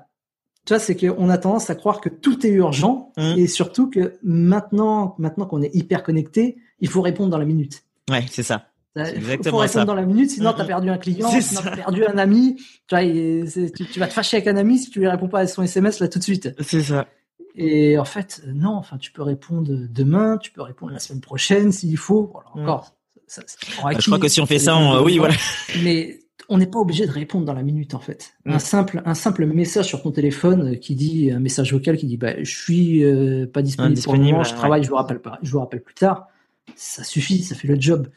tu 0.65 0.73
vois, 0.73 0.79
c'est 0.79 0.95
qu'on 0.95 1.29
a 1.29 1.37
tendance 1.37 1.69
à 1.69 1.75
croire 1.75 2.01
que 2.01 2.09
tout 2.09 2.45
est 2.45 2.49
urgent 2.49 3.11
mmh. 3.17 3.33
et 3.37 3.47
surtout 3.47 3.89
que 3.89 4.17
maintenant, 4.23 5.15
maintenant 5.17 5.45
qu'on 5.45 5.61
est 5.61 5.73
hyper 5.73 6.03
connecté, 6.03 6.57
il 6.79 6.89
faut 6.89 7.01
répondre 7.01 7.29
dans 7.29 7.37
la 7.37 7.45
minute. 7.45 7.83
Ouais, 8.09 8.25
c'est 8.29 8.43
ça. 8.43 8.65
Il 8.95 9.21
faut 9.21 9.57
répondre 9.57 9.85
dans 9.85 9.95
la 9.95 10.05
minute, 10.05 10.31
sinon 10.31 10.53
tu 10.53 10.61
as 10.61 10.63
mmh. 10.63 10.67
perdu 10.67 10.89
un 10.89 10.97
client, 10.97 11.29
sinon 11.41 11.61
tu 11.61 11.67
as 11.67 11.77
perdu 11.77 12.05
un 12.05 12.17
ami. 12.17 12.57
Tu, 12.87 12.95
vois, 12.95 13.03
tu, 13.03 13.99
vas 13.99 14.07
te 14.07 14.13
fâcher 14.13 14.37
avec 14.37 14.47
un 14.47 14.57
ami 14.57 14.79
si 14.79 14.89
tu 14.89 14.99
lui 14.99 15.07
réponds 15.07 15.27
pas 15.27 15.39
à 15.39 15.47
son 15.47 15.63
SMS 15.63 15.99
là 15.99 16.07
tout 16.07 16.19
de 16.19 16.23
suite. 16.23 16.53
C'est 16.59 16.83
ça. 16.83 17.07
Et 17.55 17.97
en 17.97 18.05
fait, 18.05 18.41
non, 18.47 18.75
enfin, 18.75 18.97
tu 18.97 19.11
peux 19.11 19.23
répondre 19.23 19.69
demain, 19.71 20.37
tu 20.37 20.51
peux 20.51 20.61
répondre 20.61 20.91
la 20.93 20.99
semaine 20.99 21.21
prochaine 21.21 21.71
s'il 21.71 21.97
faut. 21.97 22.31
Voilà, 22.31 22.49
mmh. 22.55 22.61
encore. 22.61 22.95
Ça, 23.27 23.43
bah, 23.83 23.91
je 23.97 24.05
crois 24.05 24.17
que 24.17 24.27
si 24.27 24.41
on 24.41 24.47
fait 24.47 24.59
ça, 24.59 25.01
oui, 25.03 25.19
voilà. 25.19 25.35
Mais 25.83 26.18
on 26.49 26.57
n'est 26.57 26.67
pas 26.67 26.79
obligé 26.79 27.05
de 27.05 27.11
répondre 27.11 27.45
dans 27.45 27.53
la 27.53 27.63
minute 27.63 27.93
en 27.93 27.99
fait. 27.99 28.33
Un 28.45 28.59
simple 28.59 29.01
un 29.05 29.13
simple 29.13 29.45
message 29.45 29.85
sur 29.85 30.01
ton 30.01 30.11
téléphone 30.11 30.79
qui 30.79 30.95
dit 30.95 31.31
un 31.31 31.39
message 31.39 31.71
vocal 31.71 31.97
qui 31.97 32.07
dit 32.07 32.17
bah 32.17 32.43
je 32.43 32.51
suis 32.51 33.03
euh, 33.03 33.45
pas 33.45 33.61
disponible, 33.61 34.01
pour 34.01 34.13
le 34.13 34.19
moment, 34.19 34.43
je 34.43 34.53
travaille, 34.53 34.83
je 34.83 34.89
vous 34.89 34.95
rappelle 34.95 35.19
pas, 35.19 35.39
je 35.43 35.51
vous 35.51 35.59
rappelle 35.59 35.81
plus 35.81 35.93
tard. 35.93 36.27
Ça 36.75 37.03
suffit, 37.03 37.43
ça 37.43 37.55
fait 37.55 37.67
le 37.67 37.79
job. 37.79 38.07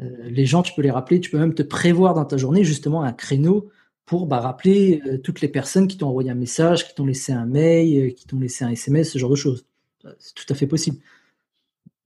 Euh, 0.00 0.10
les 0.24 0.46
gens, 0.46 0.62
tu 0.62 0.72
peux 0.74 0.82
les 0.82 0.90
rappeler, 0.90 1.20
tu 1.20 1.30
peux 1.30 1.38
même 1.38 1.54
te 1.54 1.62
prévoir 1.62 2.14
dans 2.14 2.24
ta 2.24 2.36
journée 2.36 2.62
justement 2.62 3.02
un 3.02 3.12
créneau 3.12 3.70
pour 4.06 4.26
bah, 4.26 4.40
rappeler 4.40 5.02
euh, 5.06 5.18
toutes 5.18 5.40
les 5.40 5.48
personnes 5.48 5.88
qui 5.88 5.98
t'ont 5.98 6.08
envoyé 6.08 6.30
un 6.30 6.34
message, 6.34 6.86
qui 6.86 6.94
t'ont 6.94 7.06
laissé 7.06 7.32
un 7.32 7.46
mail, 7.46 8.14
qui 8.14 8.26
t'ont 8.26 8.38
laissé 8.38 8.64
un 8.64 8.70
SMS, 8.70 9.12
ce 9.12 9.18
genre 9.18 9.30
de 9.30 9.36
choses. 9.36 9.66
C'est 10.18 10.34
tout 10.34 10.46
à 10.48 10.54
fait 10.54 10.66
possible. 10.66 10.98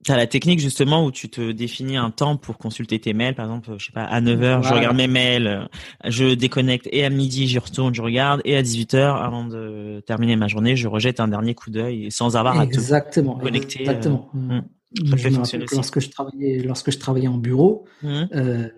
T'as 0.05 0.17
la 0.17 0.27
technique 0.27 0.59
justement 0.59 1.05
où 1.05 1.13
tu 1.13 1.29
te 1.29 1.53
définis 1.53 1.97
un 1.97 2.11
temps 2.11 2.37
pour 2.37 2.59
consulter 2.59 2.99
tes 2.99 3.13
mails, 3.13 3.35
par 3.35 3.45
exemple, 3.47 3.71
je 3.79 3.87
sais 3.87 3.93
pas, 3.93 4.03
à 4.03 4.21
9h, 4.21 4.67
je 4.67 4.75
regarde 4.75 4.97
mes 4.97 5.07
mails, 5.07 5.69
je 6.05 6.35
déconnecte 6.35 6.89
et 6.91 7.05
à 7.05 7.11
midi, 7.11 7.47
j'y 7.47 7.59
retourne, 7.59 7.95
je 7.95 8.03
regarde 8.03 8.41
et 8.45 8.57
à 8.57 8.63
18h, 8.63 8.97
avant 8.97 9.45
de 9.45 10.03
terminer 10.07 10.37
ma 10.37 10.49
journée, 10.49 10.77
je 10.77 10.89
rejette 10.89 11.21
un 11.21 11.29
dernier 11.29 11.55
coup 11.55 11.71
d'œil 11.71 12.11
sans 12.11 12.37
avoir 12.37 12.59
à 12.59 12.65
exactement, 12.65 13.37
te 13.37 13.45
connecter. 13.45 13.81
Exactement. 13.81 14.31
Euh, 14.35 14.61
mmh. 15.01 15.67
lorsque 15.73 16.01
je 16.01 16.11
travaillais, 16.11 16.59
lorsque 16.59 16.91
je 16.91 16.99
travaillais 16.99 17.29
en 17.29 17.39
bureau, 17.39 17.85
mmh. 18.03 18.23
euh, 18.35 18.69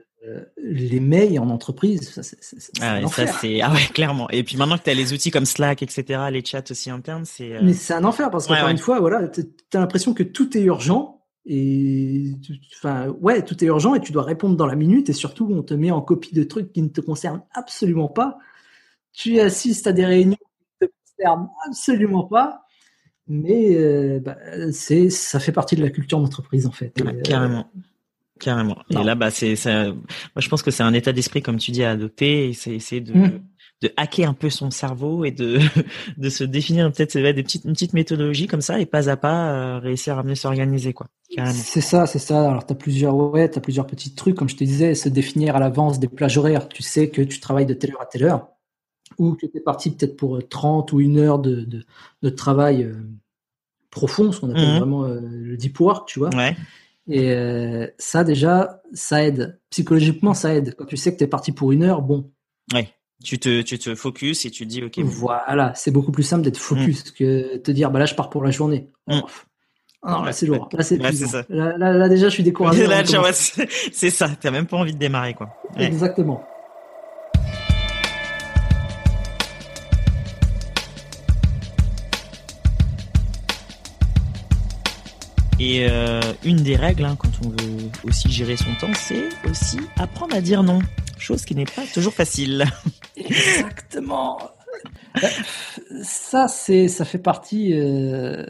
les 0.56 1.00
mails 1.00 1.38
en 1.38 1.50
entreprise, 1.50 2.10
ça, 2.10 2.22
c'est, 2.22 2.38
ah 2.80 3.00
ouais, 3.00 3.08
ça 3.08 3.26
c'est 3.26 3.60
ah 3.60 3.72
ouais 3.72 3.86
clairement. 3.92 4.28
Et 4.30 4.42
puis 4.42 4.56
maintenant 4.56 4.78
que 4.78 4.84
tu 4.84 4.90
as 4.90 4.94
les 4.94 5.12
outils 5.12 5.30
comme 5.30 5.44
Slack, 5.44 5.82
etc., 5.82 6.22
les 6.30 6.42
chats 6.44 6.64
aussi 6.70 6.90
internes, 6.90 7.24
c'est. 7.24 7.52
Euh, 7.52 7.60
Mais 7.62 7.74
c'est 7.74 7.92
un 7.92 8.04
enfer 8.04 8.30
parce 8.30 8.46
qu'encore 8.46 8.68
une 8.68 8.78
fois, 8.78 9.00
voilà, 9.00 9.28
t'as 9.70 9.80
l'impression 9.80 10.14
que 10.14 10.22
tout 10.22 10.56
est 10.56 10.62
urgent 10.62 11.13
Et 11.46 12.32
enfin, 12.74 13.08
ouais, 13.20 13.44
tout 13.44 13.62
est 13.62 13.66
urgent 13.66 13.94
et 13.94 14.00
tu 14.00 14.12
dois 14.12 14.22
répondre 14.22 14.56
dans 14.56 14.66
la 14.66 14.76
minute 14.76 15.10
et 15.10 15.12
surtout 15.12 15.48
on 15.50 15.62
te 15.62 15.74
met 15.74 15.90
en 15.90 16.00
copie 16.00 16.34
de 16.34 16.42
trucs 16.42 16.72
qui 16.72 16.80
ne 16.80 16.88
te 16.88 17.00
concernent 17.00 17.42
absolument 17.52 18.08
pas. 18.08 18.38
Tu 19.12 19.40
assistes 19.40 19.86
à 19.86 19.92
des 19.92 20.06
réunions 20.06 20.36
qui 20.36 20.78
ne 20.82 20.86
te 20.86 20.92
concernent 21.16 21.48
absolument 21.68 22.24
pas. 22.24 22.62
Mais 23.26 23.76
euh, 23.76 24.20
bah, 24.20 24.36
c'est 24.72 25.10
ça 25.10 25.40
fait 25.40 25.52
partie 25.52 25.76
de 25.76 25.82
la 25.82 25.90
culture 25.90 26.18
d'entreprise 26.18 26.66
en 26.66 26.72
fait. 26.72 26.92
Euh, 27.00 27.20
carrément. 27.22 27.70
Carrément. 28.40 28.82
Et 28.90 29.02
là, 29.02 29.14
bah, 29.14 29.30
c'est, 29.30 29.54
ça, 29.54 29.84
moi, 29.86 30.02
je 30.38 30.48
pense 30.48 30.62
que 30.62 30.70
c'est 30.72 30.82
un 30.82 30.92
état 30.92 31.12
d'esprit, 31.12 31.40
comme 31.40 31.56
tu 31.56 31.70
dis, 31.70 31.84
à 31.84 31.92
adopter. 31.92 32.52
C'est 32.52 32.74
essayer 32.74 33.00
de, 33.00 33.14
mmh 33.14 33.40
de 33.84 33.92
hacker 33.98 34.28
un 34.28 34.34
peu 34.34 34.48
son 34.48 34.70
cerveau 34.70 35.24
et 35.24 35.30
de, 35.30 35.60
de 36.16 36.28
se 36.30 36.42
définir 36.42 36.90
peut-être 36.90 37.16
des 37.18 37.42
petites, 37.42 37.64
une 37.64 37.74
petite 37.74 37.92
méthodologie 37.92 38.46
comme 38.46 38.62
ça 38.62 38.80
et 38.80 38.86
pas 38.86 39.10
à 39.10 39.16
pas 39.16 39.50
euh, 39.50 39.78
réussir 39.78 40.14
à 40.14 40.16
ramener 40.16 40.34
s'organiser 40.34 40.92
quoi. 40.92 41.06
C'est 41.52 41.80
ça, 41.80 42.06
c'est 42.06 42.18
ça. 42.18 42.48
Alors 42.48 42.66
tu 42.66 42.72
as 42.72 42.76
plusieurs 42.76 43.14
ouais, 43.14 43.50
as 43.56 43.60
plusieurs 43.60 43.86
petits 43.86 44.14
trucs 44.14 44.36
comme 44.36 44.48
je 44.48 44.56
te 44.56 44.64
disais, 44.64 44.94
se 44.94 45.08
définir 45.08 45.56
à 45.56 45.60
l'avance 45.60 45.98
des 45.98 46.08
plages 46.08 46.38
horaires. 46.38 46.68
Tu 46.68 46.82
sais 46.82 47.10
que 47.10 47.20
tu 47.22 47.40
travailles 47.40 47.66
de 47.66 47.74
telle 47.74 47.92
heure 47.92 48.02
à 48.02 48.06
telle 48.06 48.24
heure 48.24 48.48
ou 49.18 49.34
que 49.34 49.46
tu 49.46 49.56
es 49.56 49.60
parti 49.60 49.90
peut-être 49.90 50.16
pour 50.16 50.40
30 50.48 50.92
ou 50.92 51.00
une 51.00 51.18
heure 51.18 51.38
de, 51.38 51.56
de, 51.60 51.84
de 52.22 52.28
travail 52.30 52.84
euh, 52.84 52.94
profond, 53.90 54.32
ce 54.32 54.40
qu'on 54.40 54.50
appelle 54.50 54.74
mmh 54.74 54.78
vraiment 54.78 55.04
euh, 55.04 55.20
le 55.20 55.56
deep 55.56 55.78
work, 55.78 56.08
tu 56.08 56.18
vois. 56.18 56.30
Ouais. 56.34 56.56
Et 57.06 57.36
ça 57.98 58.24
déjà, 58.24 58.80
ça 58.94 59.22
aide. 59.22 59.60
Psychologiquement, 59.68 60.32
ça 60.32 60.54
aide. 60.54 60.74
Quand 60.78 60.86
tu 60.86 60.96
sais 60.96 61.12
que 61.12 61.18
tu 61.18 61.24
es 61.24 61.26
parti 61.26 61.52
pour 61.52 61.70
une 61.70 61.82
heure, 61.82 62.00
bon. 62.00 62.30
Ouais. 62.72 62.88
Tu 63.22 63.38
te, 63.38 63.62
tu 63.62 63.78
te 63.78 63.94
focus 63.94 64.44
et 64.44 64.50
tu 64.50 64.64
te 64.64 64.68
dis, 64.68 64.82
OK. 64.82 64.98
Voilà, 64.98 65.72
c'est 65.74 65.90
beaucoup 65.90 66.12
plus 66.12 66.22
simple 66.22 66.42
d'être 66.42 66.58
focus 66.58 67.06
mm. 67.06 67.12
que 67.16 67.56
te 67.58 67.70
dire, 67.70 67.90
bah 67.90 67.98
là, 67.98 68.06
je 68.06 68.14
pars 68.14 68.28
pour 68.28 68.44
la 68.44 68.50
journée. 68.50 68.90
Mm. 69.06 69.20
non, 70.06 70.22
là, 70.22 70.32
c'est 70.32 70.46
lourd. 70.46 70.68
Là, 70.72 70.82
c'est 70.82 70.96
là, 70.96 71.78
là, 71.78 71.92
là, 71.92 72.08
déjà, 72.08 72.28
je 72.28 72.34
suis 72.34 72.42
découragé. 72.42 72.86
c'est 73.92 74.10
ça. 74.10 74.28
T'as 74.40 74.50
même 74.50 74.66
pas 74.66 74.76
envie 74.76 74.92
de 74.92 74.98
démarrer, 74.98 75.34
quoi. 75.34 75.48
Exactement. 75.76 76.44
Et 85.60 85.86
euh, 85.88 86.20
une 86.44 86.56
des 86.56 86.74
règles, 86.74 87.04
hein, 87.04 87.16
quand 87.16 87.30
on 87.44 87.50
veut 87.50 87.90
aussi 88.04 88.30
gérer 88.30 88.56
son 88.56 88.74
temps, 88.80 88.92
c'est 88.94 89.28
aussi 89.48 89.78
apprendre 89.96 90.34
à 90.34 90.40
dire 90.40 90.62
non. 90.62 90.80
Chose 91.16 91.44
qui 91.44 91.54
n'est 91.54 91.64
pas 91.64 91.84
toujours 91.92 92.12
facile. 92.12 92.64
Exactement. 93.16 94.38
ça, 96.02 96.48
c'est, 96.48 96.88
ça 96.88 97.04
fait 97.04 97.18
partie. 97.18 97.72
Euh... 97.72 98.44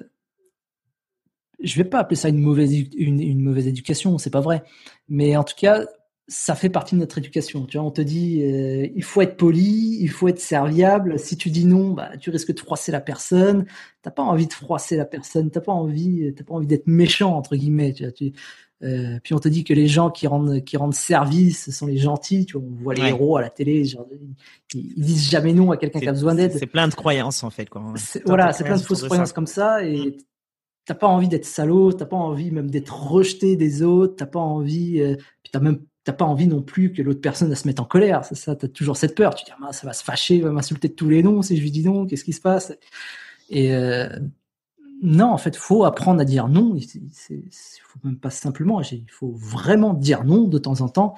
Je 1.63 1.77
vais 1.77 1.85
pas 1.85 2.01
appeler 2.01 2.17
ça 2.17 2.29
une 2.31 2.41
mauvaise, 2.41 2.75
une, 2.97 3.21
une 3.21 3.41
mauvaise 3.41 3.67
éducation, 3.67 4.17
c'est 4.19 4.31
pas 4.31 4.41
vrai. 4.41 4.65
Mais 5.09 5.37
en 5.37 5.45
tout 5.45 5.55
cas, 5.57 5.85
ça 6.27 6.55
fait 6.55 6.71
partie 6.71 6.95
de 6.95 7.01
notre 7.01 7.19
éducation. 7.19 7.67
Tu 7.67 7.77
vois, 7.77 7.87
on 7.87 7.91
te 7.91 8.01
dit, 8.01 8.43
euh, 8.43 8.89
il 8.95 9.03
faut 9.03 9.21
être 9.21 9.37
poli, 9.37 9.99
il 10.01 10.09
faut 10.09 10.29
être 10.29 10.41
serviable. 10.41 11.19
Si 11.19 11.37
tu 11.37 11.51
dis 11.51 11.67
non, 11.67 11.91
bah, 11.91 12.17
tu 12.19 12.31
risques 12.31 12.55
de 12.55 12.61
froisser 12.61 12.93
la 12.93 13.01
personne. 13.01 13.67
T'as 14.03 14.11
pas 14.11 14.23
envie 14.23 14.47
de 14.47 14.53
froisser 14.53 14.97
la 14.97 15.05
personne. 15.05 15.51
T'as 15.51 15.61
pas 15.61 15.73
envie, 15.73 16.33
t'as 16.35 16.45
pas 16.45 16.55
envie 16.55 16.67
d'être 16.67 16.87
méchant 16.87 17.37
entre 17.37 17.57
guillemets. 17.57 17.93
Tu 17.93 18.05
vois, 18.05 18.13
tu, 18.13 18.33
euh, 18.83 19.19
puis 19.23 19.35
on 19.35 19.39
te 19.39 19.49
dit 19.49 19.65
que 19.65 19.73
les 19.73 19.87
gens 19.87 20.11
qui 20.11 20.27
rendent 20.27 20.63
qui 20.65 20.77
rendent 20.77 20.95
service 20.95 21.71
sont 21.71 21.87
les 21.87 21.99
gentils. 21.99 22.47
Tu 22.47 22.59
vois, 22.59 22.67
on 22.67 22.83
voit 22.83 22.95
les 22.95 23.09
héros 23.09 23.37
à 23.37 23.41
la 23.41 23.51
télé, 23.51 23.85
genre, 23.85 24.07
ils, 24.75 24.95
disent 25.03 25.31
jamais 25.31 25.53
non 25.53 25.71
à 25.71 25.77
quelqu'un 25.77 26.01
qui 26.01 26.09
a 26.09 26.13
besoin 26.13 26.35
d'aide. 26.35 26.53
C'est 26.53 26.67
plein 26.67 26.89
de 26.89 26.95
croyances 26.95 27.45
en 27.45 27.51
fait. 27.51 27.69
Quoi. 27.69 27.95
Voilà, 28.27 28.53
c'est 28.53 28.65
plein 28.65 28.77
de 28.77 28.83
fausses 28.83 29.05
croyances 29.05 29.33
comme 29.33 29.47
ça 29.47 29.85
et 29.85 30.09
mm. 30.09 30.13
t'as 30.87 30.95
pas 30.95 31.07
envie 31.07 31.29
d'être 31.29 31.47
salaud, 31.47 31.93
t'as 31.93 32.07
pas 32.07 32.17
envie 32.17 32.51
même 32.51 32.71
d'être 32.71 33.11
rejeté 33.11 33.57
des 33.57 33.83
autres, 33.83 34.17
t'as 34.17 34.27
pas 34.27 34.41
envie, 34.41 35.01
euh, 35.01 35.17
puis 35.43 35.51
t'as 35.53 35.61
même 35.61 35.81
t'as 36.05 36.13
pas 36.13 36.25
envie 36.25 36.47
non 36.47 36.63
plus 36.63 36.93
que 36.93 37.03
l'autre 37.03 37.21
personne 37.21 37.53
se 37.55 37.67
mette 37.67 37.81
en 37.81 37.85
colère. 37.85 38.25
C'est 38.25 38.35
ça, 38.35 38.55
t'as 38.55 38.69
toujours 38.69 38.97
cette 38.97 39.15
peur. 39.15 39.35
Tu 39.35 39.45
dis, 39.45 39.53
ah, 39.67 39.73
ça 39.73 39.87
va 39.87 39.95
se 39.95 40.05
fâcher, 40.05 40.41
va 40.41 40.51
m'insulter 40.51 40.89
de 40.89 40.95
tous 40.95 41.09
les 41.09 41.23
noms 41.23 41.43
si 41.43 41.57
je 41.57 41.63
lui 41.63 41.71
dis 41.71 41.83
non, 41.83 42.07
qu'est-ce 42.07 42.25
qui 42.25 42.35
se 42.35 42.43
passe? 42.43 42.77
Et 43.49 43.75
euh, 43.75 44.09
non, 45.03 45.31
en 45.33 45.39
fait, 45.39 45.57
faut 45.57 45.85
apprendre 45.85 46.21
à 46.21 46.25
dire 46.25 46.49
non. 46.49 46.77
Il 46.77 47.49
faut 47.83 47.99
même 48.05 48.19
pas 48.19 48.31
simplement, 48.31 48.83
il 48.83 49.11
faut 49.11 49.33
vraiment 49.33 49.95
dire 49.95 50.25
non 50.25 50.45
de 50.45 50.59
temps 50.59 50.83
en 50.83 50.89
temps. 50.89 51.15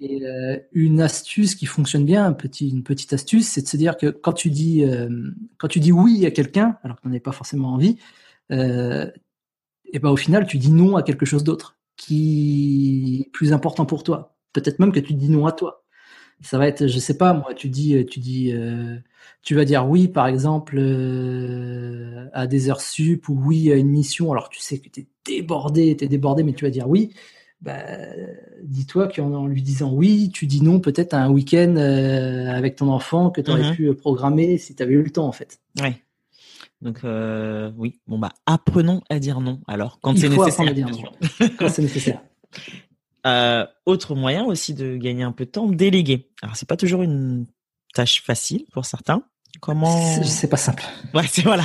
Et 0.00 0.24
euh, 0.24 0.58
une 0.72 1.00
astuce 1.00 1.54
qui 1.56 1.66
fonctionne 1.66 2.04
bien, 2.04 2.32
petit, 2.32 2.68
une 2.68 2.84
petite 2.84 3.12
astuce, 3.14 3.48
c'est 3.48 3.62
de 3.62 3.66
se 3.66 3.76
dire 3.76 3.96
que 3.96 4.06
quand 4.08 4.32
tu 4.32 4.50
dis, 4.50 4.84
euh, 4.84 5.08
quand 5.56 5.68
tu 5.68 5.80
dis 5.80 5.90
oui 5.90 6.24
à 6.26 6.30
quelqu'un, 6.30 6.78
alors 6.84 7.00
qu'on 7.00 7.08
n'avait 7.08 7.18
pas 7.18 7.32
forcément 7.32 7.72
envie, 7.72 7.96
et 8.50 9.98
ben 9.98 10.10
au 10.10 10.16
final, 10.16 10.46
tu 10.46 10.58
dis 10.58 10.70
non 10.70 10.96
à 10.96 11.02
quelque 11.02 11.26
chose 11.26 11.44
d'autre 11.44 11.77
qui 11.98 13.26
est 13.26 13.30
plus 13.32 13.52
important 13.52 13.84
pour 13.84 14.02
toi. 14.02 14.34
Peut-être 14.54 14.78
même 14.78 14.92
que 14.92 15.00
tu 15.00 15.12
dis 15.12 15.28
non 15.28 15.44
à 15.46 15.52
toi. 15.52 15.84
Ça 16.40 16.56
va 16.56 16.68
être, 16.68 16.86
je 16.86 16.98
sais 16.98 17.18
pas, 17.18 17.32
moi, 17.34 17.52
tu 17.52 17.68
dis, 17.68 18.06
tu 18.06 18.20
dis, 18.20 18.52
euh, 18.52 18.96
tu 19.42 19.54
vas 19.54 19.64
dire 19.64 19.86
oui, 19.88 20.08
par 20.08 20.28
exemple, 20.28 20.76
euh, 20.78 22.26
à 22.32 22.46
des 22.46 22.70
heures 22.70 22.80
sup 22.80 23.28
ou 23.28 23.34
oui 23.34 23.72
à 23.72 23.76
une 23.76 23.90
mission. 23.90 24.30
Alors 24.32 24.48
tu 24.48 24.60
sais 24.60 24.78
que 24.78 24.88
tu 24.88 25.00
es 25.00 25.06
débordé, 25.26 25.96
tu 25.96 26.04
es 26.04 26.08
débordé, 26.08 26.44
mais 26.44 26.52
tu 26.54 26.64
vas 26.64 26.70
dire 26.70 26.88
oui. 26.88 27.12
Bah, 27.60 27.82
dis-toi 28.62 29.08
qu'en 29.08 29.48
lui 29.48 29.62
disant 29.62 29.92
oui, 29.92 30.30
tu 30.32 30.46
dis 30.46 30.62
non 30.62 30.78
peut-être 30.78 31.12
à 31.12 31.18
un 31.24 31.28
week-end 31.28 31.74
euh, 31.76 32.46
avec 32.52 32.76
ton 32.76 32.88
enfant 32.88 33.30
que 33.30 33.40
tu 33.40 33.50
aurais 33.50 33.72
mm-hmm. 33.72 33.74
pu 33.74 33.94
programmer 33.94 34.58
si 34.58 34.76
tu 34.76 34.82
avais 34.84 34.94
eu 34.94 35.02
le 35.02 35.10
temps 35.10 35.26
en 35.26 35.32
fait. 35.32 35.58
Ouais. 35.80 36.00
Donc 36.80 37.00
euh, 37.02 37.72
oui, 37.76 38.00
bon 38.06 38.18
bah 38.18 38.32
apprenons 38.46 39.02
à 39.10 39.18
dire 39.18 39.40
non. 39.40 39.60
Alors 39.66 39.98
quand 40.00 40.16
c'est 40.16 40.28
nécessaire. 40.28 40.72
quand 41.58 41.68
c'est 41.68 41.82
nécessaire. 41.82 42.20
Euh, 43.26 43.66
autre 43.84 44.14
moyen 44.14 44.44
aussi 44.44 44.74
de 44.74 44.96
gagner 44.96 45.24
un 45.24 45.32
peu 45.32 45.44
de 45.44 45.50
temps, 45.50 45.66
déléguer. 45.66 46.30
Alors 46.42 46.56
c'est 46.56 46.68
pas 46.68 46.76
toujours 46.76 47.02
une 47.02 47.46
tâche 47.94 48.22
facile 48.22 48.64
pour 48.72 48.84
certains. 48.84 49.22
Comment 49.60 50.22
C'est 50.22 50.48
pas 50.48 50.56
simple. 50.56 50.84
Ouais, 51.14 51.26
c'est 51.28 51.42
voilà. 51.42 51.64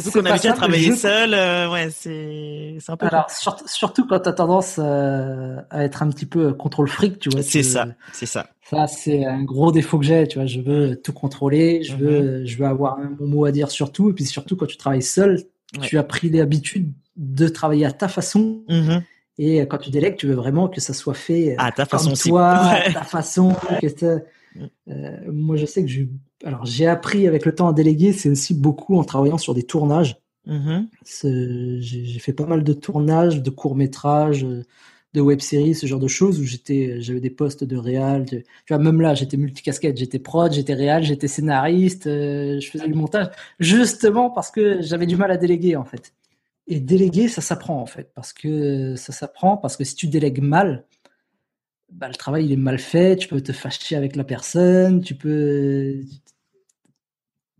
Surtout 0.00 0.18
qu'on 0.18 0.24
a 0.26 0.30
habitué 0.30 0.48
à 0.48 0.52
travailler 0.54 0.96
seul, 0.96 1.34
euh, 1.34 1.70
ouais, 1.70 1.88
c'est 1.90 2.76
un 2.88 2.96
peu. 2.96 3.06
Alors 3.06 3.30
surtout 3.30 4.06
quand 4.06 4.20
tu 4.20 4.28
as 4.28 4.32
tendance 4.32 4.76
euh, 4.78 5.56
à 5.70 5.84
être 5.84 6.02
un 6.02 6.10
petit 6.10 6.26
peu 6.26 6.52
contrôle 6.52 6.88
fric, 6.88 7.18
tu 7.20 7.28
vois. 7.30 7.42
C'est 7.42 7.62
ça, 7.62 7.86
c'est 8.12 8.26
ça. 8.26 8.46
Ça 8.68 8.86
c'est 8.86 9.24
un 9.24 9.42
gros 9.42 9.70
défaut 9.70 9.98
que 9.98 10.04
j'ai, 10.04 10.26
tu 10.26 10.38
vois. 10.38 10.46
Je 10.46 10.60
veux 10.60 10.96
tout 10.96 11.12
contrôler, 11.12 11.82
je 11.84 11.94
veux, 11.94 12.40
mhm. 12.40 12.46
je 12.46 12.58
veux 12.58 12.66
avoir 12.66 12.98
un 12.98 13.10
bon 13.10 13.26
mot 13.26 13.44
à 13.44 13.52
dire 13.52 13.70
sur 13.70 13.92
tout, 13.92 14.10
et 14.10 14.12
puis 14.12 14.24
surtout 14.24 14.56
quand 14.56 14.66
tu 14.66 14.76
travailles 14.76 15.02
seul, 15.02 15.42
tu 15.82 15.98
as 15.98 16.02
pris 16.02 16.28
l'habitude 16.28 16.92
de 17.16 17.46
travailler 17.46 17.86
à 17.86 17.92
ta 17.92 18.08
façon. 18.08 18.62
Mhm. 18.68 19.02
Et 19.38 19.60
quand 19.66 19.78
tu 19.78 19.90
délègues, 19.90 20.16
tu 20.16 20.26
veux 20.26 20.34
vraiment 20.34 20.68
que 20.68 20.80
ça 20.80 20.92
soit 20.92 21.14
fait 21.14 21.56
à 21.58 21.72
ta 21.72 21.86
façon, 21.86 22.12
toi, 22.12 22.50
à 22.52 22.92
ta 22.92 23.02
façon. 23.02 23.54
Que 23.80 23.86
mm. 23.86 24.22
Euh, 24.88 25.16
moi, 25.32 25.56
je 25.56 25.66
sais 25.66 25.82
que 25.82 25.88
j'ai 25.88 26.08
alors 26.44 26.66
j'ai 26.66 26.86
appris 26.86 27.26
avec 27.26 27.46
le 27.46 27.54
temps 27.54 27.68
à 27.68 27.72
déléguer, 27.72 28.12
c'est 28.12 28.28
aussi 28.28 28.54
beaucoup 28.54 28.96
en 28.96 29.04
travaillant 29.04 29.38
sur 29.38 29.54
des 29.54 29.62
tournages. 29.62 30.18
Mm-hmm. 30.46 31.80
J'ai 31.80 32.18
fait 32.18 32.34
pas 32.34 32.46
mal 32.46 32.62
de 32.64 32.72
tournages, 32.74 33.42
de 33.42 33.50
courts 33.50 33.76
métrages, 33.76 34.46
de 35.14 35.20
web-séries, 35.20 35.74
ce 35.74 35.86
genre 35.86 36.00
de 36.00 36.08
choses 36.08 36.40
où 36.40 36.44
j'étais, 36.44 37.00
j'avais 37.00 37.20
des 37.20 37.30
postes 37.30 37.64
de 37.64 37.76
réal. 37.76 38.26
Tu 38.26 38.44
vois, 38.68 38.78
même 38.78 39.00
là, 39.00 39.14
j'étais 39.14 39.36
multicasquette, 39.36 39.96
j'étais 39.96 40.18
prod, 40.18 40.52
j'étais 40.52 40.74
réal, 40.74 41.04
j'étais 41.04 41.28
scénariste, 41.28 42.08
euh, 42.08 42.60
je 42.60 42.68
faisais 42.68 42.88
du 42.88 42.94
montage, 42.94 43.28
justement 43.60 44.28
parce 44.28 44.50
que 44.50 44.82
j'avais 44.82 45.06
du 45.06 45.16
mal 45.16 45.30
à 45.30 45.36
déléguer 45.36 45.76
en 45.76 45.84
fait. 45.84 46.12
Et 46.66 46.80
déléguer, 46.80 47.28
ça 47.28 47.42
s'apprend 47.42 47.80
en 47.80 47.86
fait, 47.86 48.10
parce 48.14 48.32
que 48.32 48.96
ça 48.96 49.12
s'apprend, 49.12 49.56
parce 49.56 49.76
que 49.76 49.84
si 49.84 49.94
tu 49.94 50.08
délègues 50.08 50.42
mal, 50.42 50.84
bah, 51.92 52.08
le 52.08 52.14
travail 52.14 52.46
il 52.46 52.52
est 52.52 52.56
mal 52.56 52.78
fait, 52.78 53.16
tu 53.16 53.28
peux 53.28 53.40
te 53.40 53.52
fâcher 53.52 53.96
avec 53.96 54.16
la 54.16 54.24
personne, 54.24 55.00
tu 55.00 55.14
peux. 55.14 56.00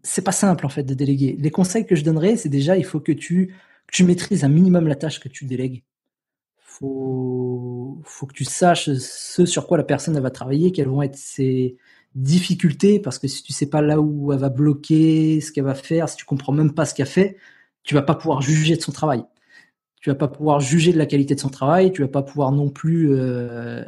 C'est 0.02 0.22
pas 0.22 0.32
simple 0.32 0.66
en 0.66 0.68
fait 0.68 0.82
de 0.82 0.94
déléguer. 0.94 1.36
Les 1.38 1.50
conseils 1.50 1.86
que 1.86 1.96
je 1.96 2.04
donnerais, 2.04 2.36
c'est 2.36 2.48
déjà 2.48 2.76
il 2.76 2.84
faut 2.84 3.00
que 3.00 3.12
tu, 3.12 3.54
maîtrises 4.00 4.44
un 4.44 4.48
minimum 4.48 4.86
la 4.88 4.96
tâche 4.96 5.20
que 5.20 5.28
tu 5.28 5.44
délègues. 5.46 5.82
Faut, 6.58 8.00
faut 8.04 8.26
que 8.26 8.34
tu 8.34 8.44
saches 8.44 8.92
ce 8.92 9.46
sur 9.46 9.66
quoi 9.66 9.78
la 9.78 9.84
personne 9.84 10.18
va 10.18 10.30
travailler, 10.30 10.72
quelles 10.72 10.88
vont 10.88 11.02
être 11.02 11.16
ses 11.16 11.76
difficultés, 12.14 13.00
parce 13.00 13.18
que 13.18 13.28
si 13.28 13.42
tu 13.42 13.52
sais 13.52 13.66
pas 13.68 13.82
là 13.82 14.00
où 14.00 14.32
elle 14.32 14.38
va 14.40 14.48
bloquer, 14.48 15.40
ce 15.40 15.52
qu'elle 15.52 15.64
va 15.64 15.74
faire, 15.74 16.08
si 16.08 16.16
tu 16.16 16.24
comprends 16.24 16.52
même 16.52 16.72
pas 16.74 16.84
ce 16.86 16.94
qu'elle 16.94 17.06
fait, 17.06 17.36
tu 17.82 17.94
vas 17.94 18.02
pas 18.02 18.14
pouvoir 18.14 18.42
juger 18.42 18.76
de 18.76 18.82
son 18.82 18.92
travail. 18.92 19.24
Tu 20.00 20.10
vas 20.10 20.16
pas 20.16 20.28
pouvoir 20.28 20.60
juger 20.60 20.92
de 20.92 20.98
la 20.98 21.06
qualité 21.06 21.34
de 21.34 21.40
son 21.40 21.48
travail, 21.48 21.92
tu 21.92 22.02
vas 22.02 22.08
pas 22.08 22.22
pouvoir 22.22 22.52
non 22.52 22.70
plus 22.70 23.12
euh, 23.12 23.84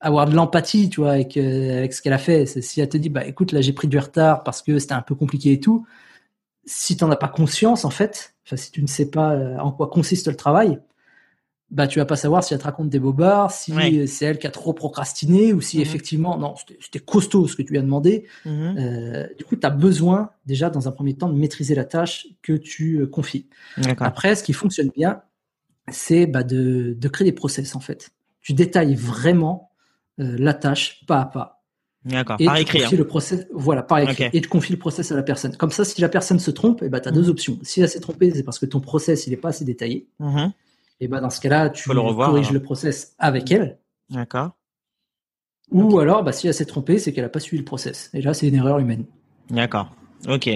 avoir 0.00 0.28
de 0.28 0.34
l'empathie, 0.34 0.88
tu 0.88 1.00
vois, 1.00 1.12
avec, 1.12 1.36
euh, 1.36 1.78
avec 1.78 1.92
ce 1.92 2.02
qu'elle 2.02 2.12
a 2.12 2.18
fait. 2.18 2.46
Si 2.46 2.80
elle 2.80 2.88
te 2.88 2.96
dit, 2.96 3.08
bah 3.08 3.24
écoute, 3.24 3.52
là 3.52 3.60
j'ai 3.60 3.72
pris 3.72 3.88
du 3.88 3.98
retard 3.98 4.42
parce 4.42 4.62
que 4.62 4.78
c'était 4.78 4.94
un 4.94 5.02
peu 5.02 5.14
compliqué 5.14 5.52
et 5.52 5.60
tout, 5.60 5.86
si 6.64 6.96
tu 6.96 7.04
n'en 7.04 7.10
as 7.10 7.16
pas 7.16 7.28
conscience, 7.28 7.84
en 7.84 7.90
fait, 7.90 8.34
si 8.54 8.70
tu 8.70 8.82
ne 8.82 8.86
sais 8.86 9.10
pas 9.10 9.32
euh, 9.32 9.58
en 9.58 9.72
quoi 9.72 9.88
consiste 9.88 10.28
le 10.28 10.36
travail, 10.36 10.78
bah 11.72 11.86
tu 11.86 11.98
vas 11.98 12.04
pas 12.04 12.16
savoir 12.16 12.44
si 12.44 12.52
elle 12.52 12.60
te 12.60 12.64
raconte 12.64 12.90
des 12.90 12.98
bobards, 12.98 13.50
si 13.50 14.06
c'est 14.06 14.26
elle 14.26 14.38
qui 14.38 14.46
a 14.46 14.50
trop 14.50 14.74
procrastiné 14.74 15.54
ou 15.54 15.62
si 15.62 15.78
mhm. 15.78 15.82
effectivement 15.82 16.36
non 16.36 16.54
c'était 16.80 16.98
costaud 16.98 17.48
ce 17.48 17.56
que 17.56 17.62
tu 17.62 17.72
lui 17.72 17.78
as 17.78 17.82
demandé. 17.82 18.26
Mhm. 18.44 18.76
Euh, 18.78 19.26
du 19.38 19.44
coup, 19.44 19.56
tu 19.56 19.66
as 19.66 19.70
besoin 19.70 20.30
déjà 20.44 20.68
dans 20.68 20.86
un 20.86 20.92
premier 20.92 21.14
temps 21.14 21.30
de 21.30 21.38
maîtriser 21.38 21.74
la 21.74 21.86
tâche 21.86 22.26
que 22.42 22.52
tu 22.52 23.00
euh, 23.00 23.06
confies. 23.06 23.48
Après, 23.98 24.34
ce 24.36 24.42
qui 24.42 24.52
fonctionne 24.52 24.90
bien, 24.94 25.22
c'est 25.90 26.26
bah, 26.26 26.42
de, 26.42 26.94
de, 26.96 27.08
créer 27.08 27.24
des 27.24 27.32
process 27.32 27.74
en 27.74 27.80
fait. 27.80 28.10
Tu 28.42 28.52
détailles 28.52 28.94
vraiment 28.94 29.70
euh, 30.20 30.36
la 30.38 30.54
tâche 30.54 31.04
pas 31.06 31.20
à 31.20 31.24
pas. 31.26 31.64
D'accord. 32.04 32.36
Par 32.44 32.56
écrit. 32.56 32.84
Hein. 32.84 32.88
Le 32.92 33.06
process, 33.06 33.46
voilà, 33.52 33.82
par 33.82 34.00
écrit. 34.00 34.28
Et 34.32 34.40
tu 34.40 34.48
confies 34.48 34.72
le 34.72 34.78
process 34.78 35.12
à 35.12 35.16
la 35.16 35.22
personne. 35.22 35.56
Comme 35.56 35.70
ça, 35.70 35.84
si 35.84 36.00
la 36.00 36.08
personne 36.08 36.40
se 36.40 36.50
trompe, 36.50 36.82
eh 36.82 36.88
bah, 36.88 37.00
tu 37.00 37.08
as 37.08 37.12
deux 37.12 37.22
mhm. 37.22 37.30
options. 37.30 37.58
Si 37.62 37.80
elle 37.80 37.88
s'est 37.88 38.00
trompée, 38.00 38.32
c'est 38.34 38.42
parce 38.42 38.58
que 38.58 38.66
ton 38.66 38.80
process 38.80 39.26
il 39.26 39.32
est 39.32 39.36
pas 39.36 39.50
assez 39.50 39.64
détaillé 39.64 40.08
et 41.02 41.08
ben 41.08 41.20
dans 41.20 41.30
ce 41.30 41.40
cas-là, 41.40 41.68
tu 41.68 41.88
corriges 41.88 42.52
le 42.52 42.62
process 42.62 43.16
avec 43.18 43.50
elle. 43.50 43.80
D'accord. 44.08 44.52
Ou 45.72 45.98
alors, 45.98 46.22
bah, 46.22 46.30
si 46.30 46.46
elle 46.46 46.54
s'est 46.54 46.64
trompée, 46.64 46.98
c'est 46.98 47.12
qu'elle 47.12 47.24
a 47.24 47.28
pas 47.28 47.40
suivi 47.40 47.58
le 47.58 47.64
process. 47.64 48.08
Et 48.14 48.22
là, 48.22 48.34
c'est 48.34 48.46
une 48.46 48.54
erreur 48.54 48.78
humaine. 48.78 49.04
D'accord. 49.50 49.90
Ok. 50.28 50.48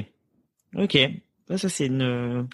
Ok. 0.76 0.96
Ça, 1.54 1.68
c'est 1.68 1.86
une, 1.86 2.48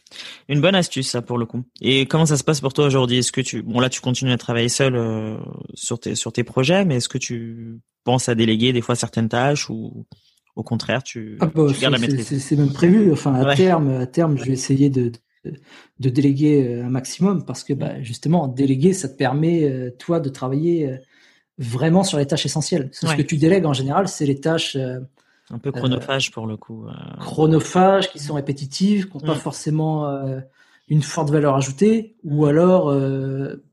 une 0.49 0.61
bonne 0.61 0.75
astuce, 0.75 1.09
ça, 1.09 1.23
pour 1.23 1.39
le 1.39 1.47
coup. 1.47 1.65
Et 1.81 2.05
comment 2.05 2.27
ça 2.27 2.37
se 2.37 2.45
passe 2.45 2.61
pour 2.61 2.75
toi 2.75 2.85
aujourd'hui? 2.85 3.19
Est-ce 3.19 3.33
que 3.33 3.41
tu, 3.41 3.63
bon, 3.63 3.81
là, 3.81 3.89
tu 3.89 4.03
continues 4.03 4.33
à 4.33 4.37
travailler 4.37 4.69
seul 4.69 4.95
euh, 4.95 5.39
sur 5.73 5.99
tes, 5.99 6.15
sur 6.15 6.31
tes 6.31 6.45
projets, 6.45 6.85
mais 6.85 6.97
est-ce 6.97 7.09
que 7.09 7.17
tu 7.17 7.81
penses 8.05 8.29
à 8.29 8.35
déléguer 8.35 8.75
des 8.75 8.83
fois 8.83 8.95
certaines 8.95 9.31
tâches 9.31 9.71
ou 9.71 10.07
au 10.57 10.63
contraire, 10.63 11.03
tu, 11.03 11.39
ah 11.41 11.47
bah, 11.47 11.69
gardes 11.81 11.95
la 11.95 11.99
maîtrise? 11.99 12.39
C'est 12.39 12.57
même 12.57 12.73
prévu. 12.73 13.11
Enfin, 13.13 13.33
à 13.35 13.55
terme, 13.55 13.89
à 13.93 14.07
terme, 14.07 14.37
je 14.37 14.45
vais 14.45 14.53
essayer 14.53 14.91
de, 14.91 15.11
de 15.99 16.09
déléguer 16.11 16.63
euh, 16.63 16.85
un 16.85 16.91
maximum 16.91 17.47
parce 17.47 17.65
que 17.65 17.73
bah, 17.73 18.03
justement, 18.03 18.47
déléguer, 18.47 18.93
ça 18.93 19.09
te 19.09 19.17
permet, 19.17 19.65
euh, 19.65 19.91
toi, 19.99 20.21
de 20.21 20.29
travailler 20.29 20.91
euh, 20.91 20.99
vraiment 21.57 22.05
sur 22.05 22.19
les 22.19 22.27
tâches 22.27 22.45
essentielles. 22.45 22.91
Ce 22.93 23.07
que 23.17 23.23
tu 23.23 23.39
délègues 23.39 23.65
en 23.65 23.73
général, 23.73 24.07
c'est 24.09 24.27
les 24.27 24.39
tâches. 24.39 24.77
Un 25.51 25.59
peu 25.59 25.73
chronophages 25.73 26.31
pour 26.31 26.47
le 26.47 26.57
coup. 26.57 26.87
Chronophages, 27.21 28.11
qui 28.11 28.19
sont 28.19 28.35
répétitives, 28.35 29.09
qui 29.09 29.17
n'ont 29.17 29.25
pas 29.25 29.35
mm. 29.35 29.39
forcément 29.39 30.23
une 30.89 31.03
forte 31.03 31.31
valeur 31.31 31.57
ajoutée, 31.57 32.17
ou 32.25 32.47
alors 32.47 32.95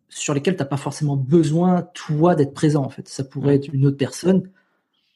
sur 0.10 0.34
lesquelles 0.34 0.56
tu 0.56 0.62
n'as 0.62 0.68
pas 0.68 0.78
forcément 0.78 1.16
besoin, 1.16 1.88
toi, 1.94 2.36
d'être 2.36 2.54
présent. 2.54 2.84
En 2.84 2.90
fait, 2.90 3.08
ça 3.08 3.24
pourrait 3.24 3.54
mm. 3.54 3.58
être 3.58 3.74
une 3.74 3.86
autre 3.86 3.98
personne. 3.98 4.50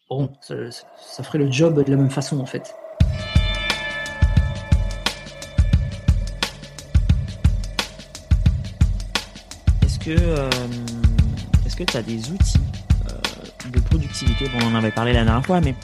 Bon, 0.10 0.32
ça 0.42 1.24
ferait 1.24 1.40
le 1.40 1.52
job 1.52 1.84
de 1.84 1.92
la 1.92 1.98
même 1.98 2.12
façon, 2.12 2.40
en 2.40 2.46
fait. 2.46 2.76
Euh, 10.08 10.50
est-ce 11.66 11.76
que 11.76 11.84
tu 11.84 11.98
as 11.98 12.02
des 12.02 12.30
outils 12.30 12.60
euh, 13.10 13.70
de 13.70 13.80
productivité? 13.80 14.46
Bon, 14.50 14.60
on 14.64 14.74
en 14.74 14.76
avait 14.76 14.92
parlé 14.92 15.14
la 15.14 15.24
dernière 15.24 15.46
fois, 15.46 15.62
mais 15.62 15.76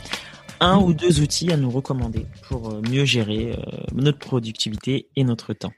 un 0.60 0.80
ou 0.80 0.94
deux 0.94 1.22
outils 1.22 1.52
à 1.52 1.58
nous 1.58 1.70
recommander 1.70 2.26
pour 2.48 2.70
euh, 2.70 2.82
mieux 2.82 3.06
gérer 3.06 3.58
notre 3.94 4.20
productivité 4.20 5.08
et 5.16 5.24
notre 5.24 5.54
temps. 5.54 5.74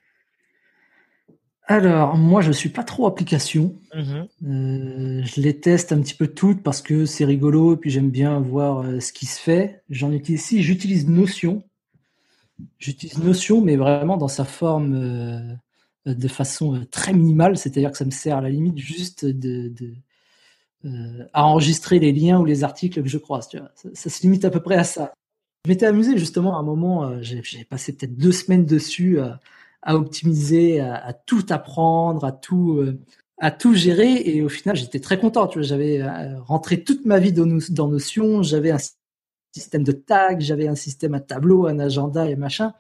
Alors, 1.66 2.18
moi, 2.18 2.42
je 2.42 2.52
suis 2.52 2.70
pas 2.70 2.84
trop 2.84 3.08
application. 3.08 3.76
Mm-hmm. 3.96 5.26
je 5.26 5.42
les 5.42 5.60
teste 5.60 5.94
un 5.94 6.02
petit 6.02 6.16
peu 6.16 6.28
toutes 6.28 6.64
parce 6.64 6.82
que 6.82 7.06
c'est 7.06 7.24
rigolo 7.24 7.76
et 7.76 7.78
puis 7.78 7.90
j'aime 7.90 8.10
bien 8.10 8.40
voir 8.40 8.84
ce 9.02 9.14
qui 9.14 9.26
se 9.26 9.40
fait. 9.40 9.82
J'en 9.90 10.12
utilise 10.12 10.44
si 10.44 10.64
j'utilise 10.64 11.08
Notion. 11.08 11.64
J'utilise 12.78 13.20
Notion, 13.20 13.62
mais 13.62 13.78
vraiment 13.78 14.18
dans 14.18 14.28
sa 14.28 14.44
forme 14.44 15.56
euh, 16.08 16.16
de 16.16 16.28
façon 16.28 16.76
euh, 16.76 16.86
très 16.86 17.14
minimale, 17.14 17.58
c'est-à-dire 17.58 17.92
que 17.92 17.98
ça 17.98 18.06
me 18.06 18.12
sert 18.12 18.38
à 18.38 18.42
la 18.42 18.50
limite 18.50 18.78
juste 18.78 19.26
de, 19.26 19.72
euh, 20.86 21.26
à 21.34 21.46
enregistrer 21.46 22.00
les 22.00 22.12
liens 22.12 22.40
ou 22.40 22.46
les 22.46 22.64
articles 22.64 23.02
que 23.02 23.10
je 23.10 23.18
croise. 23.18 23.48
Tu 23.48 23.58
vois. 23.58 23.72
Ça, 23.94 24.10
se 24.10 24.22
limite 24.24 24.46
à 24.46 24.50
peu 24.50 24.60
près 24.60 24.76
à 24.76 24.84
ça. 24.84 25.14
Je 25.66 25.72
m'étais 25.72 25.86
amusé 25.86 26.18
justement 26.18 26.56
à 26.56 26.60
un 26.60 26.64
moment, 26.64 27.22
j'ai 27.22 27.64
passé 27.70 27.94
peut-être 27.94 28.18
deux 28.18 28.32
semaines 28.32 28.66
dessus 28.66 29.20
à, 29.20 29.40
optimiser, 29.96 30.80
à, 30.80 31.14
tout 31.14 31.46
apprendre, 31.50 32.26
à 32.26 32.32
tout, 32.32 32.84
à 33.38 33.52
tout 33.52 33.76
gérer, 33.76 34.24
et 34.26 34.42
au 34.42 34.50
final 34.50 34.76
j'étais 34.76 35.00
très 35.00 35.20
content. 35.20 35.46
Tu 35.46 35.60
vois, 35.60 35.68
j'avais 35.68 36.02
rentré 36.40 36.84
toute 36.84 37.06
ma 37.06 37.20
vie 37.20 37.32
dans, 37.32 37.46
dans 37.70 37.88
Notion, 37.88 38.42
j'avais 38.42 38.72
un 38.72 38.80
système 39.56 39.84
de 39.84 39.92
tags, 39.92 40.40
j'avais 40.40 40.68
un 40.68 40.74
système 40.74 41.14
à 41.14 41.20
tableau, 41.20 41.68
un 41.68 41.78
agenda 41.78 42.28
et 42.28 42.36
machin. 42.36 42.74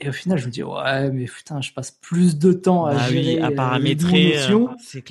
Et 0.00 0.08
au 0.08 0.12
final, 0.12 0.38
je 0.38 0.46
me 0.46 0.50
dis, 0.50 0.62
ouais, 0.62 1.10
mais 1.10 1.24
putain, 1.24 1.60
je 1.60 1.72
passe 1.72 1.90
plus 1.90 2.38
de 2.38 2.52
temps 2.52 2.86
à 2.86 2.94
bah 2.94 3.08
gérer, 3.08 3.40
à 3.40 3.48
euh, 3.48 3.54
paramétrer, 3.54 4.38
euh, 4.38 4.66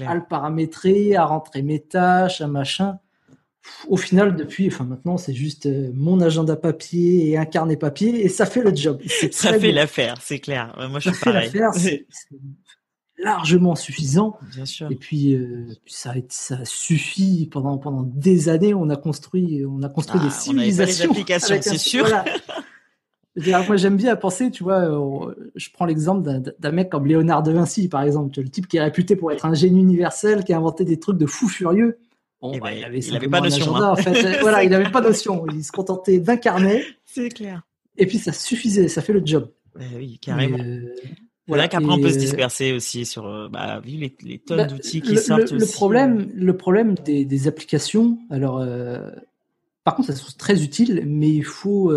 à 0.06 0.16
le 0.16 0.24
paramétrer, 0.24 1.16
à 1.16 1.26
rentrer 1.26 1.62
mes 1.62 1.82
tâches, 1.82 2.40
à 2.40 2.48
machin. 2.48 3.00
Au 3.90 3.98
final, 3.98 4.38
depuis, 4.38 4.68
enfin 4.68 4.86
maintenant, 4.86 5.18
c'est 5.18 5.34
juste 5.34 5.66
euh, 5.66 5.92
mon 5.94 6.22
agenda 6.22 6.56
papier 6.56 7.30
et 7.30 7.38
un 7.38 7.44
carnet 7.44 7.76
papier 7.76 8.24
et 8.24 8.30
ça 8.30 8.46
fait 8.46 8.62
le 8.62 8.74
job. 8.74 9.02
Ça 9.32 9.60
fait 9.60 9.74
l'affaire, 9.74 10.22
c'est 10.22 10.40
clair. 10.40 10.74
Moi, 10.90 11.02
je 11.02 11.10
ça 11.10 11.14
fait 11.18 11.34
l'affaire, 11.34 11.72
c'est 11.74 12.08
largement 13.18 13.76
suffisant. 13.76 14.38
Bien 14.54 14.66
sûr. 14.66 14.90
Et 14.90 14.96
puis, 14.96 15.38
ça, 15.86 16.14
ça 16.30 16.64
suffit 16.64 17.50
pendant 17.52 17.78
pendant 17.78 18.04
des 18.04 18.48
années. 18.48 18.74
On 18.74 18.90
a 18.90 18.96
construit, 18.96 19.66
on 19.66 19.84
a 19.84 19.90
construit 19.90 20.22
des 20.22 20.30
civilisations. 20.30 21.10
On 21.10 21.12
a 21.12 21.14
des 21.14 21.20
applications, 21.20 21.58
c'est 21.62 21.78
sûr. 21.78 22.08
Moi, 23.46 23.78
j'aime 23.78 23.98
bien 23.98 24.16
penser, 24.16 24.50
tu 24.50 24.64
vois, 24.64 24.80
euh, 24.80 25.34
je 25.56 25.70
prends 25.72 25.86
l'exemple 25.86 26.28
d'un 26.60 26.72
mec 26.72 26.90
comme 26.90 27.06
Léonard 27.06 27.44
de 27.44 27.52
Vinci, 27.52 27.88
par 27.88 28.02
exemple, 28.02 28.40
le 28.40 28.50
type 28.50 28.68
qui 28.68 28.78
est 28.78 28.82
réputé 28.82 29.16
pour 29.16 29.32
être 29.32 29.46
un 29.46 29.54
génie 29.54 29.82
universel, 29.82 30.44
qui 30.44 30.54
a 30.54 30.58
inventé 30.58 30.86
des 30.86 31.00
trucs 31.00 31.18
de 31.18 31.26
fou 31.28 31.48
furieux. 31.48 32.00
Bon, 32.42 32.52
eh 32.54 32.60
bah, 32.60 32.70
ben, 32.70 32.78
il 32.78 32.84
avait, 32.84 33.00
il 33.00 33.16
avait 33.16 33.28
pas 33.28 33.42
notion. 33.42 33.76
Agenda, 33.76 33.88
hein. 33.88 33.92
en 33.92 33.96
fait. 33.96 34.40
voilà, 34.42 34.64
il 34.64 34.72
n'avait 34.72 34.92
pas 34.92 35.02
notion. 35.02 35.46
Il 35.54 35.64
se 35.64 35.72
contentait 35.72 36.20
d'un 36.20 36.38
carnet. 36.38 36.84
C'est 37.06 37.30
clair. 37.30 37.62
Et 37.98 38.06
puis 38.06 38.18
ça 38.18 38.32
suffisait, 38.32 38.88
ça 38.88 39.02
fait 39.02 39.14
le 39.14 39.22
job. 39.24 39.52
Eh 39.80 39.96
oui, 39.96 40.20
carrément. 40.20 40.58
Euh, 40.60 40.94
voilà 41.48 41.68
qu'après 41.68 41.92
on 41.92 42.00
peut 42.00 42.10
se 42.10 42.18
euh, 42.18 42.20
disperser 42.20 42.74
aussi 42.74 43.06
sur, 43.06 43.50
bah, 43.50 43.80
vu 43.80 43.92
les, 43.92 44.16
les 44.22 44.40
tonnes 44.40 44.58
bah, 44.58 44.66
d'outils 44.66 45.02
qui 45.02 45.18
sortent 45.18 45.52
le, 45.52 45.66
problème, 45.66 46.30
le 46.36 46.58
problème 46.58 46.96
des, 47.06 47.24
des 47.24 47.48
applications, 47.48 48.20
alors, 48.30 48.64
par 49.84 49.96
contre, 49.96 50.10
ça 50.10 50.16
sont 50.16 50.34
très 50.38 50.62
utile, 50.64 51.04
mais 51.08 51.30
il 51.30 51.46
faut, 51.46 51.94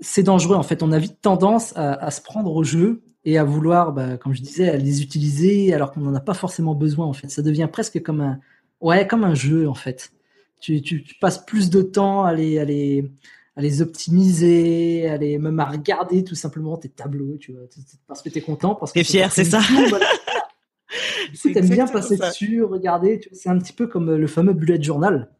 c'est 0.00 0.22
dangereux 0.22 0.56
en 0.56 0.62
fait. 0.62 0.82
On 0.82 0.92
a 0.92 0.98
vite 0.98 1.20
tendance 1.20 1.72
à, 1.76 2.10
se 2.10 2.20
prendre 2.20 2.54
au 2.54 2.64
jeu 2.64 3.02
et 3.24 3.38
à 3.38 3.44
vouloir, 3.44 3.92
bah, 3.92 4.16
comme 4.16 4.34
je 4.34 4.42
disais, 4.42 4.68
à 4.68 4.76
les 4.76 5.02
utiliser 5.02 5.72
alors 5.74 5.92
qu'on 5.92 6.00
n'en 6.00 6.14
a 6.14 6.20
pas 6.20 6.34
forcément 6.34 6.74
besoin 6.74 7.06
en 7.06 7.12
fait. 7.12 7.28
Ça 7.28 7.42
devient 7.42 7.68
presque 7.70 8.02
comme 8.02 8.20
un, 8.20 8.38
ouais, 8.80 9.06
comme 9.06 9.24
un 9.24 9.34
jeu 9.34 9.68
en 9.68 9.74
fait. 9.74 10.12
Tu, 10.60 11.04
passes 11.20 11.44
plus 11.44 11.70
de 11.70 11.82
temps 11.82 12.24
à 12.24 12.34
les, 12.34 12.58
à 12.58 12.64
les, 12.64 13.10
à 13.56 13.62
les 13.62 13.82
optimiser, 13.82 15.08
à 15.08 15.16
les, 15.16 15.38
même 15.38 15.60
à 15.60 15.66
regarder 15.66 16.24
tout 16.24 16.34
simplement 16.34 16.76
tes 16.76 16.88
tableaux, 16.88 17.36
tu 17.38 17.52
vois, 17.52 17.62
parce 18.08 18.22
que 18.22 18.30
tu 18.30 18.38
es 18.38 18.40
content, 18.40 18.74
parce 18.74 18.92
que 18.92 18.98
t'es 18.98 19.04
fier, 19.04 19.30
c'est 19.30 19.44
ça. 19.44 19.60
tu 21.40 21.56
aimes 21.56 21.68
bien 21.68 21.86
passer 21.86 22.16
dessus, 22.16 22.64
regarder. 22.64 23.20
C'est 23.32 23.48
un 23.48 23.58
petit 23.58 23.72
peu 23.72 23.86
comme 23.86 24.14
le 24.14 24.26
fameux 24.26 24.54
bullet 24.54 24.82
journal. 24.82 25.30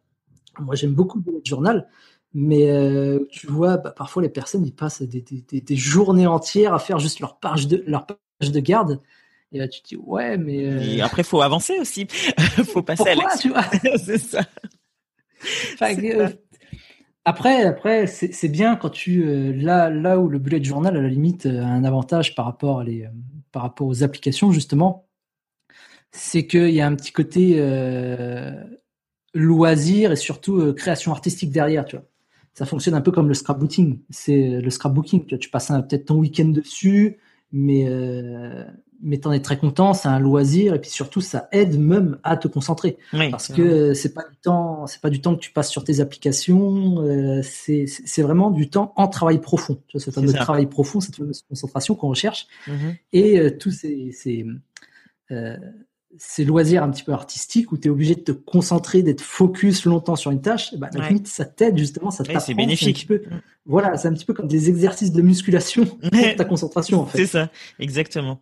Moi, 0.60 0.74
j'aime 0.74 0.92
beaucoup 0.92 1.18
le 1.18 1.24
bullet 1.24 1.42
journal 1.44 1.88
mais 2.34 2.70
euh, 2.70 3.26
tu 3.30 3.46
vois, 3.46 3.78
bah, 3.78 3.92
parfois 3.96 4.22
les 4.22 4.28
personnes 4.28 4.64
ils 4.64 4.74
passent 4.74 5.02
des, 5.02 5.22
des, 5.22 5.60
des, 5.60 5.76
journées 5.76 6.26
entières 6.26 6.74
à 6.74 6.78
faire 6.78 6.98
juste 6.98 7.20
leur 7.20 7.38
page 7.38 7.66
de 7.66 7.82
leur 7.86 8.06
page 8.06 8.52
de 8.52 8.60
garde. 8.60 9.00
Et 9.52 9.58
là 9.58 9.68
tu 9.68 9.80
te 9.80 9.88
dis 9.88 9.96
ouais, 9.96 10.36
mais 10.36 10.66
euh... 10.66 10.80
et 10.80 11.00
après 11.00 11.22
faut 11.22 11.40
avancer 11.40 11.78
aussi, 11.80 12.06
faut 12.66 12.82
passer 12.82 13.04
Pourquoi, 13.04 13.32
à 13.32 13.38
tu 13.38 13.48
vois? 13.48 13.64
C'est 13.98 14.18
ça. 14.18 14.42
Euh, 15.82 16.28
après, 17.24 17.64
après, 17.64 18.06
c'est 18.06 18.48
bien 18.48 18.76
quand 18.76 18.90
tu 18.90 19.24
euh, 19.24 19.52
là 19.52 19.90
là 19.90 20.18
où 20.18 20.28
le 20.28 20.38
bullet 20.38 20.62
journal 20.62 20.96
à 20.96 21.00
la 21.00 21.08
limite 21.08 21.46
a 21.46 21.66
un 21.66 21.84
avantage 21.84 22.34
par 22.34 22.44
rapport 22.44 22.80
à 22.80 22.84
les 22.84 23.08
par 23.52 23.62
rapport 23.62 23.86
aux 23.86 24.02
applications 24.02 24.52
justement, 24.52 25.08
c'est 26.10 26.46
qu'il 26.46 26.70
y 26.70 26.80
a 26.80 26.86
un 26.86 26.94
petit 26.94 27.12
côté 27.12 27.60
loisir 29.32 30.12
et 30.12 30.16
surtout 30.16 30.74
création 30.74 31.12
artistique 31.12 31.50
derrière, 31.50 31.84
tu 31.86 31.96
vois 31.96 32.06
ça 32.56 32.64
fonctionne 32.64 32.94
un 32.94 33.02
peu 33.02 33.12
comme 33.12 33.28
le 33.28 33.34
scrapbooking. 33.34 34.00
C'est 34.08 34.60
le 34.60 34.70
scrapbooking. 34.70 35.26
Tu, 35.26 35.38
tu 35.38 35.50
passes 35.50 35.68
peut-être 35.68 36.06
ton 36.06 36.16
week-end 36.16 36.48
dessus, 36.48 37.18
mais 37.52 37.84
euh, 37.86 38.64
mais 39.02 39.18
t'en 39.18 39.30
es 39.30 39.40
très 39.40 39.58
content. 39.58 39.92
C'est 39.92 40.08
un 40.08 40.18
loisir 40.18 40.72
et 40.72 40.80
puis 40.80 40.88
surtout 40.88 41.20
ça 41.20 41.48
aide 41.52 41.78
même 41.78 42.18
à 42.24 42.38
te 42.38 42.48
concentrer 42.48 42.96
parce 43.30 43.48
que 43.48 43.92
c'est 43.92 44.14
pas 44.14 44.22
du 44.22 44.36
temps, 44.38 44.86
c'est 44.86 45.02
pas 45.02 45.10
du 45.10 45.20
temps 45.20 45.34
que 45.34 45.40
tu 45.40 45.52
passes 45.52 45.70
sur 45.70 45.84
tes 45.84 46.00
applications. 46.00 47.02
Euh, 47.02 47.42
c'est 47.42 47.84
c'est 47.86 48.22
vraiment 48.22 48.50
du 48.50 48.70
temps 48.70 48.94
en 48.96 49.06
travail 49.06 49.38
profond. 49.38 49.78
Tu 49.86 49.98
vois, 49.98 50.04
ce 50.04 50.10
fameux 50.10 50.32
travail 50.32 50.66
profond, 50.66 51.00
cette 51.00 51.16
fameuse 51.16 51.42
concentration 51.46 51.94
qu'on 51.94 52.08
recherche. 52.08 52.46
Mm-hmm. 52.66 52.96
Et 53.12 53.38
euh, 53.38 53.50
tous 53.50 53.70
ces, 53.70 54.12
ces 54.12 54.46
euh, 55.30 55.58
ces 56.18 56.44
loisirs 56.44 56.82
un 56.82 56.90
petit 56.90 57.02
peu 57.02 57.12
artistiques 57.12 57.72
où 57.72 57.78
tu 57.78 57.88
es 57.88 57.90
obligé 57.90 58.14
de 58.14 58.20
te 58.20 58.32
concentrer, 58.32 59.02
d'être 59.02 59.20
focus 59.20 59.84
longtemps 59.84 60.16
sur 60.16 60.30
une 60.30 60.40
tâche, 60.40 60.74
bah, 60.76 60.88
ça 61.24 61.44
t'aide 61.44 61.78
justement, 61.78 62.10
ça 62.10 62.24
t'apprend. 62.24 62.40
C'est 62.40 62.54
bénéfique. 62.54 63.06
Peu, 63.06 63.22
voilà, 63.64 63.96
c'est 63.96 64.08
un 64.08 64.12
petit 64.12 64.24
peu 64.24 64.34
comme 64.34 64.48
des 64.48 64.68
exercices 64.68 65.12
de 65.12 65.22
musculation 65.22 65.84
pour 65.86 66.36
ta 66.36 66.44
concentration. 66.44 67.00
En 67.00 67.06
fait. 67.06 67.18
C'est 67.18 67.26
ça, 67.26 67.50
exactement. 67.78 68.40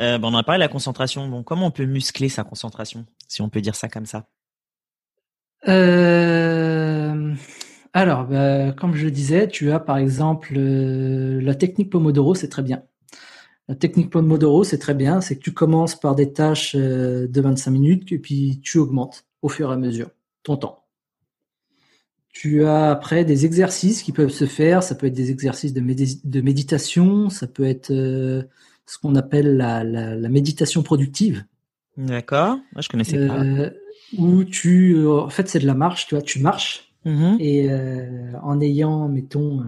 Euh, 0.00 0.18
ben, 0.18 0.28
on 0.28 0.34
a 0.34 0.42
parlé 0.42 0.58
de 0.58 0.64
la 0.64 0.68
concentration. 0.68 1.28
Bon, 1.28 1.42
comment 1.42 1.66
on 1.66 1.70
peut 1.70 1.86
muscler 1.86 2.28
sa 2.28 2.44
concentration, 2.44 3.06
si 3.28 3.42
on 3.42 3.48
peut 3.48 3.60
dire 3.60 3.76
ça 3.76 3.88
comme 3.88 4.06
ça? 4.06 4.26
Euh, 5.68 7.34
Alors, 7.92 8.24
bah, 8.24 8.72
comme 8.72 8.94
je 8.94 9.04
le 9.04 9.10
disais, 9.10 9.48
tu 9.48 9.70
as 9.70 9.80
par 9.80 9.98
exemple 9.98 10.54
euh, 10.56 11.40
la 11.40 11.54
technique 11.54 11.90
Pomodoro, 11.90 12.34
c'est 12.34 12.48
très 12.48 12.62
bien. 12.62 12.82
La 13.68 13.74
technique 13.74 14.10
Pomodoro, 14.10 14.64
c'est 14.64 14.78
très 14.78 14.94
bien. 14.94 15.20
C'est 15.20 15.36
que 15.36 15.42
tu 15.42 15.52
commences 15.52 15.98
par 15.98 16.14
des 16.14 16.32
tâches 16.32 16.76
de 16.76 17.40
25 17.40 17.70
minutes 17.70 18.12
et 18.12 18.18
puis 18.18 18.60
tu 18.62 18.78
augmentes 18.78 19.24
au 19.42 19.48
fur 19.48 19.70
et 19.70 19.74
à 19.74 19.76
mesure 19.76 20.10
ton 20.42 20.56
temps. 20.56 20.84
Tu 22.28 22.64
as 22.64 22.90
après 22.90 23.24
des 23.24 23.46
exercices 23.46 24.02
qui 24.02 24.12
peuvent 24.12 24.28
se 24.30 24.44
faire. 24.44 24.82
Ça 24.82 24.94
peut 24.94 25.06
être 25.06 25.14
des 25.14 25.30
exercices 25.30 25.72
de, 25.72 25.80
méditation, 26.40 27.30
ça 27.30 27.46
peut 27.46 27.64
être 27.64 27.92
ce 28.86 28.98
qu'on 28.98 29.14
appelle 29.14 29.56
la, 29.56 30.28
méditation 30.28 30.82
productive. 30.82 31.44
D'accord. 31.96 32.58
Moi, 32.72 32.82
je 32.82 32.88
connaissais 32.88 33.26
pas. 33.26 33.40
Euh, 33.40 33.70
où 34.18 34.44
tu, 34.44 34.94
euh, 34.96 35.20
en 35.20 35.30
fait, 35.30 35.48
c'est 35.48 35.60
de 35.60 35.66
la 35.66 35.74
marche. 35.74 36.06
Tu 36.06 36.14
vois, 36.14 36.22
tu 36.22 36.40
marches 36.40 36.92
mm-hmm. 37.06 37.36
et 37.40 37.70
euh, 37.70 38.32
en 38.42 38.60
ayant, 38.60 39.08
mettons, 39.08 39.64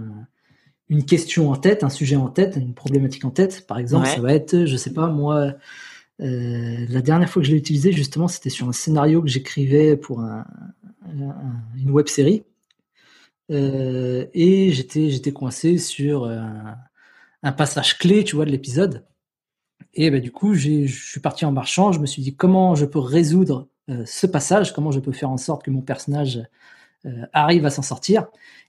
une 0.88 1.04
question 1.04 1.50
en 1.50 1.56
tête, 1.56 1.84
un 1.84 1.88
sujet 1.88 2.16
en 2.16 2.28
tête, 2.28 2.56
une 2.56 2.74
problématique 2.74 3.24
en 3.24 3.30
tête. 3.30 3.66
Par 3.66 3.78
exemple, 3.78 4.06
ça 4.06 4.20
va 4.20 4.32
être, 4.34 4.66
je 4.66 4.76
sais 4.76 4.92
pas, 4.92 5.08
moi, 5.08 5.54
la 6.18 7.02
dernière 7.02 7.28
fois 7.28 7.42
que 7.42 7.46
je 7.46 7.52
l'ai 7.52 7.58
utilisé, 7.58 7.92
justement, 7.92 8.28
c'était 8.28 8.50
sur 8.50 8.68
un 8.68 8.72
scénario 8.72 9.22
que 9.22 9.28
j'écrivais 9.28 9.96
pour 9.96 10.20
une 10.20 11.90
web 11.90 12.06
série. 12.06 12.44
et 13.50 14.70
j'étais, 14.72 15.10
j'étais 15.10 15.32
coincé 15.32 15.78
sur 15.78 16.26
un, 16.26 16.76
un 17.42 17.52
passage 17.52 17.98
clé, 17.98 18.24
tu 18.24 18.36
vois, 18.36 18.44
de 18.44 18.50
l'épisode. 18.50 19.04
Et 19.94 20.10
ben, 20.10 20.20
du 20.20 20.32
coup, 20.32 20.54
je 20.54 20.86
suis 20.86 21.20
parti 21.20 21.44
en 21.44 21.52
marchant. 21.52 21.92
Je 21.92 22.00
me 22.00 22.06
suis 22.06 22.22
dit 22.22 22.34
comment 22.34 22.74
je 22.74 22.84
peux 22.84 22.98
résoudre 22.98 23.68
euh, 23.88 24.02
ce 24.04 24.26
passage, 24.26 24.74
comment 24.74 24.90
je 24.90 25.00
peux 25.00 25.12
faire 25.12 25.30
en 25.30 25.36
sorte 25.36 25.62
que 25.62 25.70
mon 25.70 25.80
personnage 25.80 26.42
euh, 27.06 27.24
arrive 27.32 27.64
à 27.64 27.70
s'en 27.70 27.82
sortir? 27.82 28.26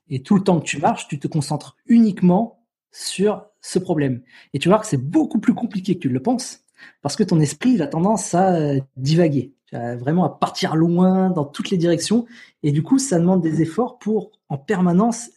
Et 0.10 0.22
tout 0.22 0.36
le 0.36 0.43
temps 0.43 0.60
que 0.60 0.65
tu 0.65 0.80
marches, 0.80 1.08
tu 1.08 1.20
te 1.20 1.28
concentres 1.28 1.76
uniquement 1.86 2.63
sur 2.91 3.46
ce 3.62 3.80
problème. 3.80 4.22
Et 4.54 4.60
tu 4.60 4.70
vois 4.70 4.80
que 4.80 4.88
c'est 4.88 5.02
beaucoup 5.02 5.39
plus 5.39 5.54
compliqué 5.54 5.96
que 5.96 6.00
tu 6.00 6.10
le 6.10 6.22
penses, 6.22 6.63
parce 7.02 7.15
que 7.15 7.24
ton 7.24 7.39
esprit 7.39 7.82
a 7.82 7.88
tendance 7.88 8.34
à 8.34 8.56
euh, 8.56 8.80
divaguer, 8.96 9.54
vraiment 9.72 10.24
à 10.24 10.30
partir 10.30 10.76
loin 10.76 11.30
dans 11.30 11.46
toutes 11.46 11.70
les 11.70 11.78
directions. 11.78 12.26
Et 12.63 12.72
du 12.72 12.84
coup, 12.84 13.00
ça 13.00 13.20
demande 13.20 13.41
des 13.41 13.62
efforts 13.62 14.00
pour 14.00 14.32
en 14.50 14.58
permanence 14.58 15.30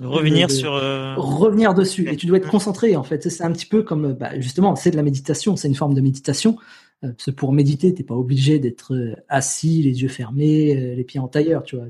Revenir 0.00 0.50
sur. 0.50 0.74
Euh, 0.74 1.14
revenir 1.16 1.72
dessus. 1.72 2.08
Et 2.10 2.16
tu 2.16 2.26
dois 2.26 2.38
être 2.38 2.50
concentré, 2.50 2.96
en 2.96 3.04
fait. 3.04 3.30
C'est 3.30 3.44
un 3.44 3.52
petit 3.52 3.66
peu 3.66 3.82
comme, 3.82 4.12
bah, 4.12 4.38
justement, 4.40 4.74
c'est 4.74 4.90
de 4.90 4.96
la 4.96 5.02
méditation, 5.02 5.56
c'est 5.56 5.68
une 5.68 5.76
forme 5.76 5.94
de 5.94 6.00
méditation. 6.00 6.56
Euh, 7.04 7.12
pour 7.36 7.52
méditer, 7.52 7.94
t'es 7.94 8.02
pas 8.02 8.14
obligé 8.14 8.58
d'être 8.58 8.94
euh, 8.94 9.14
assis, 9.28 9.82
les 9.82 10.02
yeux 10.02 10.08
fermés, 10.08 10.94
les 10.96 11.04
pieds 11.04 11.20
en 11.20 11.28
tailleur, 11.28 11.62
tu 11.62 11.76
vois. 11.76 11.86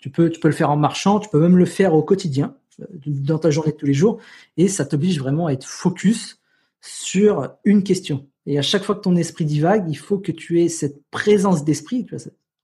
Tu 0.00 0.10
peux, 0.10 0.30
tu 0.30 0.40
peux 0.40 0.48
le 0.48 0.54
faire 0.54 0.70
en 0.70 0.76
marchant, 0.76 1.20
tu 1.20 1.28
peux 1.28 1.40
même 1.40 1.56
le 1.56 1.66
faire 1.66 1.94
au 1.94 2.02
quotidien, 2.02 2.56
dans 3.06 3.38
ta 3.38 3.50
journée 3.50 3.72
de 3.72 3.76
tous 3.76 3.86
les 3.86 3.94
jours, 3.94 4.18
et 4.56 4.68
ça 4.68 4.84
t'oblige 4.84 5.18
vraiment 5.18 5.46
à 5.46 5.52
être 5.52 5.66
focus 5.66 6.40
sur 6.80 7.50
une 7.64 7.82
question. 7.82 8.26
Et 8.46 8.58
à 8.58 8.62
chaque 8.62 8.82
fois 8.82 8.94
que 8.94 9.00
ton 9.00 9.16
esprit 9.16 9.44
divague, 9.44 9.84
il 9.88 9.96
faut 9.96 10.18
que 10.18 10.32
tu 10.32 10.60
aies 10.60 10.68
cette 10.68 11.04
présence 11.10 11.64
d'esprit. 11.64 12.06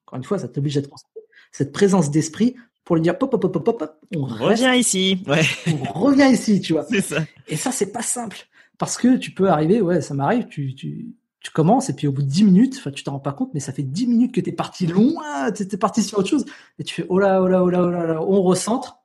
Encore 0.07 0.17
une 0.17 0.25
fois, 0.25 0.39
ça 0.39 0.49
t'oblige 0.49 0.77
à 0.79 0.81
être 0.81 0.89
concentré. 0.89 1.21
Cette 1.53 1.73
présence 1.73 2.11
d'esprit 2.11 2.57
pour 2.87 2.97
lui 2.97 3.03
dire 3.03 3.19
pop 3.19 3.31
pop 3.31 3.41
pop 3.43 3.53
pop 3.53 3.79
pop 3.79 4.01
on 4.15 4.25
revient 4.25 4.73
ici 4.79 5.23
ouais 5.27 5.43
on 5.67 5.93
revient 5.93 6.31
ici 6.33 6.61
tu 6.61 6.73
vois 6.73 6.85
c'est 6.85 7.01
ça 7.01 7.27
et 7.49 7.57
ça 7.57 7.73
c'est 7.73 7.91
pas 7.91 8.03
simple 8.03 8.47
parce 8.79 8.97
que 8.97 9.17
tu 9.17 9.33
peux 9.33 9.49
arriver 9.51 9.81
ouais 9.83 10.01
ça 10.01 10.15
m'arrive 10.15 10.47
tu, 10.47 10.75
tu 10.75 11.09
tu 11.47 11.53
commences 11.53 11.89
et 11.91 11.93
puis 11.95 12.09
au 12.09 12.13
bout 12.13 12.23
de 12.23 12.29
10 12.29 12.43
minutes 12.43 12.77
enfin 12.79 12.91
tu 12.91 13.05
t'en 13.05 13.13
rends 13.13 13.21
pas 13.21 13.33
compte 13.33 13.55
mais 13.55 13.61
ça 13.61 13.73
fait 13.73 13.85
10 13.85 14.09
minutes 14.09 14.35
que 14.35 14.41
tu 14.41 14.51
es 14.51 14.53
parti 14.53 14.89
loin 14.89 15.53
tu 15.53 15.63
es 15.63 15.77
parti 15.77 16.03
sur 16.03 16.19
autre 16.19 16.29
chose 16.29 16.45
et 16.81 16.85
tu 16.85 16.97
fais 16.97 17.07
oh 17.09 17.21
là 17.21 17.41
oh 17.41 17.47
là 17.47 17.63
oh 17.63 17.71
là 17.71 17.83
oh 17.83 17.91
là, 17.91 18.21
on 18.21 18.43
recentre 18.43 18.99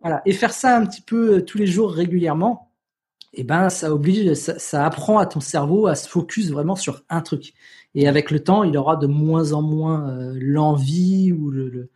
voilà 0.00 0.22
et 0.24 0.32
faire 0.32 0.52
ça 0.52 0.76
un 0.76 0.86
petit 0.86 1.02
peu 1.02 1.34
euh, 1.34 1.44
tous 1.44 1.58
les 1.58 1.66
jours 1.66 1.90
régulièrement 1.90 2.70
eh 3.32 3.42
ben 3.42 3.70
ça 3.70 3.92
oblige 3.92 4.34
ça, 4.34 4.86
apprend 4.86 5.18
à 5.18 5.26
ton 5.26 5.40
cerveau 5.40 5.88
à 5.88 5.96
se 5.96 6.08
focus 6.08 6.50
vraiment 6.50 6.76
sur 6.76 7.02
un 7.08 7.22
truc 7.22 7.54
et 7.96 8.06
avec 8.06 8.30
le 8.30 8.44
temps 8.44 8.62
il 8.62 8.76
aura 8.76 8.94
de 8.94 9.08
moins 9.08 9.52
en 9.52 9.62
moins 9.62 10.10
euh, 10.10 10.38
l'envie 10.40 11.32
ou 11.32 11.50
le 11.50 11.90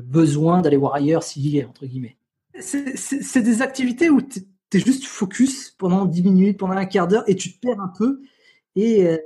besoin 0.00 0.62
d'aller 0.62 0.78
voir 0.78 0.94
ailleurs 0.94 1.22
s'il 1.22 1.46
y 1.46 1.58
est, 1.58 1.64
entre 1.64 1.86
guillemets. 1.86 2.16
C'est 2.60 3.42
des 3.42 3.62
activités 3.62 4.10
où 4.10 4.20
tu 4.22 4.40
es 4.72 4.78
juste 4.78 5.04
focus 5.04 5.70
pendant 5.70 6.04
10 6.04 6.22
minutes, 6.22 6.58
pendant 6.58 6.74
un 6.74 6.84
quart 6.84 7.08
d'heure, 7.08 7.24
et 7.26 7.36
tu 7.36 7.52
te 7.52 7.58
perds 7.58 7.80
un 7.80 7.92
peu. 7.96 8.22
Et 8.76 9.06
euh, 9.06 9.18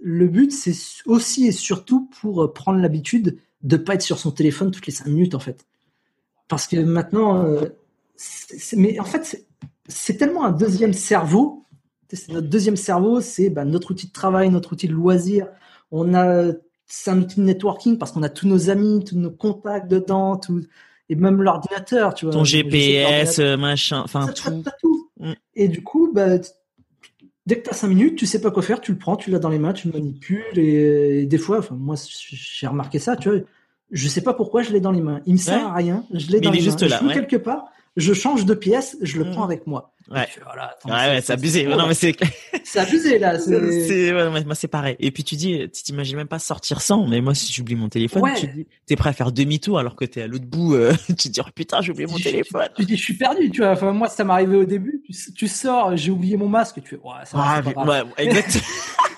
le 0.00 0.26
but, 0.28 0.52
c'est 0.52 0.74
aussi 1.06 1.46
et 1.46 1.52
surtout 1.52 2.08
pour 2.20 2.42
euh, 2.42 2.52
prendre 2.52 2.80
l'habitude 2.80 3.38
de 3.62 3.76
pas 3.76 3.94
être 3.94 4.02
sur 4.02 4.18
son 4.18 4.30
téléphone 4.30 4.70
toutes 4.70 4.86
les 4.86 4.92
5 4.92 5.06
minutes, 5.06 5.34
en 5.34 5.40
fait. 5.40 5.66
Parce 6.48 6.66
que 6.66 6.76
maintenant, 6.76 7.44
euh, 7.44 7.66
mais 8.76 8.98
en 8.98 9.04
fait, 9.04 9.46
c'est 9.86 10.16
tellement 10.16 10.44
un 10.44 10.52
deuxième 10.52 10.92
cerveau. 10.92 11.64
C'est 12.12 12.30
notre 12.30 12.48
deuxième 12.48 12.76
cerveau, 12.76 13.20
c'est 13.20 13.48
bah, 13.48 13.64
notre 13.64 13.92
outil 13.92 14.08
de 14.08 14.12
travail, 14.12 14.50
notre 14.50 14.72
outil 14.72 14.86
de 14.86 14.92
loisir. 14.92 15.48
On 15.90 16.14
a 16.14 16.52
c'est 16.94 17.10
un 17.10 17.22
outil 17.22 17.40
de 17.40 17.44
networking 17.46 17.96
parce 17.96 18.12
qu'on 18.12 18.22
a 18.22 18.28
tous 18.28 18.46
nos 18.46 18.68
amis, 18.68 19.02
tous 19.02 19.16
nos 19.16 19.30
contacts 19.30 19.90
dedans, 19.90 20.36
tout, 20.36 20.60
et 21.08 21.14
même 21.14 21.40
l'ordinateur, 21.40 22.12
tu 22.12 22.26
vois. 22.26 22.34
Ton 22.34 22.44
GPS, 22.44 23.38
euh, 23.38 23.56
machin, 23.56 24.02
enfin 24.04 24.26
tout. 24.78 25.10
Mm. 25.18 25.32
Et 25.54 25.68
du 25.68 25.82
coup, 25.82 26.12
bah, 26.12 26.38
dès 27.46 27.58
que 27.58 27.64
tu 27.64 27.70
as 27.70 27.74
5 27.74 27.88
minutes, 27.88 28.16
tu 28.16 28.26
sais 28.26 28.40
pas 28.40 28.50
quoi 28.50 28.62
faire, 28.62 28.80
tu 28.80 28.92
le 28.92 28.98
prends, 28.98 29.16
tu 29.16 29.30
l'as 29.30 29.38
dans 29.38 29.48
les 29.48 29.58
mains, 29.58 29.72
tu 29.72 29.88
le 29.88 29.94
manipules, 29.94 30.56
et, 30.56 31.26
des 31.26 31.38
fois, 31.38 31.58
enfin, 31.58 31.76
moi, 31.78 31.96
j'ai 32.18 32.66
remarqué 32.66 32.98
ça, 32.98 33.16
tu 33.16 33.30
vois, 33.30 33.40
je 33.90 34.08
sais 34.08 34.22
pas 34.22 34.34
pourquoi 34.34 34.62
je 34.62 34.72
l'ai 34.72 34.80
dans 34.80 34.92
les 34.92 35.00
mains. 35.00 35.20
Il 35.26 35.34
me 35.34 35.38
sert 35.38 35.66
à 35.66 35.74
rien, 35.74 36.04
je 36.12 36.28
l'ai 36.28 36.40
dans 36.40 36.50
les 36.50 36.60
juste 36.60 36.82
mains. 36.82 36.88
Là, 36.88 37.00
je 37.02 37.12
quelque 37.12 37.36
part, 37.36 37.66
je 37.96 38.12
change 38.14 38.44
de 38.44 38.54
pièce, 38.54 38.96
je 39.02 39.18
le 39.18 39.24
mm. 39.24 39.32
prends 39.32 39.44
avec 39.44 39.66
moi. 39.66 39.92
Ouais. 40.10 40.26
ouais, 40.86 41.20
c'est 41.22 41.32
abusé. 41.32 41.64
non, 41.64 41.86
mais 41.86 41.94
c'est. 41.94 42.14
c'est 42.64 42.80
abusé 42.80 43.18
là. 43.18 43.38
C'est 43.38 44.12
ouais, 44.12 44.44
moi 44.44 44.54
c'est 44.54 44.68
pareil. 44.68 44.96
Et 44.98 45.10
puis 45.10 45.24
tu 45.24 45.36
dis, 45.36 45.58
tu 45.72 45.82
t'imagines 45.82 46.16
même 46.16 46.28
pas 46.28 46.38
sortir 46.38 46.80
sans. 46.80 47.06
Mais 47.06 47.20
moi, 47.20 47.34
si 47.34 47.52
j'oublie 47.52 47.76
mon 47.76 47.88
téléphone, 47.88 48.22
tu 48.36 48.46
dis, 48.48 48.66
t'es 48.86 48.96
prêt 48.96 49.10
à 49.10 49.12
faire 49.12 49.32
demi-tour 49.32 49.78
alors 49.78 49.96
que 49.96 50.04
t'es 50.04 50.22
à 50.22 50.26
l'autre 50.26 50.44
bout. 50.44 50.74
Euh, 50.74 50.92
tu 51.06 51.14
te 51.14 51.28
dis, 51.28 51.40
oh, 51.40 51.48
putain, 51.54 51.80
j'ai 51.80 51.92
oublié 51.92 52.06
mon 52.06 52.18
téléphone. 52.18 52.68
Tu, 52.76 52.84
dis, 52.84 52.96
je 52.96 53.02
suis 53.02 53.14
perdu. 53.14 53.50
Tu 53.50 53.60
vois. 53.60 53.70
Enfin, 53.70 53.92
moi, 53.92 54.08
ça 54.08 54.24
m'est 54.24 54.32
arrivé 54.32 54.56
au 54.56 54.64
début. 54.64 55.02
Tu, 55.36 55.48
sors, 55.48 55.96
j'ai 55.96 56.10
oublié 56.10 56.36
mon 56.36 56.48
masque. 56.48 56.82
Tu 56.82 56.90
fais, 56.90 56.96
ouais, 56.96 57.24
ça 57.24 57.36
va, 57.36 57.44
ah, 57.46 57.62
pas 57.62 57.84
ouais, 57.84 58.02
exactement. 58.18 58.64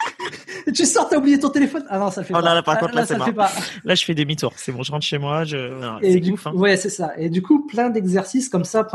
tu 0.75 0.85
sors, 0.87 1.09
t'as 1.09 1.19
oublié 1.19 1.39
ton 1.39 1.51
téléphone. 1.51 1.85
Ah 1.89 1.99
non, 1.99 2.11
ça 2.11 2.21
le 2.21 2.27
fait 2.27 2.35
oh, 2.35 2.41
pas. 2.41 2.55
Là, 2.55 2.63
par 2.63 2.79
contre, 2.79 2.95
là, 2.95 3.07
ça 3.07 3.17
pas. 3.19 3.51
Là, 3.85 3.95
je 3.95 4.05
fais 4.05 4.15
demi-tour. 4.15 4.53
C'est 4.57 4.73
bon, 4.73 4.83
je 4.83 4.93
rentre 4.93 5.05
chez 5.05 5.19
moi. 5.19 5.45
Je... 5.45 5.99
C'est 6.03 6.31
ouf. 6.31 6.47
Hein. 6.47 6.53
Ouais, 6.55 6.77
c'est 6.77 6.91
ça. 6.91 7.13
Et 7.17 7.29
du 7.31 7.43
coup, 7.43 7.67
plein 7.67 7.91
d'exercices 7.91 8.49
comme 8.49 8.65
ça, 8.65 8.87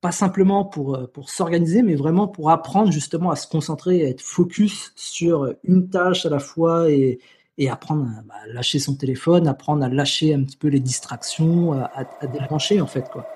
pas 0.00 0.12
simplement 0.12 0.64
pour, 0.64 0.94
euh, 0.94 1.06
pour 1.06 1.30
s'organiser, 1.30 1.82
mais 1.82 1.94
vraiment 1.94 2.28
pour 2.28 2.50
apprendre 2.50 2.92
justement 2.92 3.30
à 3.30 3.36
se 3.36 3.48
concentrer, 3.48 4.04
à 4.04 4.08
être 4.08 4.20
focus 4.20 4.92
sur 4.94 5.54
une 5.64 5.88
tâche 5.90 6.24
à 6.26 6.30
la 6.30 6.38
fois 6.38 6.90
et, 6.90 7.18
et 7.58 7.68
apprendre 7.68 8.04
à 8.04 8.22
bah, 8.22 8.34
lâcher 8.52 8.78
son 8.78 8.94
téléphone, 8.94 9.48
apprendre 9.48 9.84
à 9.84 9.88
lâcher 9.88 10.34
un 10.34 10.44
petit 10.44 10.56
peu 10.56 10.68
les 10.68 10.80
distractions, 10.80 11.72
à, 11.72 11.90
à 12.20 12.26
débrancher 12.26 12.80
en 12.80 12.86
fait. 12.86 13.08
quoi. 13.10 13.26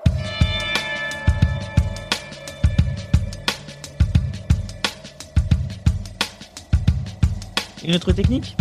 Une 7.83 7.95
autre 7.95 8.11
technique 8.11 8.55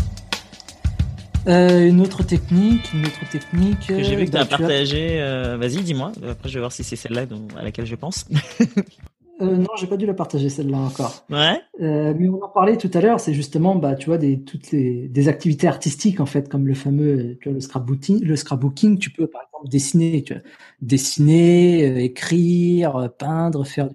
euh, 1.48 1.88
une 1.88 2.00
autre 2.00 2.22
technique, 2.22 2.92
une 2.94 3.04
autre 3.04 3.28
technique. 3.28 3.88
Que 3.88 4.02
j'ai 4.02 4.14
vu 4.14 4.26
que 4.26 4.30
tu 4.30 4.36
as 4.36 4.44
partagé. 4.44 5.20
Euh, 5.20 5.56
vas-y, 5.56 5.82
dis-moi. 5.82 6.12
Après, 6.28 6.48
je 6.48 6.54
vais 6.54 6.60
voir 6.60 6.70
si 6.70 6.84
c'est 6.84 6.94
celle-là 6.94 7.24
à 7.56 7.62
laquelle 7.64 7.86
je 7.86 7.96
pense. 7.96 8.26
euh, 9.42 9.56
non, 9.56 9.68
j'ai 9.76 9.86
pas 9.86 9.96
dû 9.96 10.06
la 10.06 10.14
partager 10.14 10.48
celle-là 10.48 10.78
encore. 10.78 11.24
Ouais. 11.30 11.60
Euh, 11.80 12.14
mais 12.16 12.28
on 12.28 12.42
en 12.42 12.48
parlait 12.48 12.76
tout 12.76 12.90
à 12.94 13.00
l'heure. 13.00 13.20
C'est 13.20 13.34
justement, 13.34 13.74
bah, 13.74 13.94
tu 13.94 14.06
vois, 14.06 14.18
des 14.18 14.40
toutes 14.40 14.70
les 14.70 15.08
des 15.08 15.28
activités 15.28 15.66
artistiques 15.66 16.20
en 16.20 16.26
fait, 16.26 16.48
comme 16.48 16.66
le 16.66 16.74
fameux, 16.74 17.36
tu 17.40 17.48
vois, 17.48 17.54
le 17.54 17.60
scrapbooking. 17.60 18.22
Le 18.22 18.36
scrapbooking, 18.36 18.98
tu 18.98 19.10
peux 19.10 19.26
par 19.26 19.42
exemple 19.42 19.68
dessiner, 19.68 20.22
tu 20.22 20.34
vois, 20.34 20.42
dessiner, 20.80 22.04
écrire, 22.04 23.10
peindre, 23.18 23.66
faire, 23.66 23.88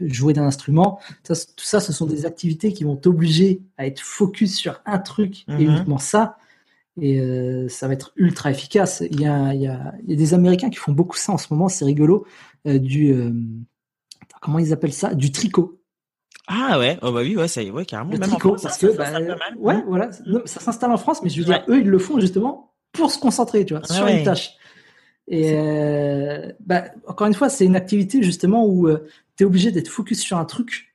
jouer 0.00 0.32
d'un 0.32 0.44
instrument. 0.44 0.98
Ça, 1.22 1.34
tout 1.34 1.64
ça, 1.64 1.80
ce 1.80 1.92
sont 1.92 2.06
des 2.06 2.26
activités 2.26 2.72
qui 2.72 2.84
vont 2.84 2.96
t'obliger 2.96 3.60
à 3.78 3.86
être 3.86 4.00
focus 4.00 4.56
sur 4.56 4.80
un 4.86 4.98
truc 4.98 5.44
et 5.48 5.64
mhm. 5.64 5.72
uniquement 5.72 5.98
ça 5.98 6.36
et 7.00 7.20
euh, 7.20 7.68
ça 7.68 7.86
va 7.88 7.94
être 7.94 8.12
ultra 8.16 8.50
efficace. 8.50 9.02
Il 9.10 9.20
y, 9.20 9.26
a, 9.26 9.54
il, 9.54 9.60
y 9.60 9.66
a, 9.66 9.94
il 10.04 10.10
y 10.10 10.12
a, 10.14 10.16
des 10.16 10.34
Américains 10.34 10.70
qui 10.70 10.76
font 10.76 10.92
beaucoup 10.92 11.16
ça 11.16 11.32
en 11.32 11.38
ce 11.38 11.52
moment, 11.52 11.68
c'est 11.68 11.84
rigolo, 11.84 12.26
euh, 12.66 12.78
du 12.78 13.12
euh, 13.12 13.32
comment 14.46 14.60
ils 14.60 14.72
appellent 14.72 14.92
ça, 14.92 15.12
du 15.12 15.32
tricot. 15.32 15.82
Ah 16.46 16.78
ouais, 16.78 16.96
oh 17.02 17.10
bah 17.10 17.20
oui, 17.22 17.36
ouais, 17.36 17.48
ça, 17.48 17.62
ouais, 17.62 17.84
carrément. 17.84 18.12
Le 18.12 18.20
tricot, 18.20 18.56
parce 18.62 18.78
que 18.78 18.96
bah, 18.96 19.10
ouais, 19.58 19.82
voilà, 19.86 20.10
ça 20.44 20.60
s'installe 20.60 20.92
en 20.92 20.96
France, 20.96 21.20
mais 21.22 21.28
je 21.28 21.40
veux 21.40 21.44
dire, 21.44 21.64
eux, 21.68 21.80
ils 21.80 21.88
le 21.88 21.98
font 21.98 22.20
justement 22.20 22.72
pour 22.92 23.10
se 23.10 23.18
concentrer, 23.18 23.66
tu 23.66 23.74
vois, 23.74 23.82
ah 23.88 23.92
sur 23.92 24.06
une 24.06 24.22
tâche. 24.22 24.54
Et 25.28 25.50
euh, 25.54 26.52
bah, 26.60 26.84
encore 27.08 27.26
une 27.26 27.34
fois, 27.34 27.48
c'est 27.48 27.64
une 27.64 27.74
activité 27.74 28.22
justement 28.22 28.64
où 28.64 28.88
tu 29.36 29.42
es 29.42 29.44
obligé 29.44 29.72
d'être 29.72 29.88
focus 29.88 30.20
sur 30.20 30.38
un 30.38 30.44
truc 30.44 30.94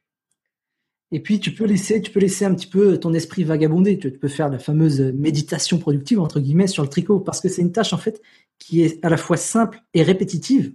Et 1.12 1.20
puis 1.20 1.42
tu 1.42 1.54
peux 1.54 1.66
laisser, 1.66 2.02
tu 2.02 2.12
peux 2.12 2.22
laisser 2.22 2.46
un 2.46 2.56
petit 2.56 2.68
peu 2.68 2.98
ton 2.98 3.14
esprit 3.14 3.44
vagabonder. 3.44 4.00
Tu 4.00 4.10
peux 4.12 4.30
faire 4.30 4.48
la 4.48 4.58
fameuse 4.58 5.02
méditation 5.02 5.80
productive 5.80 6.22
entre 6.22 6.40
guillemets 6.40 6.68
sur 6.68 6.84
le 6.84 6.90
tricot 6.90 7.20
parce 7.20 7.42
que 7.42 7.50
c'est 7.50 7.62
une 7.62 7.74
tâche 7.74 7.92
en 7.92 7.98
fait 7.98 8.22
qui 8.58 8.84
est 8.84 9.04
à 9.04 9.10
la 9.10 9.18
fois 9.18 9.36
simple 9.36 9.82
et 9.94 10.02
répétitive. 10.02 10.72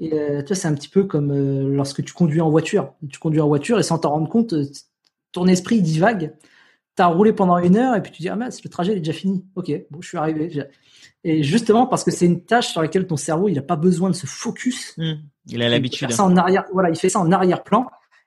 Et 0.00 0.12
euh, 0.12 0.42
tu 0.42 0.48
vois, 0.48 0.56
c'est 0.56 0.68
un 0.68 0.74
petit 0.74 0.88
peu 0.88 1.04
comme 1.04 1.32
euh, 1.32 1.68
lorsque 1.74 2.04
tu 2.04 2.12
conduis 2.12 2.40
en 2.40 2.50
voiture. 2.50 2.94
Tu 3.10 3.18
conduis 3.18 3.40
en 3.40 3.48
voiture 3.48 3.78
et 3.78 3.82
sans 3.82 3.98
t'en 3.98 4.10
rendre 4.10 4.28
compte, 4.28 4.54
ton 5.32 5.46
esprit 5.46 5.82
divague. 5.82 6.34
Tu 6.96 7.02
as 7.02 7.06
roulé 7.06 7.32
pendant 7.32 7.58
une 7.58 7.76
heure 7.76 7.96
et 7.96 8.02
puis 8.02 8.12
tu 8.12 8.22
dis 8.22 8.28
ah 8.28 8.36
mince, 8.36 8.62
le 8.62 8.70
trajet 8.70 8.92
est 8.92 9.00
déjà 9.00 9.12
fini. 9.12 9.44
Ok, 9.56 9.72
bon, 9.90 10.00
je 10.00 10.08
suis 10.08 10.18
arrivé. 10.18 10.66
Et 11.24 11.42
justement 11.42 11.86
parce 11.86 12.04
que 12.04 12.10
c'est 12.10 12.26
une 12.26 12.44
tâche 12.44 12.68
sur 12.68 12.80
laquelle 12.80 13.06
ton 13.06 13.16
cerveau 13.16 13.48
il 13.48 13.54
n'a 13.54 13.62
pas 13.62 13.76
besoin 13.76 14.08
de 14.08 14.14
se 14.14 14.26
focus. 14.26 14.94
Mmh. 14.98 15.12
Il 15.48 15.62
a 15.62 15.68
l'habitude. 15.68 16.10
Ça 16.12 16.24
en 16.24 16.36
arrière. 16.36 16.64
Voilà, 16.72 16.90
il 16.90 16.96
fait 16.96 17.08
ça 17.08 17.18
en 17.18 17.32
arrière-plan 17.32 17.86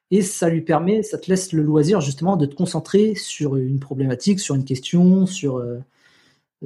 et 0.09 0.21
ça 0.21 0.49
lui 0.49 0.61
permet, 0.61 1.03
ça 1.03 1.17
te 1.17 1.29
laisse 1.29 1.53
le 1.53 1.63
loisir 1.63 2.01
justement 2.01 2.35
de 2.35 2.45
te 2.45 2.53
concentrer 2.53 3.15
sur 3.15 3.55
une 3.55 3.79
problématique, 3.79 4.41
sur 4.41 4.55
une 4.55 4.65
question, 4.65 5.25
sur 5.25 5.57
euh, 5.57 5.79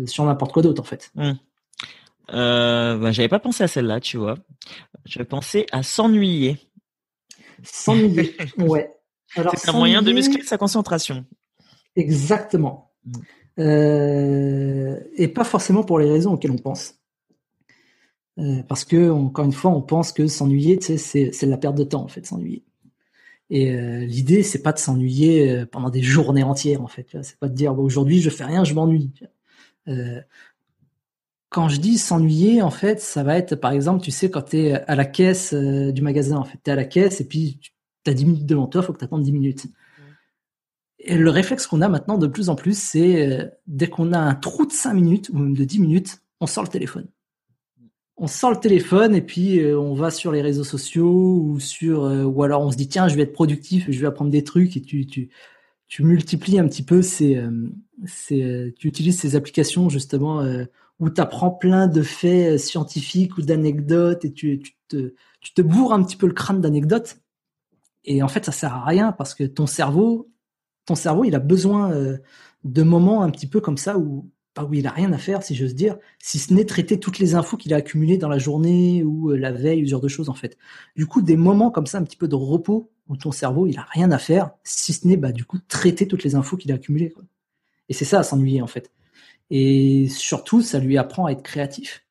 sur 0.08 0.26
n'importe 0.26 0.52
quoi 0.52 0.64
d'autre 0.64 0.82
en 0.82 0.86
fait. 0.86 1.12
Mmh. 1.16 1.34
Euh, 2.34 2.98
bah, 2.98 3.12
j'avais 3.12 3.30
pas 3.30 3.40
pensé 3.40 3.64
à 3.64 3.68
celle-là, 3.68 4.00
tu 4.00 4.18
vois. 4.18 4.36
J'avais 5.06 5.26
pensé 5.26 5.66
à 5.72 5.84
s'ennuyer. 5.84 6.58
S'ennuyer, 7.64 8.36
ouais. 8.58 8.92
C'est 9.56 9.70
un 9.70 9.74
moyen 9.74 10.02
de 10.02 10.12
muscler 10.12 10.44
sa 10.44 10.58
concentration. 10.58 11.26
Exactement. 11.96 12.92
Mmh. 13.06 13.12
Euh, 13.58 15.00
et 15.16 15.28
pas 15.28 15.44
forcément 15.44 15.84
pour 15.84 16.00
les 16.00 16.10
raisons 16.10 16.34
auxquelles 16.34 16.52
on 16.52 16.58
pense. 16.58 16.96
Euh, 18.38 18.64
parce 18.64 18.84
que 18.84 19.10
encore 19.10 19.46
une 19.46 19.54
fois, 19.54 19.72
on 19.72 19.82
pense 19.82 20.12
que 20.12 20.28
s'ennuyer, 20.28 20.78
tu 20.78 20.98
sais, 20.98 21.32
c'est 21.32 21.46
la 21.46 21.58
perte 21.58 21.76
de 21.76 21.84
temps 21.84 22.04
en 22.04 22.08
fait, 22.08 22.26
s'ennuyer. 22.26 22.64
Et 23.50 23.72
euh, 23.72 24.06
l'idée, 24.06 24.44
c'est 24.44 24.62
pas 24.62 24.74
de 24.74 24.80
s'ennuyer 24.80 25.66
pendant 25.72 25.90
des 25.90 26.02
journées 26.02 26.44
entières, 26.44 26.82
en 26.82 26.88
fait. 26.88 27.16
C'est 27.22 27.38
pas 27.38 27.48
de 27.48 27.54
dire 27.54 27.78
aujourd'hui 27.80 28.22
je 28.22 28.30
fais 28.30 28.44
rien, 28.46 28.64
je 28.64 28.74
m'ennuie. 28.74 29.12
Euh, 29.88 30.22
quand 31.56 31.70
je 31.70 31.80
dis 31.80 31.98
s'ennuyer, 31.98 32.62
en 32.62 32.70
fait, 32.70 33.00
ça 33.00 33.24
va 33.24 33.38
être, 33.38 33.56
par 33.56 33.72
exemple, 33.72 34.04
tu 34.04 34.12
sais, 34.12 34.30
quand 34.30 34.42
tu 34.42 34.58
es 34.58 34.74
à 34.74 34.94
la 34.94 35.06
caisse 35.06 35.54
du 35.54 36.02
magasin, 36.02 36.36
en 36.36 36.44
fait, 36.44 36.58
tu 36.62 36.70
es 36.70 36.74
à 36.74 36.76
la 36.76 36.84
caisse 36.84 37.22
et 37.22 37.26
puis 37.26 37.62
tu 38.04 38.12
as 38.12 38.14
10 38.14 38.26
minutes 38.26 38.46
devant 38.46 38.68
toi, 38.68 38.82
il 38.82 38.86
faut 38.86 38.92
que 38.92 39.00
tu 39.00 39.06
attendes 39.06 39.24
10 39.24 39.32
minutes. 39.32 39.68
Et 41.00 41.16
le 41.16 41.30
réflexe 41.30 41.66
qu'on 41.66 41.80
a 41.80 41.88
maintenant 41.88 42.18
de 42.18 42.28
plus 42.28 42.50
en 42.50 42.56
plus, 42.56 42.78
c'est 42.78 43.54
dès 43.68 43.88
qu'on 43.88 44.12
a 44.12 44.20
un 44.20 44.36
trou 44.36 44.66
de 44.66 44.74
5 44.74 44.96
minutes 44.96 45.30
ou 45.30 45.38
même 45.38 45.56
de 45.56 45.64
10 45.64 45.80
minutes, 45.80 46.22
on 46.42 46.46
sort 46.46 46.64
le 46.64 46.70
téléphone 46.70 47.08
on 48.18 48.28
sort 48.28 48.52
le 48.52 48.60
téléphone 48.60 49.14
et 49.14 49.22
puis 49.22 49.60
euh, 49.60 49.78
on 49.78 49.94
va 49.94 50.10
sur 50.10 50.32
les 50.32 50.42
réseaux 50.42 50.64
sociaux 50.64 51.42
ou 51.44 51.60
sur 51.60 52.06
euh, 52.06 52.24
ou 52.24 52.44
alors 52.44 52.62
on 52.62 52.72
se 52.72 52.78
dit 52.78 52.88
tiens 52.88 53.10
je 53.10 53.16
vais 53.16 53.24
être 53.24 53.34
productif 53.34 53.88
je 53.90 54.00
vais 54.00 54.08
apprendre 54.08 54.32
des 54.32 54.46
trucs 54.46 54.78
et 54.78 54.82
tu 54.82 55.06
tu 55.06 55.30
tu 55.88 56.04
multiplies 56.04 56.58
un 56.58 56.68
petit 56.68 56.84
peu 56.84 57.02
ces, 57.02 57.36
euh, 57.36 57.70
ces 58.06 58.74
tu 58.80 58.88
utilises 58.88 59.20
ces 59.20 59.36
applications 59.36 59.90
justement 59.90 60.42
où 61.00 61.10
tu 61.10 61.22
apprends 61.22 61.52
plein 61.52 61.88
de 61.88 62.02
faits 62.02 62.60
scientifiques 62.60 63.38
ou 63.38 63.42
d'anecdotes 63.42 64.26
et 64.26 64.34
tu, 64.34 64.60
tu 64.60 64.74
te 64.88 65.14
tu 65.42 65.54
te 65.54 65.62
bourres 65.62 65.94
un 65.94 66.04
petit 66.04 66.18
peu 66.18 66.28
le 66.28 66.34
crâne 66.34 66.62
d'anecdotes 66.62 67.18
et 68.06 68.24
en 68.24 68.28
fait 68.28 68.46
ça 68.46 68.52
sert 68.52 68.74
à 68.74 68.86
rien 68.86 69.12
parce 69.12 69.36
que 69.36 69.44
ton 69.44 69.68
cerveau 69.68 70.30
ton 70.86 70.96
cerveau 70.96 71.26
il 71.26 71.36
a 71.36 71.40
besoin 71.40 71.92
de 72.64 72.84
moments 72.84 73.24
un 73.24 73.30
petit 73.30 73.48
peu 73.48 73.62
comme 73.62 73.78
ça 73.78 73.98
où 73.98 74.30
où 74.64 74.74
il 74.74 74.88
a 74.88 74.92
rien 74.92 75.12
à 75.12 75.18
faire, 75.18 75.44
si 75.44 75.56
j'ose 75.56 75.76
dire, 75.76 75.98
si 76.20 76.40
ce 76.40 76.54
n'est 76.54 76.66
traiter 76.66 77.00
toutes 77.00 77.20
les 77.20 77.36
infos 77.36 77.58
qu'il 77.58 77.74
a 77.74 77.78
accumulées 77.78 78.18
dans 78.18 78.30
la 78.30 78.38
journée 78.38 79.04
ou 79.04 79.32
euh, 79.32 79.38
la 79.38 79.52
veille, 79.52 79.84
ou 79.84 79.86
ce 79.86 79.92
genre 79.92 80.02
de 80.02 80.08
choses 80.08 80.30
en 80.30 80.34
fait. 80.34 80.58
Du 80.96 81.06
coup, 81.06 81.22
des 81.22 81.36
moments 81.36 81.72
comme 81.72 81.86
ça, 81.86 81.98
un 81.98 82.04
petit 82.04 82.18
peu 82.18 82.28
de 82.28 82.36
repos 82.36 82.90
où 83.08 83.18
ton 83.18 83.32
cerveau 83.32 83.68
il 83.68 83.78
a 83.78 83.86
rien 83.92 84.12
à 84.12 84.18
faire, 84.18 84.52
si 84.64 84.94
ce 84.94 85.08
n'est 85.08 85.18
bah 85.18 85.32
du 85.32 85.46
coup 85.46 85.60
traiter 85.68 86.08
toutes 86.08 86.24
les 86.24 86.36
infos 86.36 86.58
qu'il 86.58 86.72
a 86.72 86.76
accumulées. 86.76 87.14
Et 87.90 87.94
c'est 87.94 88.06
ça, 88.06 88.20
à 88.20 88.24
s'ennuyer 88.24 88.62
en 88.62 88.68
fait. 88.68 88.92
Et 89.50 90.08
surtout, 90.10 90.62
ça 90.62 90.80
lui 90.80 90.98
apprend 90.98 91.26
à 91.26 91.32
être 91.32 91.44
créatif. 91.44 92.06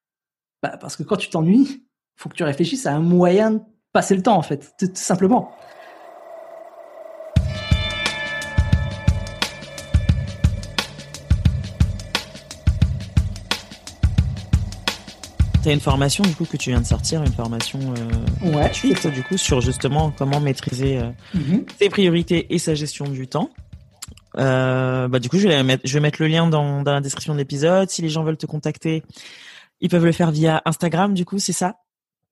Bah, 0.62 0.76
parce 0.80 0.96
que 0.96 1.02
quand 1.02 1.16
tu 1.16 1.30
t'ennuies, 1.30 1.84
faut 2.16 2.28
que 2.28 2.36
tu 2.36 2.44
réfléchisses 2.44 2.86
à 2.86 2.94
un 2.94 3.00
moyen 3.00 3.52
de 3.52 3.60
passer 3.92 4.14
le 4.14 4.22
temps 4.22 4.36
en 4.36 4.42
fait, 4.42 4.74
tout 4.78 4.88
simplement. 4.94 5.54
tu 15.64 15.70
as 15.70 15.72
une 15.72 15.80
formation 15.80 16.22
du 16.22 16.34
coup 16.34 16.44
que 16.44 16.58
tu 16.58 16.68
viens 16.68 16.80
de 16.82 16.86
sortir, 16.86 17.22
une 17.22 17.32
formation 17.32 17.78
euh, 17.80 18.50
gratuite 18.50 19.06
du 19.06 19.22
coup 19.22 19.38
sur 19.38 19.62
justement 19.62 20.12
comment 20.14 20.38
maîtriser 20.38 20.98
euh, 20.98 21.10
ses 21.80 21.88
priorités 21.88 22.54
et 22.54 22.58
sa 22.58 22.74
gestion 22.74 23.06
du 23.06 23.26
temps. 23.26 23.48
Euh, 24.36 25.08
bah 25.08 25.18
du 25.20 25.28
coup 25.28 25.38
je 25.38 25.46
vais 25.46 25.62
mettre, 25.62 25.86
je 25.86 25.94
vais 25.94 26.00
mettre 26.00 26.20
le 26.20 26.28
lien 26.28 26.48
dans, 26.48 26.82
dans 26.82 26.92
la 26.92 27.00
description 27.00 27.32
de 27.34 27.38
l'épisode. 27.38 27.90
Si 27.90 28.02
les 28.02 28.08
gens 28.08 28.24
veulent 28.24 28.36
te 28.36 28.46
contacter, 28.46 29.02
ils 29.80 29.88
peuvent 29.88 30.04
le 30.04 30.12
faire 30.12 30.30
via 30.30 30.62
Instagram 30.64 31.14
du 31.14 31.24
coup, 31.24 31.38
c'est 31.38 31.52
ça? 31.52 31.76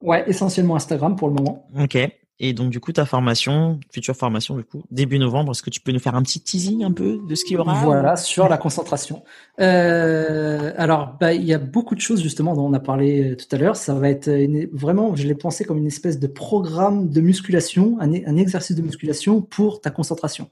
Ouais, 0.00 0.24
essentiellement 0.26 0.76
Instagram 0.76 1.16
pour 1.16 1.28
le 1.28 1.34
moment. 1.34 1.68
Ok. 1.80 1.96
Et 2.44 2.54
donc, 2.54 2.70
du 2.70 2.80
coup, 2.80 2.92
ta 2.92 3.04
formation, 3.04 3.78
future 3.92 4.16
formation, 4.16 4.56
du 4.56 4.64
coup, 4.64 4.82
début 4.90 5.20
novembre, 5.20 5.52
est-ce 5.52 5.62
que 5.62 5.70
tu 5.70 5.80
peux 5.80 5.92
nous 5.92 6.00
faire 6.00 6.16
un 6.16 6.22
petit 6.22 6.40
teasing 6.40 6.82
un 6.82 6.90
peu 6.90 7.20
de 7.28 7.34
ce 7.36 7.44
qu'il 7.44 7.54
y 7.54 7.56
aura 7.56 7.84
Voilà, 7.84 8.16
sur 8.16 8.48
la 8.48 8.58
concentration. 8.58 9.22
Euh, 9.60 10.72
alors, 10.76 11.16
bah, 11.20 11.34
il 11.34 11.44
y 11.44 11.54
a 11.54 11.58
beaucoup 11.58 11.94
de 11.94 12.00
choses, 12.00 12.20
justement, 12.20 12.56
dont 12.56 12.66
on 12.66 12.72
a 12.72 12.80
parlé 12.80 13.30
euh, 13.30 13.36
tout 13.36 13.46
à 13.54 13.58
l'heure. 13.58 13.76
Ça 13.76 13.94
va 13.94 14.08
être 14.08 14.28
vraiment, 14.72 15.14
je 15.14 15.28
l'ai 15.28 15.36
pensé 15.36 15.64
comme 15.64 15.78
une 15.78 15.86
espèce 15.86 16.18
de 16.18 16.26
programme 16.26 17.10
de 17.10 17.20
musculation, 17.20 17.96
un, 18.00 18.36
exercice 18.36 18.74
de 18.74 18.82
musculation 18.82 19.40
pour 19.40 19.80
ta 19.80 19.90
concentration. 19.90 20.50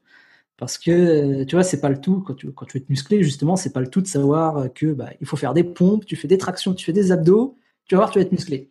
Parce 0.61 0.77
que, 0.77 0.91
euh, 0.91 1.45
tu 1.47 1.57
vois, 1.57 1.65
c'est 1.65 1.81
pas 1.81 1.89
le 1.89 1.99
tout, 1.99 2.21
quand 2.21 2.35
tu, 2.35 2.53
quand 2.53 2.67
tu 2.67 2.79
veux 2.79 2.85
te 2.85 2.93
muscler, 2.93 3.23
justement, 3.23 3.57
c'est 3.57 3.73
pas 3.73 3.81
le 3.81 3.89
tout 3.89 4.03
de 4.03 4.07
savoir 4.07 4.71
que, 4.75 4.93
bah, 4.93 5.09
il 5.19 5.27
faut 5.27 5.39
faire 5.39 5.55
des 5.55 5.65
pompes, 5.65 6.05
tu 6.05 6.17
fais 6.17 6.29
des 6.29 6.37
tractions, 6.37 6.75
tu 6.75 6.85
fais 6.85 6.93
des 6.93 7.13
abdos, 7.13 7.57
tu 7.87 7.95
vas 7.95 8.03
voir, 8.03 8.11
tu 8.11 8.19
vas 8.19 8.25
être 8.27 8.33
musclé. 8.33 8.69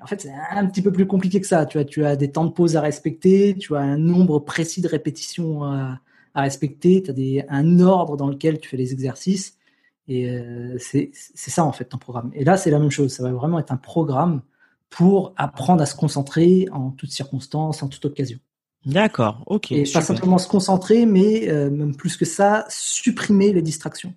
En 0.00 0.06
fait, 0.06 0.20
c'est 0.20 0.32
un 0.52 0.66
petit 0.66 0.82
peu 0.82 0.92
plus 0.92 1.06
compliqué 1.06 1.40
que 1.40 1.46
ça. 1.48 1.66
Tu 1.66 1.78
as, 1.78 1.84
tu 1.84 2.04
as 2.04 2.14
des 2.14 2.30
temps 2.30 2.44
de 2.44 2.52
pause 2.52 2.76
à 2.76 2.80
respecter, 2.80 3.56
tu 3.56 3.74
as 3.74 3.80
un 3.80 3.98
nombre 3.98 4.38
précis 4.38 4.80
de 4.80 4.88
répétitions 4.88 5.64
à, 5.64 6.00
respecter, 6.36 7.02
tu 7.02 7.10
as 7.10 7.12
des, 7.12 7.44
un 7.48 7.80
ordre 7.80 8.16
dans 8.16 8.28
lequel 8.28 8.60
tu 8.60 8.68
fais 8.68 8.76
les 8.76 8.92
exercices. 8.92 9.58
Et 10.06 10.30
euh, 10.30 10.76
c'est 10.78 11.10
ça, 11.34 11.64
en 11.64 11.72
fait, 11.72 11.86
ton 11.86 11.98
programme. 11.98 12.30
Et 12.34 12.44
là, 12.44 12.56
c'est 12.56 12.70
la 12.70 12.78
même 12.78 12.90
chose. 12.90 13.12
Ça 13.12 13.24
va 13.24 13.32
vraiment 13.32 13.58
être 13.58 13.72
un 13.72 13.76
programme 13.76 14.42
pour 14.90 15.34
apprendre 15.36 15.82
à 15.82 15.86
se 15.86 15.96
concentrer 15.96 16.68
en 16.70 16.92
toutes 16.92 17.10
circonstances, 17.10 17.82
en 17.82 17.88
toute 17.88 18.04
occasion. 18.04 18.38
D'accord, 18.84 19.42
ok. 19.46 19.72
Et 19.72 19.84
pas 19.92 20.00
simplement 20.00 20.38
se 20.38 20.48
concentrer, 20.48 21.06
mais 21.06 21.48
euh, 21.48 21.70
même 21.70 21.94
plus 21.94 22.16
que 22.16 22.24
ça, 22.24 22.64
supprimer 22.68 23.52
les 23.52 23.62
distractions. 23.62 24.14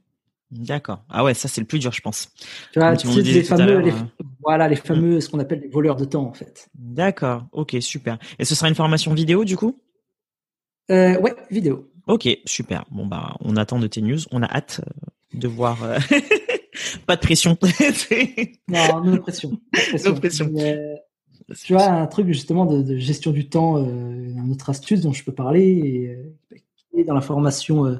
D'accord. 0.51 1.03
Ah 1.09 1.23
ouais, 1.23 1.33
ça 1.33 1.47
c'est 1.47 1.61
le 1.61 1.67
plus 1.67 1.79
dur, 1.79 1.91
je 1.91 2.01
pense. 2.01 2.29
Tu 2.71 2.79
vois, 2.79 2.95
tu 2.95 3.07
les 3.07 3.43
fameux, 3.43 3.79
les, 3.79 3.91
euh, 3.91 3.95
voilà, 4.41 4.67
les 4.67 4.75
fameux, 4.75 5.19
ce 5.19 5.29
qu'on 5.29 5.39
appelle 5.39 5.59
les 5.61 5.67
voleurs 5.67 5.95
de 5.95 6.05
temps, 6.05 6.25
en 6.25 6.33
fait. 6.33 6.69
D'accord. 6.75 7.45
Ok, 7.51 7.75
super. 7.81 8.17
Et 8.39 8.45
ce 8.45 8.55
sera 8.55 8.67
une 8.67 8.75
formation 8.75 9.13
vidéo, 9.13 9.43
du 9.43 9.57
coup? 9.57 9.79
Euh, 10.91 11.19
Ouais, 11.19 11.35
vidéo. 11.51 11.91
Ok, 12.07 12.27
super. 12.45 12.85
Bon 12.91 13.07
bah, 13.07 13.35
on 13.39 13.57
attend 13.57 13.79
de 13.79 13.87
tes 13.87 14.01
news. 14.01 14.19
On 14.31 14.43
a 14.43 14.45
hâte 14.45 14.81
euh, 14.85 15.39
de 15.39 15.47
voir. 15.47 15.77
Pas 17.05 17.15
de 17.15 17.21
pression. 17.21 17.57
non, 18.67 19.03
non 19.03 19.17
pression. 19.17 19.59
Non 20.05 20.15
pression. 20.15 20.51
Tu 21.63 21.73
vois, 21.73 21.87
un 21.87 22.07
truc 22.07 22.27
justement 22.27 22.65
de, 22.65 22.97
gestion 22.97 23.31
du 23.31 23.49
temps, 23.49 23.77
un 23.77 24.49
autre 24.49 24.69
astuce 24.69 25.01
dont 25.01 25.13
je 25.13 25.23
peux 25.23 25.33
parler, 25.33 26.17
et, 26.93 27.03
dans 27.03 27.13
la 27.13 27.21
formation 27.21 27.99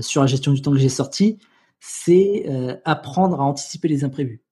sur 0.00 0.20
la 0.20 0.26
gestion 0.26 0.52
du 0.52 0.60
temps 0.60 0.72
que 0.72 0.78
j'ai 0.78 0.88
sorti, 0.88 1.38
c'est 1.80 2.46
apprendre 2.84 3.40
à 3.40 3.44
anticiper 3.44 3.88
les 3.88 4.04
imprévus 4.04 4.44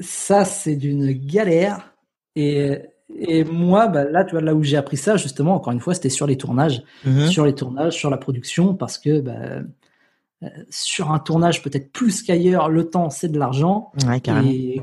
ça, 0.00 0.44
c'est 0.44 0.76
d'une 0.76 1.12
galère. 1.12 1.92
Et, 2.34 2.78
et 3.14 3.44
moi, 3.44 3.88
bah, 3.88 4.04
là, 4.04 4.24
tu 4.24 4.32
vois, 4.32 4.40
là 4.40 4.54
où 4.54 4.62
j'ai 4.62 4.76
appris 4.76 4.96
ça, 4.96 5.16
justement, 5.16 5.54
encore 5.54 5.72
une 5.72 5.80
fois, 5.80 5.94
c'était 5.94 6.10
sur 6.10 6.26
les 6.26 6.36
tournages, 6.36 6.82
mhm. 7.04 7.28
sur 7.28 7.46
les 7.46 7.54
tournages, 7.54 7.94
sur 7.94 8.10
la 8.10 8.18
production, 8.18 8.74
parce 8.74 8.98
que 8.98 9.20
bah, 9.20 9.32
euh, 10.42 10.48
sur 10.68 11.12
un 11.12 11.18
tournage, 11.18 11.62
peut-être 11.62 11.92
plus 11.92 12.22
qu'ailleurs, 12.22 12.68
le 12.68 12.88
temps, 12.88 13.10
c'est 13.10 13.28
de 13.28 13.38
l'argent. 13.38 13.92
et 14.44 14.80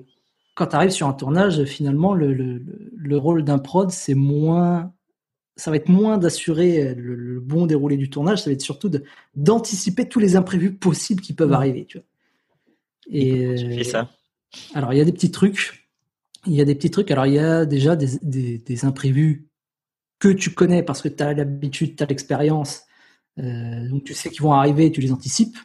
quand 0.56 0.68
tu 0.68 0.76
arrives 0.76 0.91
sur 0.91 1.08
un 1.08 1.14
tournage, 1.14 1.64
finalement, 1.66 2.14
le, 2.14 2.34
le, 2.34 2.62
le 2.95 3.18
rôle 3.18 3.43
d'un 3.43 3.60
prod, 3.60 3.89
c'est 3.91 4.16
moins 4.16 4.93
ça 5.56 5.70
va 5.70 5.78
être 5.78 5.89
moins 5.89 6.18
d'assurer 6.18 6.95
le, 6.95 7.39
bon 7.39 7.66
déroulé 7.66 7.97
du 7.97 8.10
tournage, 8.10 8.41
ça 8.41 8.49
va 8.49 8.54
être 8.54 8.62
surtout 8.62 8.91
d'anticiper 9.36 10.08
tous 10.10 10.20
les 10.20 10.36
imprévus 10.36 10.74
possibles 10.74 11.22
qui 11.22 11.34
peuvent 11.34 11.54
arriver. 11.54 11.86
Tu 11.86 11.99
vois. 11.99 12.08
Et, 13.12 13.30
et 13.30 13.56
tu 13.56 13.74
fais 13.74 13.84
ça? 13.84 14.10
alors, 14.74 14.93
il 14.93 14.97
y 14.97 15.01
a 15.01 15.06
des 15.06 15.12
petits 15.12 15.32
trucs. 15.32 15.89
Il 16.45 16.54
y 16.54 16.62
a 16.62 16.66
des 16.66 16.76
petits 16.76 16.91
trucs. 16.91 17.12
Alors, 17.12 17.26
il 17.26 17.34
y 17.34 17.39
a 17.39 17.66
déjà 17.66 17.95
des, 17.95 18.86
imprévus 18.86 19.47
que 20.20 20.30
tu 20.30 20.51
connais 20.51 20.84
parce 20.84 21.01
que 21.01 21.10
tu 21.10 21.24
as 21.24 21.34
l'habitude, 21.34 21.95
tu 21.95 22.04
as 22.04 22.08
l'expérience. 22.08 22.84
Euh, 23.39 23.88
donc, 23.89 24.04
tu 24.04 24.14
sais 24.14 24.30
qu'ils 24.30 24.41
vont 24.41 24.54
arriver 24.54 24.88
et 24.88 24.91
tu 24.91 25.01
les 25.01 25.12
anticipes. 25.12 25.58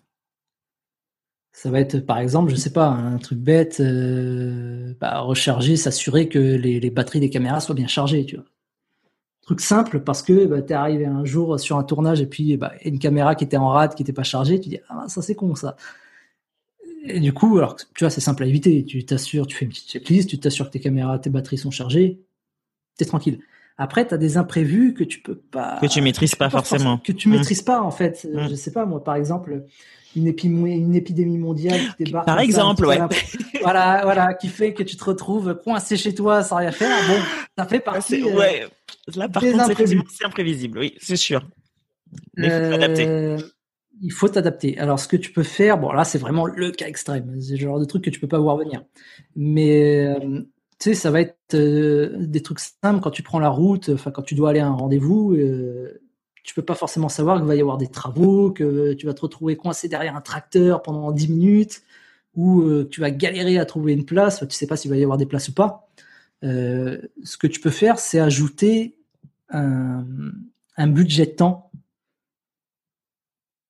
Ça 1.52 1.70
va 1.70 1.80
être, 1.80 1.98
par 2.00 2.18
exemple, 2.18 2.50
je 2.50 2.56
sais 2.56 2.72
pas, 2.72 2.86
un 2.86 3.18
truc 3.18 3.38
bête, 3.38 3.80
euh, 3.80 4.94
bah, 5.00 5.20
recharger, 5.20 5.76
s'assurer 5.76 6.28
que 6.28 6.38
les, 6.38 6.90
batteries 6.90 7.20
des 7.20 7.30
caméras 7.30 7.60
soient 7.60 7.74
bien 7.74 7.88
chargées, 7.88 8.24
tu 8.24 8.36
vois. 8.36 8.44
truc 9.42 9.60
simple 9.60 10.00
parce 10.00 10.22
que 10.22 10.46
bah, 10.46 10.62
tu 10.62 10.72
es 10.72 10.76
arrivé 10.76 11.06
un 11.06 11.24
jour 11.24 11.58
sur 11.58 11.76
un 11.76 11.82
tournage 11.82 12.20
et 12.20 12.26
puis 12.26 12.56
bah, 12.56 12.74
une 12.84 12.98
caméra 12.98 13.34
qui 13.34 13.44
était 13.44 13.56
en 13.56 13.70
rade, 13.70 13.94
qui 13.94 14.02
n'était 14.02 14.12
pas 14.12 14.22
chargée, 14.22 14.60
tu 14.60 14.68
dis 14.68 14.78
ah 14.88 15.06
ça 15.08 15.20
c'est 15.20 15.34
con 15.34 15.54
ça. 15.54 15.76
Et 17.04 17.20
du 17.20 17.32
coup, 17.32 17.58
alors 17.58 17.76
tu 17.76 17.86
vois, 18.00 18.10
c'est 18.10 18.20
simple 18.20 18.42
à 18.42 18.46
éviter. 18.46 18.84
Tu 18.84 19.04
t'assures, 19.04 19.46
tu 19.46 19.56
fais 19.56 19.64
une 19.64 19.70
petite 19.70 19.88
checklist, 19.88 20.28
tu 20.28 20.38
t'assures 20.38 20.66
que 20.66 20.72
tes 20.72 20.80
caméras, 20.80 21.18
tes 21.18 21.30
batteries 21.30 21.58
sont 21.58 21.70
chargées, 21.70 22.20
t'es 22.96 23.04
tranquille. 23.04 23.40
Après, 23.78 24.06
tu 24.06 24.12
as 24.12 24.18
des 24.18 24.36
imprévus 24.36 24.92
que 24.92 25.04
tu 25.04 25.20
peux 25.20 25.36
pas. 25.36 25.78
Que 25.80 25.86
tu 25.86 26.02
maîtrises 26.02 26.34
pas, 26.34 26.50
forcément. 26.50 26.98
Que 26.98 27.12
tu 27.12 27.28
mmh. 27.28 27.32
maîtrises 27.32 27.62
pas, 27.62 27.80
en 27.80 27.92
fait. 27.92 28.26
Mmh. 28.30 28.48
Je 28.50 28.54
sais 28.56 28.72
pas, 28.72 28.84
moi, 28.86 29.02
par 29.04 29.14
exemple, 29.14 29.64
une, 30.18 30.66
une 30.66 30.94
épidémie 30.94 31.38
mondiale 31.38 31.80
qui 31.96 32.04
débarque. 32.04 32.26
Par 32.26 32.40
exemple, 32.40 32.86
ouais. 32.86 32.98
Voilà, 33.62 34.00
voilà, 34.04 34.34
qui 34.34 34.48
fait 34.48 34.74
que 34.74 34.82
tu 34.82 34.96
te 34.96 35.04
retrouves 35.04 35.58
coincé 35.64 35.96
chez 35.96 36.14
toi 36.14 36.42
sans 36.42 36.56
rien 36.56 36.72
faire. 36.72 36.96
Bon, 37.08 37.18
ça 37.56 37.64
fait 37.66 37.80
partie. 37.80 38.22
Euh, 38.22 38.36
ouais. 38.36 38.66
Là, 39.16 39.28
par 39.28 39.42
contre, 39.42 39.72
c'est 40.10 40.24
imprévisible. 40.24 40.78
Oui, 40.78 40.94
c'est 40.98 41.16
sûr. 41.16 41.48
Mais 42.36 42.46
il 42.46 42.50
faut 42.50 42.70
t'adapter. 42.70 43.06
Euh, 43.06 43.38
il 44.00 44.12
faut 44.12 44.28
t'adapter. 44.28 44.78
Alors, 44.78 45.00
ce 45.00 45.08
que 45.08 45.16
tu 45.16 45.32
peux 45.32 45.42
faire, 45.42 45.78
bon, 45.78 45.92
là, 45.92 46.04
c'est 46.04 46.18
vraiment 46.18 46.46
le 46.46 46.70
cas 46.70 46.86
extrême. 46.86 47.34
C'est 47.40 47.54
le 47.54 47.58
genre 47.58 47.80
de 47.80 47.84
truc 47.84 48.04
que 48.04 48.10
tu 48.10 48.20
peux 48.20 48.28
pas 48.28 48.38
voir 48.38 48.56
venir. 48.56 48.84
Mais 49.34 50.06
euh, 50.06 50.40
tu 50.78 50.90
sais, 50.90 50.94
ça 50.94 51.10
va 51.10 51.20
être 51.20 51.36
euh, 51.54 52.14
des 52.18 52.42
trucs 52.42 52.60
simples 52.60 53.00
quand 53.00 53.10
tu 53.10 53.22
prends 53.22 53.40
la 53.40 53.48
route, 53.48 53.90
enfin 53.92 54.12
quand 54.12 54.22
tu 54.22 54.36
dois 54.36 54.50
aller 54.50 54.60
à 54.60 54.66
un 54.66 54.72
rendez-vous, 54.72 55.34
euh, 55.34 56.00
tu 56.48 56.54
peux 56.54 56.62
pas 56.62 56.74
forcément 56.74 57.10
savoir 57.10 57.36
qu'il 57.36 57.46
va 57.46 57.54
y 57.56 57.60
avoir 57.60 57.76
des 57.76 57.88
travaux, 57.88 58.50
que 58.50 58.94
tu 58.94 59.04
vas 59.04 59.12
te 59.12 59.20
retrouver 59.20 59.58
coincé 59.58 59.86
derrière 59.86 60.16
un 60.16 60.22
tracteur 60.22 60.80
pendant 60.80 61.12
10 61.12 61.28
minutes, 61.28 61.82
ou 62.36 62.62
euh, 62.62 62.88
tu 62.90 63.02
vas 63.02 63.10
galérer 63.10 63.58
à 63.58 63.66
trouver 63.66 63.92
une 63.92 64.06
place, 64.06 64.42
tu 64.48 64.56
sais 64.56 64.66
pas 64.66 64.74
s'il 64.74 64.90
va 64.90 64.96
y 64.96 65.02
avoir 65.02 65.18
des 65.18 65.26
places 65.26 65.50
ou 65.50 65.52
pas. 65.52 65.90
Euh, 66.44 67.02
ce 67.22 67.36
que 67.36 67.46
tu 67.46 67.60
peux 67.60 67.68
faire, 67.68 67.98
c'est 67.98 68.18
ajouter 68.18 68.96
un, 69.50 70.06
budget 70.86 71.26
de 71.26 71.32
temps 71.32 71.70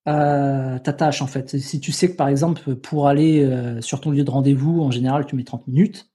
à 0.05 0.79
ta 0.79 0.93
tâche 0.93 1.21
en 1.21 1.27
fait. 1.27 1.59
Si 1.59 1.81
tu 1.81 1.91
sais 1.91 2.09
que 2.13 2.17
par 2.17 2.29
exemple 2.29 2.77
pour 2.77 3.09
aller 3.09 3.45
sur 3.81 4.01
ton 4.01 4.13
lieu 4.13 4.23
de 4.23 4.31
rendez-vous, 4.31 4.83
en 4.83 4.93
général 4.93 5.27
tu 5.27 5.35
mets 5.35 5.43
30 5.43 5.67
minutes, 5.67 6.08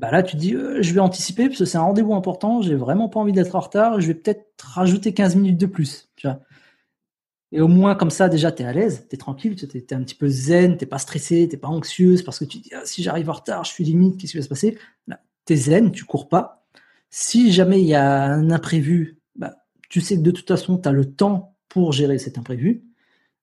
bah 0.00 0.10
là 0.10 0.22
tu 0.22 0.36
dis 0.36 0.54
euh, 0.54 0.80
je 0.80 0.94
vais 0.94 1.00
anticiper 1.00 1.46
parce 1.46 1.58
que 1.58 1.64
c'est 1.66 1.76
un 1.76 1.82
rendez-vous 1.82 2.14
important, 2.14 2.62
j'ai 2.62 2.74
vraiment 2.74 3.10
pas 3.10 3.20
envie 3.20 3.32
d'être 3.32 3.54
en 3.54 3.60
retard, 3.60 4.00
je 4.00 4.06
vais 4.06 4.14
peut-être 4.14 4.46
rajouter 4.64 5.12
15 5.12 5.36
minutes 5.36 5.58
de 5.58 5.66
plus, 5.66 6.08
tu. 6.16 6.26
Et 7.52 7.60
au 7.60 7.68
moins 7.68 7.94
comme 7.94 8.10
ça 8.10 8.30
déjà 8.30 8.50
tu 8.50 8.62
es 8.62 8.66
à 8.66 8.72
l'aise, 8.72 9.06
tu 9.10 9.14
es 9.14 9.18
tranquille, 9.18 9.56
tu 9.56 9.66
es, 9.76 9.94
un 9.94 10.02
petit 10.02 10.14
peu 10.14 10.28
zen, 10.28 10.78
t'es 10.78 10.86
pas 10.86 10.98
stressé, 10.98 11.46
t'es 11.48 11.58
pas 11.58 11.68
anxieuse 11.68 12.22
parce 12.22 12.38
que 12.38 12.46
tu 12.46 12.58
dis 12.58 12.70
ah, 12.74 12.80
si 12.84 13.02
j'arrive 13.02 13.28
en 13.28 13.34
retard, 13.34 13.64
je 13.64 13.72
suis 13.72 13.84
limite, 13.84 14.18
qu'est-ce 14.18 14.32
qui 14.32 14.38
va 14.38 14.42
se 14.42 14.48
passer? 14.48 14.78
Là, 15.06 15.20
tu 15.44 15.52
es 15.52 15.56
zen, 15.56 15.92
tu 15.92 16.04
cours 16.04 16.30
pas. 16.30 16.64
Si 17.10 17.52
jamais 17.52 17.82
il 17.82 17.86
y 17.86 17.94
a 17.94 18.24
un 18.24 18.50
imprévu, 18.50 19.18
bah, 19.36 19.56
tu 19.90 20.00
sais 20.00 20.16
que 20.16 20.22
de 20.22 20.30
toute 20.30 20.48
façon 20.48 20.78
tu 20.78 20.88
as 20.88 20.92
le 20.92 21.04
temps 21.04 21.56
pour 21.68 21.92
gérer 21.92 22.18
cet 22.18 22.38
imprévu. 22.38 22.84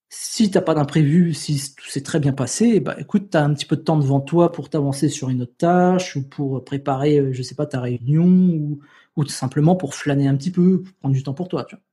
Si 0.10 0.50
t'as 0.50 0.62
pas 0.62 0.74
d'imprévu, 0.74 1.34
si 1.34 1.76
tout 1.76 1.86
s'est 1.88 2.02
très 2.02 2.20
bien 2.20 2.32
passé, 2.32 2.80
bah 2.80 2.96
écoute, 2.98 3.30
tu 3.32 3.38
as 3.38 3.44
un 3.44 3.54
petit 3.54 3.66
peu 3.66 3.76
de 3.76 3.82
temps 3.82 3.98
devant 3.98 4.22
toi 4.22 4.52
pour 4.54 4.70
t'avancer 4.70 5.10
sur 5.10 5.30
une 5.30 5.42
autre 5.42 5.58
tâche 5.58 6.16
ou 6.16 6.24
pour 6.28 6.64
préparer, 6.64 7.20
euh, 7.20 7.34
je 7.34 7.42
sais 7.42 7.56
pas, 7.56 7.66
ta 7.66 7.82
réunion 7.82 8.26
ou, 8.26 8.80
ou 9.18 9.24
tout 9.26 9.32
simplement 9.32 9.76
pour 9.76 9.96
flâner 9.96 10.28
un 10.28 10.38
petit 10.38 10.52
peu, 10.52 10.82
pour 10.82 10.94
prendre 10.96 11.16
du 11.16 11.24
temps 11.24 11.34
pour 11.34 11.50
toi. 11.50 11.66
Tu, 11.66 11.76
vois. 11.76 11.84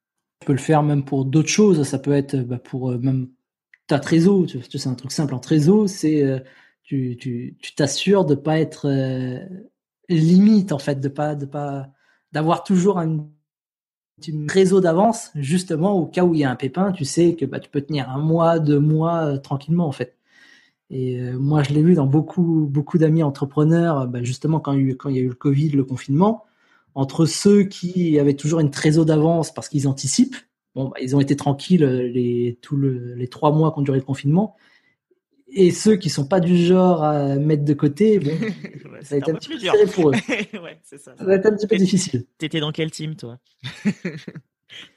tu 0.41 0.47
peux 0.47 0.53
le 0.53 0.59
faire 0.59 0.85
même 0.85 1.05
pour 1.05 1.25
d'autres 1.25 1.49
choses. 1.49 1.83
Ça 1.83 1.99
peut 1.99 2.13
être 2.13 2.37
bah, 2.37 2.59
pour 2.59 2.93
euh, 2.93 2.99
même 2.99 3.31
ta 3.89 3.99
trésor. 3.99 4.47
Tu, 4.47 4.63
sais, 4.63 4.79
c'est 4.79 4.89
un 4.89 4.95
truc 4.95 5.11
simple 5.13 5.35
en 5.35 5.41
trésor, 5.41 5.89
c'est 5.89 6.23
euh, 6.23 6.39
tu 6.85 7.17
tu 7.19 7.75
t'assures 7.75 8.25
de 8.25 8.35
pas 8.37 8.61
être 8.61 8.89
limite 10.09 10.73
en 10.73 10.79
fait, 10.79 11.01
de 11.01 11.09
pas 11.09 11.35
de 11.35 11.47
pas 11.47 11.89
d'avoir 12.33 12.65
toujours 12.65 12.99
un 12.99 13.29
un 14.23 14.47
réseau 14.49 14.81
d'avance, 14.81 15.31
justement, 15.35 15.93
au 15.95 16.07
cas 16.07 16.25
où 16.25 16.35
il 16.35 16.41
y 16.41 16.45
a 16.45 16.51
un 16.51 16.57
pépin, 16.57 16.93
tu 16.93 17.05
sais 17.05 17.35
que 17.35 17.45
bah, 17.45 17.61
tu 17.61 17.71
peux 17.71 17.81
tenir 17.81 18.11
un 18.11 18.19
mois, 18.19 18.59
deux 18.59 18.79
mois 18.79 19.25
euh, 19.25 19.39
tranquillement, 19.39 19.87
en 19.87 19.93
fait. 19.93 20.17
Et 20.91 21.21
euh, 21.21 21.39
moi, 21.39 21.63
je 21.63 21.73
l'ai 21.75 21.83
vu 21.83 21.95
dans 21.95 22.07
beaucoup, 22.07 22.67
beaucoup 22.71 22.99
d'amis 22.99 23.23
entrepreneurs, 23.23 24.07
bah, 24.09 24.23
justement, 24.23 24.61
quand 24.61 24.73
il, 24.73 24.81
y 24.81 24.83
a 24.83 24.91
eu, 24.93 24.97
quand 24.97 25.09
il 25.11 25.17
y 25.17 25.19
a 25.19 25.23
eu 25.23 25.29
le 25.29 25.35
Covid, 25.35 25.71
le 25.71 25.85
confinement, 25.85 26.45
entre 26.95 27.27
ceux 27.27 27.65
qui 27.65 28.19
avaient 28.19 28.35
toujours 28.35 28.61
une 28.61 28.71
trésor 28.71 29.05
d'avance 29.05 29.53
parce 29.53 29.69
qu'ils 29.69 29.89
anticipent, 29.89 30.37
bon, 30.75 30.89
bah, 30.89 30.97
ils 31.03 31.17
ont 31.17 31.21
été 31.21 31.37
tranquilles 31.37 31.85
euh, 31.85 32.09
les, 32.09 32.59
les 33.17 33.29
trois 33.29 33.53
mois 33.53 33.73
qu'ont 33.73 33.83
duré 33.83 33.99
le 33.99 34.05
confinement, 34.05 34.57
et 35.55 35.71
ceux 35.71 35.97
qui 35.97 36.11
sont 36.11 36.27
pas 36.27 36.41
du 36.41 36.57
genre 36.57 37.05
à 37.05 37.37
mettre 37.37 37.65
de 37.65 37.75
côté, 37.75 38.19
bon, 38.19 38.31
ça 39.03 39.15
va 39.15 39.17
être 39.19 39.29
un, 39.29 39.35
petit 39.35 39.49
peu 39.49 39.57
difficile 39.57 39.89
pour 39.95 40.11
eux. 40.11 40.13
ouais, 40.61 40.81
ça. 40.83 40.99
ça. 40.99 41.15
va 41.19 41.35
être 41.35 41.47
un 41.47 41.55
petit 41.55 41.69
peu 41.69 41.77
difficile. 41.77 42.27
T'étais 42.39 42.61
dans 42.61 42.73
quelle 42.73 42.91
team, 42.91 43.15
toi? 43.15 43.39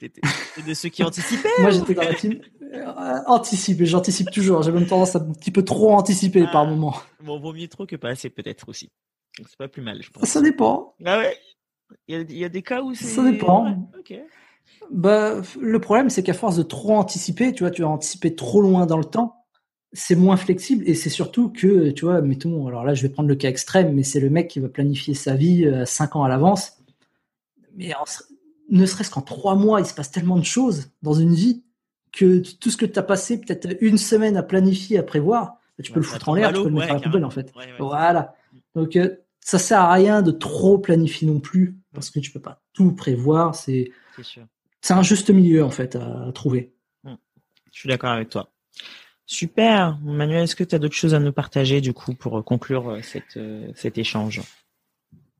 T'étais 0.00 0.20
de 0.66 0.74
ceux 0.74 0.88
qui 0.88 1.04
anticipaient 1.04 1.48
Moi, 1.60 1.70
j'étais 1.70 1.94
dans 1.94 2.02
la 2.02 2.14
team 2.14 2.40
euh, 2.74 3.20
anticipe. 3.26 3.84
J'anticipe 3.84 4.30
toujours. 4.32 4.62
J'ai 4.62 4.72
même 4.72 4.88
tendance 4.88 5.14
à 5.14 5.20
un 5.20 5.32
petit 5.32 5.52
peu 5.52 5.64
trop 5.64 5.92
anticiper 5.92 6.42
par 6.44 6.62
ah. 6.62 6.66
moment. 6.66 6.96
Bon, 7.22 7.38
vaut 7.38 7.52
mieux 7.52 7.68
trop 7.68 7.86
que 7.86 7.94
pas 7.94 8.08
assez, 8.08 8.28
peut-être 8.28 8.68
aussi. 8.68 8.90
C'est 9.36 9.56
pas 9.56 9.68
plus 9.68 9.82
mal, 9.82 10.02
je 10.02 10.10
pense. 10.10 10.24
Ça 10.24 10.40
dépend. 10.40 10.96
Ah 11.04 11.18
ouais? 11.18 11.36
Il 12.08 12.32
y, 12.32 12.44
a, 12.44 12.48
des 12.48 12.62
cas 12.62 12.82
où 12.82 12.92
c'est. 12.94 13.04
Ça 13.04 13.22
dépend. 13.22 13.88
ok. 13.96 14.14
Bah, 14.90 15.40
le 15.60 15.80
problème, 15.80 16.10
c'est 16.10 16.22
qu'à 16.22 16.34
force 16.34 16.56
de 16.56 16.62
trop 16.62 16.96
anticiper, 16.96 17.52
tu 17.52 17.62
vois, 17.62 17.70
tu 17.70 17.82
vas 17.82 17.88
anticiper 17.88 18.34
trop 18.34 18.60
loin 18.60 18.84
dans 18.84 18.98
le 18.98 19.04
temps 19.04 19.37
c'est 19.92 20.16
moins 20.16 20.36
flexible 20.36 20.84
et 20.86 20.94
c'est 20.94 21.10
surtout 21.10 21.50
que, 21.50 21.90
tu 21.90 22.04
vois, 22.04 22.20
mettons, 22.20 22.66
alors 22.66 22.84
là, 22.84 22.94
je 22.94 23.02
vais 23.02 23.08
prendre 23.08 23.28
le 23.28 23.34
cas 23.34 23.48
extrême, 23.48 23.94
mais 23.94 24.02
c'est 24.02 24.20
le 24.20 24.30
mec 24.30 24.48
qui 24.48 24.60
va 24.60 24.68
planifier 24.68 25.14
sa 25.14 25.34
vie 25.34 25.64
euh, 25.64 25.84
cinq 25.86 26.16
ans 26.16 26.24
à 26.24 26.28
l'avance. 26.28 26.78
Mais 27.76 27.92
ne 28.68 28.86
serait-ce 28.86 29.10
qu'en 29.10 29.22
trois 29.22 29.54
mois, 29.54 29.80
il 29.80 29.86
se 29.86 29.94
passe 29.94 30.10
tellement 30.10 30.38
de 30.38 30.44
choses 30.44 30.90
dans 31.02 31.14
une 31.14 31.32
vie 31.32 31.64
que 32.12 32.42
tout 32.58 32.70
ce 32.70 32.76
que 32.76 32.86
tu 32.86 32.98
as 32.98 33.02
passé 33.02 33.40
peut-être 33.40 33.76
une 33.80 33.98
semaine 33.98 34.36
à 34.36 34.42
planifier, 34.42 34.98
à 34.98 35.02
prévoir, 35.02 35.58
bah, 35.78 35.84
tu 35.84 35.92
peux 35.92 36.00
le 36.00 36.06
foutre 36.06 36.28
en 36.28 36.34
l'air, 36.34 36.52
tu 36.52 36.62
peux 36.62 36.68
le 36.68 36.74
mettre 36.74 36.90
à 36.90 36.94
la 36.94 37.00
poubelle, 37.00 37.24
en 37.24 37.30
fait. 37.30 37.52
voilà. 37.78 38.34
Donc, 38.74 38.96
euh, 38.96 39.16
ça 39.40 39.58
sert 39.58 39.80
à 39.80 39.92
rien 39.92 40.20
de 40.20 40.30
trop 40.30 40.78
planifier 40.78 41.26
non 41.26 41.40
plus 41.40 41.78
parce 41.94 42.10
que 42.10 42.20
tu 42.20 42.30
peux 42.30 42.40
pas 42.40 42.62
tout 42.74 42.92
prévoir. 42.92 43.54
C'est, 43.54 43.90
c'est 44.80 44.94
un 44.94 45.02
juste 45.02 45.30
milieu, 45.30 45.64
en 45.64 45.70
fait, 45.70 45.96
à 45.96 46.30
trouver. 46.34 46.74
Mmh. 47.04 47.14
Je 47.72 47.78
suis 47.78 47.88
d'accord 47.88 48.10
avec 48.10 48.28
toi. 48.28 48.50
Super. 49.28 49.98
Manuel, 50.02 50.44
est-ce 50.44 50.56
que 50.56 50.64
tu 50.64 50.74
as 50.74 50.78
d'autres 50.78 50.94
choses 50.94 51.12
à 51.12 51.20
nous 51.20 51.32
partager 51.32 51.82
du 51.82 51.92
coup 51.92 52.14
pour 52.14 52.42
conclure 52.46 52.88
euh, 52.88 53.00
cette, 53.02 53.36
euh, 53.36 53.70
cet 53.74 53.98
échange? 53.98 54.40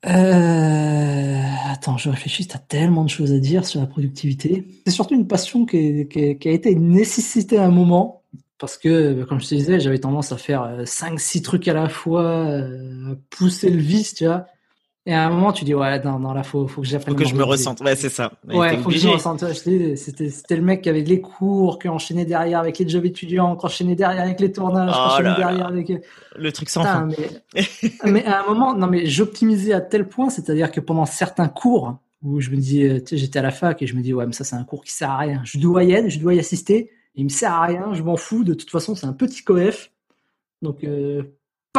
Euh, 0.07 1.43
Attends, 1.71 1.97
je 1.97 2.11
réfléchis, 2.11 2.47
tu 2.47 2.55
as 2.55 2.59
tellement 2.59 3.03
de 3.03 3.09
choses 3.09 3.33
à 3.33 3.39
dire 3.39 3.65
sur 3.65 3.81
la 3.81 3.87
productivité. 3.87 4.67
C'est 4.87 4.93
surtout 4.93 5.15
une 5.15 5.27
passion 5.27 5.65
qui, 5.65 6.07
a 6.15 6.51
été 6.51 6.71
une 6.71 6.91
nécessité 6.91 7.57
à 7.57 7.65
un 7.65 7.71
moment. 7.71 8.23
Parce 8.59 8.77
que, 8.77 9.25
comme 9.25 9.41
je 9.41 9.49
te 9.49 9.55
disais, 9.55 9.81
j'avais 9.81 10.01
tendance 10.01 10.33
à 10.33 10.37
faire 10.37 10.83
5-6 10.85 11.43
trucs 11.43 11.69
à 11.69 11.73
la 11.73 11.89
fois, 11.89 12.61
pousser 13.31 13.71
le 13.71 13.79
vice, 13.79 14.15
tu 14.15 14.27
vois. 14.27 14.47
Et 15.09 15.15
à 15.15 15.27
un 15.27 15.31
moment, 15.31 15.55
tu 15.55 15.65
dis, 15.65 15.75
ouais, 15.75 16.05
non, 16.05 16.19
non, 16.19 16.35
là, 16.35 16.43
faut, 16.43 16.69
faut 16.69 16.83
que 16.83 16.87
j'apprenne. 16.87 17.15
Faut 17.17 17.23
que 17.23 17.27
je 17.27 17.35
me 17.35 17.43
ressente. 17.43 17.81
Ouais, 17.81 17.97
c'est 17.97 18.11
ça. 18.11 18.31
Ouais, 18.47 18.77
faut 18.77 18.91
que 18.91 18.95
je 18.95 19.07
me 19.07 19.15
ressente. 19.15 19.43
C'était, 19.55 19.97
c'était 19.97 20.57
le 20.57 20.61
mec 20.61 20.83
qui 20.83 20.91
avait 20.91 21.01
les 21.01 21.23
cours, 21.23 21.79
qui 21.79 21.89
enchaînait 21.89 22.27
derrière 22.27 22.59
avec 22.59 22.79
les 22.79 22.87
jobs 22.87 23.07
étudiants, 23.07 23.57
qui 23.57 23.65
enchaînait 23.65 23.95
derrière 23.95 24.25
avec 24.25 24.39
les 24.39 24.53
tournages, 24.53 24.93
qui 24.93 24.99
oh 25.01 25.07
enchaînait 25.07 25.35
derrière 25.35 25.67
avec. 25.67 25.91
Le 26.37 26.53
truc 26.53 26.69
sans 26.69 26.85
fin. 26.85 27.09
Mais, 27.55 27.63
mais 28.05 28.25
à 28.27 28.43
un 28.43 28.47
moment, 28.49 28.75
non, 28.75 28.87
mais 28.87 29.07
j'optimisais 29.07 29.73
à 29.73 29.81
tel 29.81 30.07
point, 30.07 30.29
c'est-à-dire 30.29 30.71
que 30.71 30.81
pendant 30.81 31.07
certains 31.07 31.49
cours, 31.49 31.97
où 32.23 32.43
je 32.43 32.51
me 32.51 32.57
dis, 32.57 32.81
tu 32.81 33.07
sais, 33.07 33.17
j'étais 33.17 33.39
à 33.39 33.43
la 33.43 33.51
fac 33.51 33.81
et 33.81 33.87
je 33.87 33.97
me 33.97 34.03
dis, 34.03 34.13
ouais, 34.13 34.27
mais 34.27 34.35
ça, 34.35 34.45
c'est 34.45 34.57
un 34.57 34.65
cours 34.65 34.85
qui 34.85 34.93
sert 34.93 35.11
à 35.11 35.17
rien. 35.17 35.41
Je 35.43 35.59
dois 35.59 35.85
y 35.85 35.93
être, 35.93 36.11
je 36.11 36.19
dois 36.19 36.35
y 36.35 36.39
assister. 36.39 36.91
Il 37.15 37.25
me 37.25 37.31
sert 37.31 37.55
à 37.55 37.63
rien, 37.63 37.95
je 37.95 38.03
m'en 38.03 38.17
fous. 38.17 38.45
De 38.45 38.53
toute 38.53 38.69
façon, 38.69 38.95
c'est 38.95 39.07
un 39.07 39.15
petit 39.15 39.43
coef. 39.43 39.91
Donc, 40.61 40.85
euh, 40.85 41.23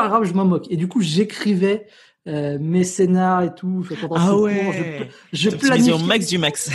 pas 0.02 0.08
grave, 0.08 0.24
je 0.24 0.34
m'en 0.34 0.46
moque. 0.46 0.66
Et 0.70 0.78
du 0.78 0.88
coup, 0.88 1.02
j'écrivais 1.02 1.88
euh, 2.28 2.58
mes 2.60 2.84
scénars 2.84 3.44
et 3.44 3.54
tout. 3.54 3.86
ah 4.16 4.38
ouais. 4.38 5.10
je, 5.34 5.50
je 5.50 5.56
planifiais 5.56 5.94
au 5.94 6.00
max 6.00 6.28
du 6.28 6.38
max. 6.38 6.70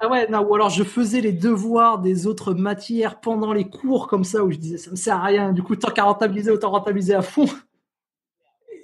ah 0.00 0.08
ouais, 0.08 0.28
non, 0.28 0.40
ou 0.40 0.54
alors 0.54 0.70
je 0.70 0.82
faisais 0.82 1.20
les 1.20 1.32
devoirs 1.32 1.98
des 1.98 2.26
autres 2.26 2.54
matières 2.54 3.20
pendant 3.20 3.52
les 3.52 3.68
cours 3.68 4.08
comme 4.08 4.24
ça 4.24 4.44
où 4.44 4.50
je 4.50 4.56
disais 4.56 4.78
ça 4.78 4.90
me 4.90 4.96
sert 4.96 5.16
à 5.16 5.24
rien. 5.24 5.52
Du 5.52 5.62
coup, 5.62 5.76
tant 5.76 5.90
qu'à 5.90 6.04
rentabiliser, 6.04 6.50
autant 6.50 6.70
rentabiliser 6.70 7.14
à 7.14 7.22
fond 7.22 7.46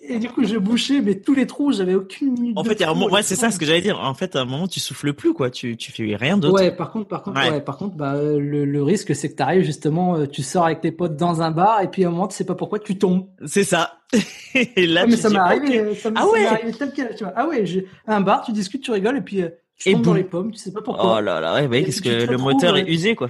et 0.09 0.19
du 0.19 0.29
coup, 0.29 0.45
je 0.45 0.57
bouchais, 0.57 1.01
mais 1.01 1.17
tous 1.17 1.35
les 1.35 1.47
trous, 1.47 1.73
j'avais 1.73 1.95
aucune 1.95 2.33
minute. 2.33 2.57
En 2.57 2.65
fait, 2.65 2.85
ouais, 3.11 3.23
c'est 3.23 3.37
ça 3.37 3.51
ce 3.51 3.59
que 3.59 3.65
j'allais 3.65 3.81
dire. 3.81 4.01
En 4.01 4.15
fait, 4.15 4.37
à 4.37 4.41
un 4.41 4.45
moment, 4.45 4.69
tu 4.69 4.81
souffles 4.81 5.13
plus, 5.13 5.33
quoi. 5.33 5.51
Tu, 5.51 5.77
tu 5.77 5.93
fais 5.93 6.17
rien 6.17 6.37
d'autre. 6.37 6.55
Ouais, 6.55 6.71
par 6.71 6.91
contre, 6.91 7.09
par 7.09 7.23
contre, 7.23 7.41
ouais. 7.41 7.61
par 7.61 7.77
contre, 7.77 7.97
bah, 7.97 8.15
le, 8.17 8.65
le 8.65 8.83
risque, 8.83 9.15
c'est 9.15 9.31
que 9.31 9.37
tu 9.37 9.43
arrives 9.43 9.65
justement, 9.65 10.17
euh, 10.17 10.27
tu 10.27 10.43
sors 10.43 10.65
avec 10.65 10.81
tes 10.81 10.93
potes 10.93 11.17
dans 11.17 11.43
un 11.43 11.51
bar, 11.51 11.81
et 11.83 11.91
puis 11.91 12.05
à 12.05 12.09
un 12.09 12.11
moment, 12.11 12.29
tu 12.29 12.37
sais 12.37 12.47
pas 12.47 12.55
pourquoi, 12.55 12.79
tu 12.79 12.99
tombes. 12.99 13.27
C'est 13.45 13.65
ça. 13.65 13.99
et 14.55 14.87
là, 14.87 15.07
mais 15.07 15.17
ça 15.17 15.29
m'est 15.31 15.39
arrivé, 15.39 15.95
ça 15.95 16.11
m'est 16.11 16.21
ah 16.21 16.29
ouais. 16.29 16.47
arrivé 16.47 16.73
tel 16.73 16.93
quel, 16.95 17.15
tu 17.17 17.25
vois. 17.25 17.33
Ah 17.37 17.47
ouais, 17.49 17.65
un 18.07 18.21
bar, 18.21 18.45
tu 18.45 18.53
discutes, 18.53 18.83
tu 18.83 18.91
rigoles, 18.91 19.19
et 19.19 19.23
puis, 19.23 19.43
euh, 19.43 19.49
tu 19.79 19.93
tombes 19.93 20.03
dans 20.03 20.15
les 20.15 20.25
pommes, 20.25 20.53
tu 20.53 20.59
sais 20.59 20.73
pas 20.73 20.83
pourquoi. 20.83 21.19
Oh 21.19 21.21
là 21.21 21.41
là, 21.41 21.67
ouais, 21.67 21.83
parce 21.83 22.01
que 22.01 22.27
le 22.31 22.39
moteur 22.39 22.77
est 22.77 22.89
usé, 22.89 23.15
quoi. 23.15 23.29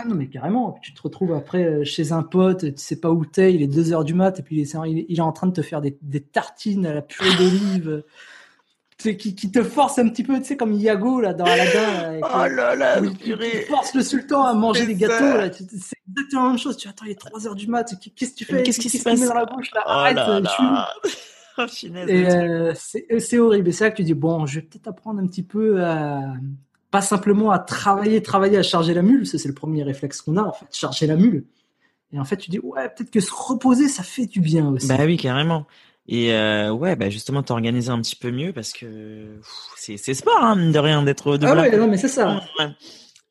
Ah 0.00 0.04
non, 0.06 0.14
mais 0.14 0.28
carrément. 0.28 0.78
Tu 0.80 0.94
te 0.94 1.02
retrouves 1.02 1.32
après 1.32 1.64
euh, 1.64 1.84
chez 1.84 2.12
un 2.12 2.22
pote, 2.22 2.60
tu 2.60 2.72
sais 2.76 3.00
pas 3.00 3.10
où 3.10 3.26
t'es, 3.26 3.52
il 3.52 3.62
est 3.62 3.66
2 3.66 3.92
heures 3.92 4.04
du 4.04 4.14
mat, 4.14 4.38
et 4.38 4.42
puis 4.42 4.56
il 4.56 4.62
est, 4.62 5.06
il 5.08 5.18
est 5.18 5.20
en 5.20 5.32
train 5.32 5.48
de 5.48 5.52
te 5.52 5.62
faire 5.62 5.80
des, 5.80 5.98
des 6.02 6.20
tartines 6.20 6.86
à 6.86 6.94
la 6.94 7.02
purée 7.02 7.34
d'olive. 7.36 8.04
qui, 8.96 9.34
qui, 9.34 9.50
te 9.50 9.62
force 9.64 9.98
un 9.98 10.08
petit 10.08 10.22
peu, 10.22 10.38
tu 10.38 10.44
sais, 10.44 10.56
comme 10.56 10.72
Iago 10.72 11.20
là 11.20 11.34
dans 11.34 11.46
Aladdin. 11.46 12.20
oh 12.22 12.46
là 12.48 12.76
là, 12.76 13.00
qui, 13.00 13.34
force 13.68 13.92
le 13.94 14.02
sultan 14.02 14.44
à 14.44 14.54
manger 14.54 14.86
des 14.86 14.94
gâteaux. 14.94 15.36
Là. 15.36 15.50
C'est 15.52 15.98
exactement 16.08 16.44
la 16.44 16.48
même 16.50 16.58
chose. 16.58 16.76
Tu 16.76 16.88
attends, 16.88 17.04
il 17.04 17.10
est 17.10 17.20
3 17.20 17.48
heures 17.48 17.56
du 17.56 17.66
mat. 17.66 17.92
Qu'est-ce 18.14 18.32
que 18.32 18.36
tu 18.36 18.44
fais? 18.44 18.62
Qu'est-ce 18.62 18.78
qui 18.78 18.90
se 18.90 19.02
passe? 19.02 19.26
dans 19.26 19.34
la 19.34 19.46
bouche 19.46 19.72
là? 19.74 19.82
Oh 19.84 19.90
Arrête, 19.90 20.16
là 20.16 20.40
là. 20.40 20.88
Oh, 21.60 21.64
et 21.82 22.30
euh, 22.30 22.72
c'est 22.76 23.38
horrible. 23.40 23.70
Et 23.70 23.72
c'est 23.72 23.82
là 23.82 23.90
que 23.90 23.96
tu 23.96 24.04
dis 24.04 24.14
bon, 24.14 24.46
je 24.46 24.60
vais 24.60 24.66
peut-être 24.66 24.86
apprendre 24.86 25.20
un 25.20 25.26
petit 25.26 25.42
peu 25.42 25.82
à 25.84 26.20
pas 26.90 27.02
simplement 27.02 27.50
à 27.50 27.58
travailler, 27.58 28.22
travailler 28.22 28.58
à 28.58 28.62
charger 28.62 28.94
la 28.94 29.02
mule. 29.02 29.26
C'est 29.26 29.44
le 29.46 29.54
premier 29.54 29.82
réflexe 29.82 30.22
qu'on 30.22 30.36
a 30.36 30.42
en 30.42 30.52
fait, 30.52 30.66
charger 30.72 31.06
la 31.06 31.16
mule. 31.16 31.44
Et 32.12 32.18
en 32.18 32.24
fait, 32.24 32.36
tu 32.36 32.50
dis 32.50 32.58
ouais, 32.58 32.88
peut-être 32.88 33.10
que 33.10 33.20
se 33.20 33.32
reposer, 33.32 33.88
ça 33.88 34.02
fait 34.02 34.26
du 34.26 34.40
bien 34.40 34.68
aussi. 34.68 34.88
Bah 34.88 34.98
oui, 35.04 35.16
carrément. 35.16 35.66
Et 36.08 36.32
euh, 36.32 36.72
ouais, 36.72 36.96
bah 36.96 37.10
justement, 37.10 37.42
t'organiser 37.42 37.90
un 37.90 38.00
petit 38.00 38.16
peu 38.16 38.30
mieux 38.30 38.52
parce 38.54 38.72
que 38.72 39.40
c'est 39.76 39.98
sport, 40.14 40.38
hein, 40.40 40.70
de 40.70 40.78
rien 40.78 41.02
d'être 41.02 41.36
de. 41.36 41.46
Ah 41.46 41.54
ouais, 41.54 41.76
non, 41.76 41.86
mais 41.86 41.98
c'est 41.98 42.08
ça. 42.08 42.42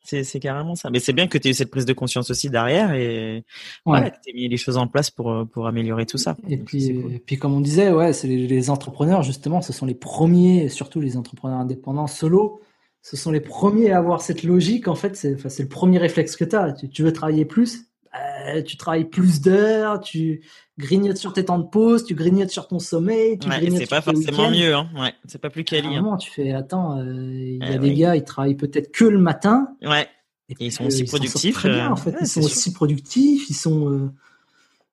C'est 0.04 0.24
c'est 0.24 0.40
carrément 0.40 0.76
ça. 0.76 0.90
Mais 0.90 1.00
c'est 1.00 1.12
bien 1.12 1.28
que 1.28 1.38
tu 1.38 1.48
aies 1.48 1.52
eu 1.52 1.54
cette 1.54 1.72
prise 1.72 1.86
de 1.86 1.92
conscience 1.92 2.30
aussi 2.30 2.50
derrière 2.50 2.94
et 2.94 3.44
ouais. 3.86 4.12
que 4.12 4.16
tu 4.26 4.34
mis 4.34 4.48
les 4.48 4.56
choses 4.56 4.78
en 4.78 4.88
place 4.88 5.10
pour 5.10 5.46
pour 5.52 5.68
améliorer 5.68 6.06
tout 6.06 6.18
ça. 6.18 6.38
Et 6.48 6.56
puis 6.56 6.92
et 6.92 7.20
puis 7.26 7.38
comme 7.38 7.54
on 7.54 7.60
disait, 7.60 7.92
ouais, 7.92 8.14
c'est 8.14 8.28
les, 8.28 8.48
les, 8.48 8.70
entrepreneurs 8.70 9.22
justement, 9.22 9.62
ce 9.62 9.74
sont 9.74 9.86
les 9.86 9.96
premiers, 9.96 10.70
surtout 10.70 11.02
les 11.02 11.18
entrepreneurs 11.18 11.60
indépendants 11.60 12.08
solo, 12.08 12.62
ce 13.10 13.16
sont 13.16 13.32
les 13.32 13.40
premiers 13.40 13.92
à 13.92 14.00
avoir 14.00 14.22
cette 14.22 14.44
logique. 14.44 14.90
En 14.90 14.96
fait, 14.96 15.16
c'est 15.16 15.36
enfin, 15.36 15.48
le 15.60 15.70
premier 15.70 15.98
réflexe 15.98 16.36
que 16.36 16.44
as. 16.54 16.74
Tu, 16.74 16.90
tu 16.90 17.04
veux 17.04 17.14
travailler 17.14 17.46
plus, 17.46 17.86
euh, 18.14 18.62
tu 18.62 18.76
travailles 18.76 19.06
plus 19.06 19.40
d'heures, 19.40 20.02
tu 20.02 20.42
grignotes 20.78 21.16
sur 21.16 21.32
tes 21.32 21.46
temps 21.46 21.58
de 21.58 21.70
pause, 21.70 22.04
tu 22.04 22.16
grignotes 22.16 22.50
sur 22.50 22.68
ton 22.68 22.80
sommeil, 22.80 23.40
tu 23.40 23.48
ouais, 23.48 23.70
c'est 23.78 23.90
pas 23.90 24.02
forcément 24.02 24.52
mieux, 24.52 24.76
hein. 24.76 24.90
Ouais, 24.94 25.14
c'est 25.26 25.40
pas 25.40 25.50
plus 25.50 25.64
quali. 25.64 25.96
Hein. 25.96 26.18
tu 26.20 26.30
fais, 26.30 26.52
attends, 26.52 27.00
euh, 27.00 27.06
il 27.34 27.66
y 27.66 27.74
a 27.74 27.78
des 27.78 27.94
gars, 27.94 28.18
ils 28.18 28.26
travaillent 28.26 28.56
peut-être 28.56 28.92
que 28.92 29.06
le 29.06 29.20
matin. 29.20 29.70
Ouais. 29.82 30.10
Et, 30.50 30.56
ils 30.60 30.72
sont 30.74 30.86
aussi 30.86 31.06
productifs. 31.06 31.56
très 31.56 31.70
bien, 31.70 31.90
en 31.90 31.96
fait. 31.96 32.14
ils 32.20 32.28
sont 32.28 32.42
aussi 32.42 32.74
productifs, 32.74 33.50
ils 33.50 33.56
sont. 33.56 33.90
Euh, 33.90 34.12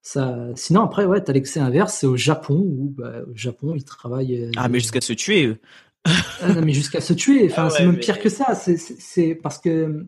ça... 0.03 0.37
Sinon, 0.55 0.83
après, 0.83 1.05
ouais, 1.05 1.21
t'as 1.21 1.33
l'excès 1.33 1.59
inverse, 1.59 1.95
c'est 1.95 2.07
au 2.07 2.17
Japon 2.17 2.59
où, 2.59 2.95
bah, 2.97 3.23
au 3.29 3.37
Japon, 3.37 3.73
ils 3.75 3.85
travaillent. 3.85 4.53
ah, 4.57 4.69
mais 4.69 4.79
jusqu'à 4.79 5.01
se 5.01 5.15
tuer, 5.15 5.47
eux. 5.47 5.59
Ah, 6.05 6.53
non, 6.53 6.63
mais 6.63 6.73
jusqu'à 6.73 7.01
se 7.01 7.13
tuer. 7.13 7.49
Enfin, 7.51 7.67
ah 7.67 7.71
c'est 7.71 7.87
même 7.87 7.99
pire 7.99 8.21
que 8.21 8.29
ça. 8.29 8.55
C'est 8.55 9.35
parce 9.35 9.59
que 9.59 10.07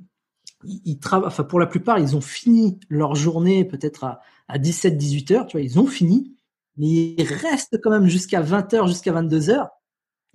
ils 0.65 0.99
travaillent, 0.99 1.29
enfin 1.29 1.45
pour 1.45 1.61
la 1.61 1.67
plupart, 1.67 1.99
ils 1.99 2.17
ont 2.17 2.21
fini 2.21 2.79
leur 2.89 3.15
journée 3.15 3.65
peut-être 3.65 4.05
à, 4.05 4.21
à 4.49 4.59
17-18 4.59 5.33
heures, 5.33 5.47
tu 5.47 5.57
vois, 5.57 5.65
ils 5.65 5.79
ont 5.79 5.87
fini, 5.87 6.35
mais 6.77 6.87
ils 6.87 7.23
restent 7.23 7.81
quand 7.83 7.91
même 7.91 8.07
jusqu'à 8.07 8.41
20 8.41 8.75
heures, 8.75 8.87
jusqu'à 8.87 9.13
22 9.13 9.51
heures. 9.51 9.69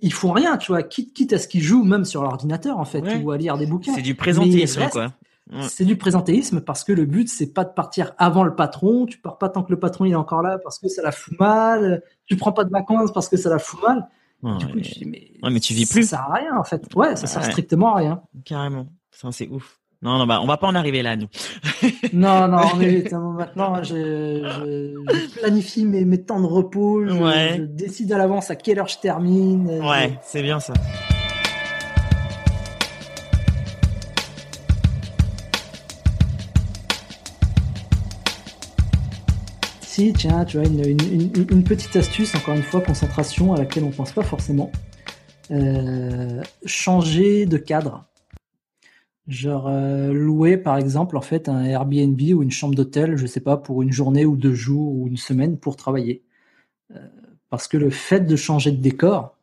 Ils 0.00 0.12
font 0.12 0.32
rien, 0.32 0.56
tu 0.56 0.72
vois, 0.72 0.82
quitte, 0.82 1.14
quitte 1.14 1.32
à 1.32 1.38
ce 1.38 1.46
qu'ils 1.46 1.62
jouent 1.62 1.84
même 1.84 2.04
sur 2.04 2.22
l'ordinateur 2.22 2.78
en 2.78 2.84
fait, 2.84 3.02
ou 3.22 3.30
à 3.30 3.36
lire 3.36 3.56
des 3.56 3.66
bouquins. 3.66 3.94
C'est 3.94 4.02
du 4.02 4.14
présentéisme 4.14 4.88
quoi. 4.90 5.12
C'est 5.68 5.84
du 5.84 5.96
présentéisme 5.96 6.60
parce 6.60 6.82
que 6.82 6.92
le 6.92 7.04
but 7.04 7.28
c'est 7.28 7.52
pas 7.52 7.64
de 7.64 7.72
partir 7.72 8.14
avant 8.16 8.42
le 8.42 8.54
patron. 8.54 9.06
Tu 9.06 9.18
pars 9.18 9.38
pas 9.38 9.48
tant 9.48 9.62
que 9.62 9.70
le 9.70 9.78
patron 9.78 10.04
il 10.04 10.12
est 10.12 10.16
encore 10.16 10.40
là 10.40 10.58
parce 10.58 10.78
que 10.78 10.88
ça 10.88 11.02
la 11.02 11.12
fout 11.12 11.38
mal. 11.38 12.02
Tu 12.26 12.36
prends 12.36 12.52
pas 12.52 12.64
de 12.64 12.70
vacances 12.70 13.12
parce 13.12 13.28
que 13.28 13.36
ça 13.36 13.50
la 13.50 13.58
fout 13.58 13.80
mal. 13.82 14.08
Du 14.42 14.66
coup, 14.66 14.80
tu 14.80 14.90
dis, 14.92 15.04
mais, 15.06 15.30
mais 15.50 15.60
tu 15.60 15.72
vis 15.72 15.86
plus. 15.86 16.02
Ça 16.02 16.16
sert 16.16 16.30
à 16.30 16.34
rien 16.34 16.56
en 16.56 16.64
fait. 16.64 16.84
Ouais, 16.94 17.16
ça 17.16 17.26
sert 17.26 17.44
strictement 17.44 17.94
à 17.94 17.98
rien. 17.98 18.22
Carrément. 18.44 18.86
Ça 19.10 19.30
c'est 19.32 19.48
ouf. 19.48 19.78
Non, 20.02 20.18
non, 20.18 20.26
bah, 20.26 20.40
on 20.42 20.46
va 20.46 20.56
pas 20.56 20.66
en 20.66 20.74
arriver 20.74 21.00
là, 21.00 21.14
nous. 21.14 21.28
non, 22.12 22.48
non, 22.48 22.74
mais 22.76 23.04
maintenant, 23.12 23.84
je, 23.84 23.94
je, 23.94 25.38
planifie 25.38 25.84
mes, 25.84 26.04
mes, 26.04 26.20
temps 26.20 26.40
de 26.40 26.46
repos. 26.46 27.06
Je, 27.06 27.14
ouais. 27.14 27.54
je 27.58 27.62
décide 27.62 28.12
à 28.12 28.18
l'avance 28.18 28.50
à 28.50 28.56
quelle 28.56 28.80
heure 28.80 28.88
je 28.88 28.98
termine. 28.98 29.68
Ouais, 29.68 30.18
c'est 30.22 30.42
bien 30.42 30.58
ça. 30.58 30.72
Tiens, 40.10 40.44
tu 40.44 40.58
une, 40.58 41.64
petite 41.64 41.94
astuce, 41.94 42.34
encore 42.34 42.54
une 42.54 42.62
fois, 42.62 42.80
concentration 42.80 43.52
à 43.52 43.58
laquelle 43.58 43.84
on 43.84 43.90
pense 43.90 44.10
pas 44.10 44.24
forcément. 44.24 44.72
Euh, 45.52 46.42
changer 46.64 47.46
de 47.46 47.56
cadre. 47.56 48.04
Genre 49.28 49.68
euh, 49.68 50.12
louer 50.12 50.56
par 50.56 50.78
exemple 50.78 51.16
en 51.16 51.20
fait 51.20 51.48
un 51.48 51.62
Airbnb 51.62 52.20
ou 52.34 52.42
une 52.42 52.50
chambre 52.50 52.74
d'hôtel, 52.74 53.16
je 53.16 53.26
sais 53.26 53.40
pas, 53.40 53.56
pour 53.56 53.82
une 53.82 53.92
journée 53.92 54.24
ou 54.24 54.36
deux 54.36 54.54
jours 54.54 54.92
ou 54.92 55.06
une 55.06 55.16
semaine 55.16 55.58
pour 55.58 55.76
travailler. 55.76 56.24
Euh, 56.90 57.06
parce 57.50 57.68
que 57.68 57.76
le 57.76 57.90
fait 57.90 58.20
de 58.20 58.34
changer 58.34 58.72
de 58.72 58.80
décor, 58.80 59.36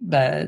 bah, 0.00 0.46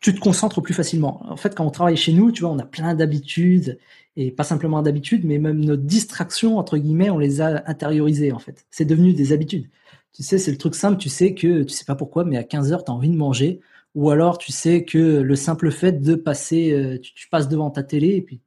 tu 0.00 0.14
te 0.14 0.20
concentres 0.20 0.62
plus 0.62 0.74
facilement. 0.74 1.22
En 1.28 1.36
fait, 1.36 1.56
quand 1.56 1.66
on 1.66 1.70
travaille 1.70 1.96
chez 1.96 2.12
nous, 2.12 2.30
tu 2.30 2.42
vois, 2.42 2.50
on 2.50 2.58
a 2.58 2.66
plein 2.66 2.94
d'habitudes 2.94 3.78
et 4.16 4.30
pas 4.30 4.44
simplement 4.44 4.82
d'habitudes, 4.82 5.24
mais 5.24 5.38
même 5.38 5.64
nos 5.64 5.76
distractions 5.76 6.58
entre 6.58 6.78
guillemets, 6.78 7.10
on 7.10 7.18
les 7.18 7.40
a 7.40 7.62
intériorisées 7.68 8.32
en 8.32 8.38
fait. 8.38 8.66
C'est 8.70 8.84
devenu 8.84 9.12
des 9.12 9.32
habitudes. 9.32 9.68
Tu 10.12 10.22
sais, 10.22 10.38
c'est 10.38 10.50
le 10.50 10.56
truc 10.56 10.74
simple. 10.74 10.96
Tu 10.98 11.10
sais 11.10 11.34
que 11.34 11.62
tu 11.62 11.74
sais 11.74 11.84
pas 11.84 11.94
pourquoi, 11.94 12.24
mais 12.24 12.38
à 12.38 12.44
15 12.44 12.72
heures, 12.72 12.84
tu 12.84 12.90
as 12.90 12.94
envie 12.94 13.10
de 13.10 13.16
manger 13.16 13.60
ou 13.96 14.10
alors 14.10 14.38
tu 14.38 14.52
sais 14.52 14.84
que 14.84 14.98
le 14.98 15.36
simple 15.36 15.70
fait 15.72 15.92
de 15.92 16.14
passer, 16.14 16.70
euh, 16.72 16.98
tu, 17.00 17.28
passes 17.28 17.48
devant 17.48 17.70
ta 17.70 17.82
télé 17.82 18.16
et 18.16 18.22
puis 18.22 18.40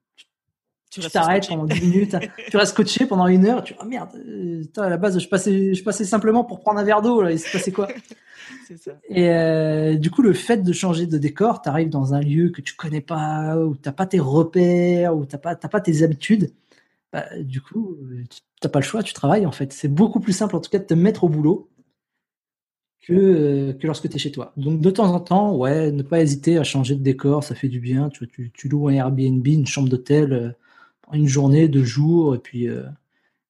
tu 0.90 1.02
t'arrêtes 1.02 1.48
pendant 1.48 1.66
10 1.66 1.82
minutes, 1.82 2.16
tu 2.50 2.58
restes 2.58 2.76
coaché 2.76 3.06
pendant 3.06 3.28
une 3.28 3.46
heure, 3.46 3.64
tu 3.64 3.76
oh 3.80 3.86
merde, 3.86 4.10
euh, 4.16 4.64
à 4.78 4.90
la 4.90 4.98
base 4.98 5.20
je 5.20 5.28
passais, 5.28 5.74
je 5.74 5.84
passais 5.84 6.06
simplement 6.06 6.44
pour 6.44 6.60
prendre 6.60 6.80
un 6.80 6.84
verre 6.84 7.02
d'eau, 7.02 7.22
là, 7.22 7.32
il 7.32 7.40
se 7.40 7.52
passait 7.52 7.72
quoi? 7.72 7.88
Ça. 8.78 8.92
Et 9.10 9.30
euh, 9.30 9.96
du 9.96 10.12
coup, 10.12 10.22
le 10.22 10.34
fait 10.34 10.58
de 10.58 10.74
changer 10.74 11.08
de 11.08 11.18
décor, 11.18 11.64
tu 11.64 11.70
arrives 11.70 11.90
dans 11.90 12.14
un 12.14 12.20
lieu 12.20 12.50
que 12.50 12.62
tu 12.62 12.76
connais 12.76 13.02
pas, 13.02 13.58
où 13.58 13.76
t'as 13.76 13.92
pas 13.92 14.06
tes 14.06 14.20
repères, 14.20 15.16
où 15.16 15.26
t'as 15.26 15.40
pas, 15.40 15.56
t'as 15.56 15.70
pas 15.70 15.82
tes 15.82 16.04
habitudes, 16.04 16.52
bah, 17.12 17.26
du 17.40 17.62
coup, 17.62 17.98
t'as 18.62 18.70
pas 18.70 18.80
le 18.80 18.86
choix, 18.86 19.02
tu 19.04 19.14
travailles 19.14 19.46
en 19.46 19.52
fait. 19.52 19.74
C'est 19.74 19.88
beaucoup 19.88 20.20
plus 20.20 20.34
simple 20.34 20.56
en 20.56 20.60
tout 20.60 20.70
cas 20.70 20.80
de 20.80 20.84
te 20.84 20.94
mettre 20.94 21.24
au 21.24 21.30
boulot 21.30 21.70
que, 23.02 23.14
euh, 23.14 23.74
que 23.74 23.88
lorsque 23.88 24.10
tu 24.10 24.16
es 24.16 24.20
chez 24.20 24.32
toi. 24.32 24.54
Donc 24.58 24.82
de 24.82 24.92
temps 24.92 25.14
en 25.14 25.20
temps, 25.20 25.56
ouais, 25.56 25.92
ne 25.92 26.04
pas 26.04 26.22
hésiter 26.22 26.58
à 26.58 26.64
changer 26.64 26.96
de 26.96 27.04
décor, 27.04 27.44
ça 27.44 27.56
fait 27.56 27.70
du 27.70 27.80
bien. 27.80 28.10
Tu, 28.10 28.28
tu, 28.28 28.52
tu 28.54 28.70
loues 28.70 28.90
un 28.90 28.94
Airbnb, 28.94 29.46
une 29.48 29.66
chambre 29.68 29.90
d'hôtel, 29.90 30.34
euh, 30.34 30.52
une 31.14 31.28
journée, 31.28 31.68
deux 31.68 31.84
jours, 31.84 32.36
et 32.36 32.40
puis 32.40 32.68
euh, 32.68 32.84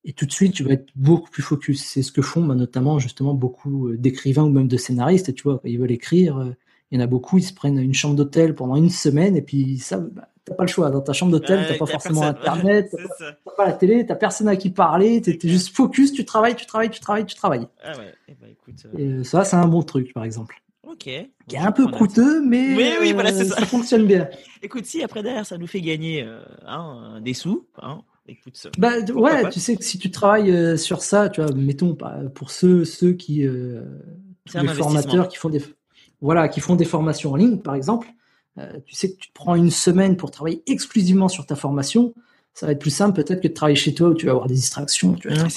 et 0.05 0.13
tout 0.13 0.25
de 0.25 0.31
suite 0.31 0.53
tu 0.53 0.63
vas 0.63 0.71
être 0.71 0.87
beaucoup 0.95 1.29
plus 1.29 1.43
focus. 1.43 1.83
C'est 1.83 2.01
ce 2.01 2.11
que 2.11 2.21
font 2.21 2.45
bah, 2.45 2.55
notamment 2.55 2.99
justement 2.99 3.33
beaucoup 3.33 3.91
d'écrivains 3.95 4.43
ou 4.43 4.49
même 4.49 4.67
de 4.67 4.77
scénaristes. 4.77 5.33
Tu 5.33 5.43
vois, 5.43 5.59
quand 5.59 5.67
ils 5.67 5.79
veulent 5.79 5.91
écrire, 5.91 6.53
il 6.91 6.99
y 6.99 7.01
en 7.01 7.03
a 7.03 7.07
beaucoup, 7.07 7.37
ils 7.37 7.43
se 7.43 7.53
prennent 7.53 7.77
une 7.77 7.93
chambre 7.93 8.15
d'hôtel 8.15 8.55
pendant 8.55 8.75
une 8.75 8.89
semaine, 8.89 9.35
et 9.35 9.41
puis 9.41 9.77
ça, 9.77 9.97
bah, 9.97 10.29
t'as 10.45 10.55
pas 10.55 10.63
le 10.63 10.69
choix. 10.69 10.89
Dans 10.89 11.01
ta 11.01 11.13
chambre 11.13 11.31
d'hôtel, 11.31 11.65
t'as 11.67 11.77
pas 11.77 11.85
forcément 11.85 12.23
internet, 12.23 12.89
t'as 13.19 13.31
pas, 13.33 13.51
pas, 13.55 13.65
la 13.67 13.73
télé, 13.73 14.05
t'as 14.05 14.15
personne 14.15 14.47
à 14.47 14.55
qui 14.55 14.71
parler, 14.71 15.21
t'es 15.21 15.37
juste 15.43 15.75
focus, 15.75 16.11
tu 16.13 16.25
travailles, 16.25 16.55
tu 16.55 16.65
travailles, 16.65 16.89
tu 16.89 16.99
travailles, 16.99 17.25
tu 17.25 17.35
travailles. 17.35 17.67
Ah 17.83 17.97
ouais. 17.97 18.13
Eh 18.27 18.33
ben, 18.41 18.49
écoute, 18.49 18.85
euh, 18.97 19.21
Et 19.21 19.23
ça, 19.23 19.43
c'est 19.43 19.55
un 19.55 19.67
bon 19.67 19.83
truc, 19.83 20.13
par 20.13 20.23
exemple. 20.23 20.61
Ok. 20.89 21.03
Qui 21.03 21.55
est 21.55 21.57
un 21.57 21.71
peu 21.71 21.87
coûteux, 21.87 22.41
mais 22.41 22.75
oui, 22.75 22.91
oui, 22.99 23.13
voilà, 23.13 23.31
ça. 23.31 23.45
ça. 23.45 23.65
fonctionne 23.65 24.05
bien. 24.05 24.27
Écoute, 24.63 24.85
si 24.85 25.03
après 25.03 25.21
derrière, 25.21 25.45
ça 25.45 25.57
nous 25.57 25.67
fait 25.67 25.81
gagner 25.81 26.23
euh, 26.23 26.41
hein, 26.65 27.19
des 27.21 27.33
sous, 27.33 27.67
hein, 27.81 28.01
écoute, 28.27 28.67
bah, 28.77 28.99
ouais, 29.13 29.49
tu 29.49 29.59
sais 29.59 29.75
que 29.75 29.83
si 29.83 29.97
tu 29.97 30.11
travailles 30.11 30.51
euh, 30.51 30.77
sur 30.77 31.01
ça, 31.01 31.29
tu 31.29 31.41
vois, 31.41 31.51
mettons 31.53 31.97
pour 32.33 32.51
ceux 32.51 32.85
ceux 32.85 33.13
qui 33.13 33.45
euh, 33.45 33.83
les 34.53 34.67
formateurs 34.67 35.27
qui 35.27 35.37
font 35.37 35.49
des 35.49 35.61
voilà, 36.21 36.49
qui 36.49 36.59
font 36.59 36.75
des 36.75 36.85
formations 36.85 37.31
en 37.31 37.35
ligne, 37.35 37.59
par 37.59 37.75
exemple, 37.75 38.07
euh, 38.57 38.79
tu 38.85 38.93
sais 38.93 39.11
que 39.11 39.17
tu 39.17 39.29
te 39.29 39.33
prends 39.33 39.55
une 39.55 39.71
semaine 39.71 40.17
pour 40.17 40.31
travailler 40.31 40.61
exclusivement 40.67 41.29
sur 41.29 41.45
ta 41.45 41.55
formation, 41.55 42.13
ça 42.59 42.65
va 42.65 42.73
être 42.73 42.79
plus 42.79 42.89
simple 42.89 43.23
peut-être 43.23 43.39
que 43.39 43.47
de 43.47 43.53
travailler 43.53 43.77
chez 43.77 43.93
toi 43.93 44.09
où 44.09 44.13
tu 44.13 44.25
vas 44.25 44.33
avoir 44.33 44.47
des 44.47 44.55
distractions, 44.55 45.13
tu 45.13 45.29
vas 45.29 45.35
être 45.35 45.47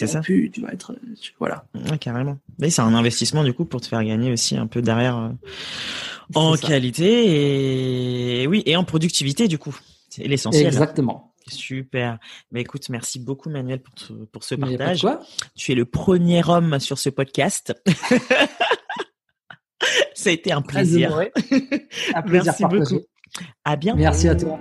tu 0.52 0.60
vas 0.60 0.72
être 0.72 0.94
voilà. 1.40 1.64
carrément. 1.98 2.38
Mais 2.60 2.70
c'est 2.70 2.82
un 2.82 2.94
investissement 2.94 3.42
du 3.42 3.52
coup 3.52 3.64
pour 3.64 3.80
te 3.80 3.88
faire 3.88 4.04
gagner 4.04 4.30
aussi 4.30 4.56
un 4.56 4.68
peu 4.68 4.82
derrière 4.82 5.16
euh, 5.18 5.30
en 6.36 6.54
qualité 6.54 8.42
et 8.42 8.46
oui 8.46 8.62
et 8.66 8.76
en 8.76 8.84
productivité 8.84 9.48
du 9.48 9.58
coup. 9.58 9.76
C'est 10.10 10.28
l'essentiel. 10.28 10.64
Exactement. 10.64 11.34
Super. 11.48 12.20
Mais 12.52 12.60
écoute, 12.60 12.88
merci 12.88 13.18
beaucoup 13.18 13.50
Manuel 13.50 13.80
pour, 13.80 13.94
pour 14.30 14.44
ce 14.44 14.54
partage. 14.54 15.04
Tu 15.56 15.72
es 15.72 15.74
le 15.74 15.86
premier 15.86 16.48
homme 16.48 16.78
sur 16.78 16.98
ce 16.98 17.08
podcast. 17.08 17.74
Ça 20.14 20.30
a 20.30 20.32
été 20.32 20.52
un 20.52 20.62
plaisir. 20.62 21.18
un 22.14 22.22
plaisir 22.22 22.54
Merci 22.60 22.64
beaucoup. 22.64 23.00
À 23.64 23.74
bientôt. 23.74 23.98
Merci 23.98 24.28
à 24.28 24.36
toi. 24.36 24.60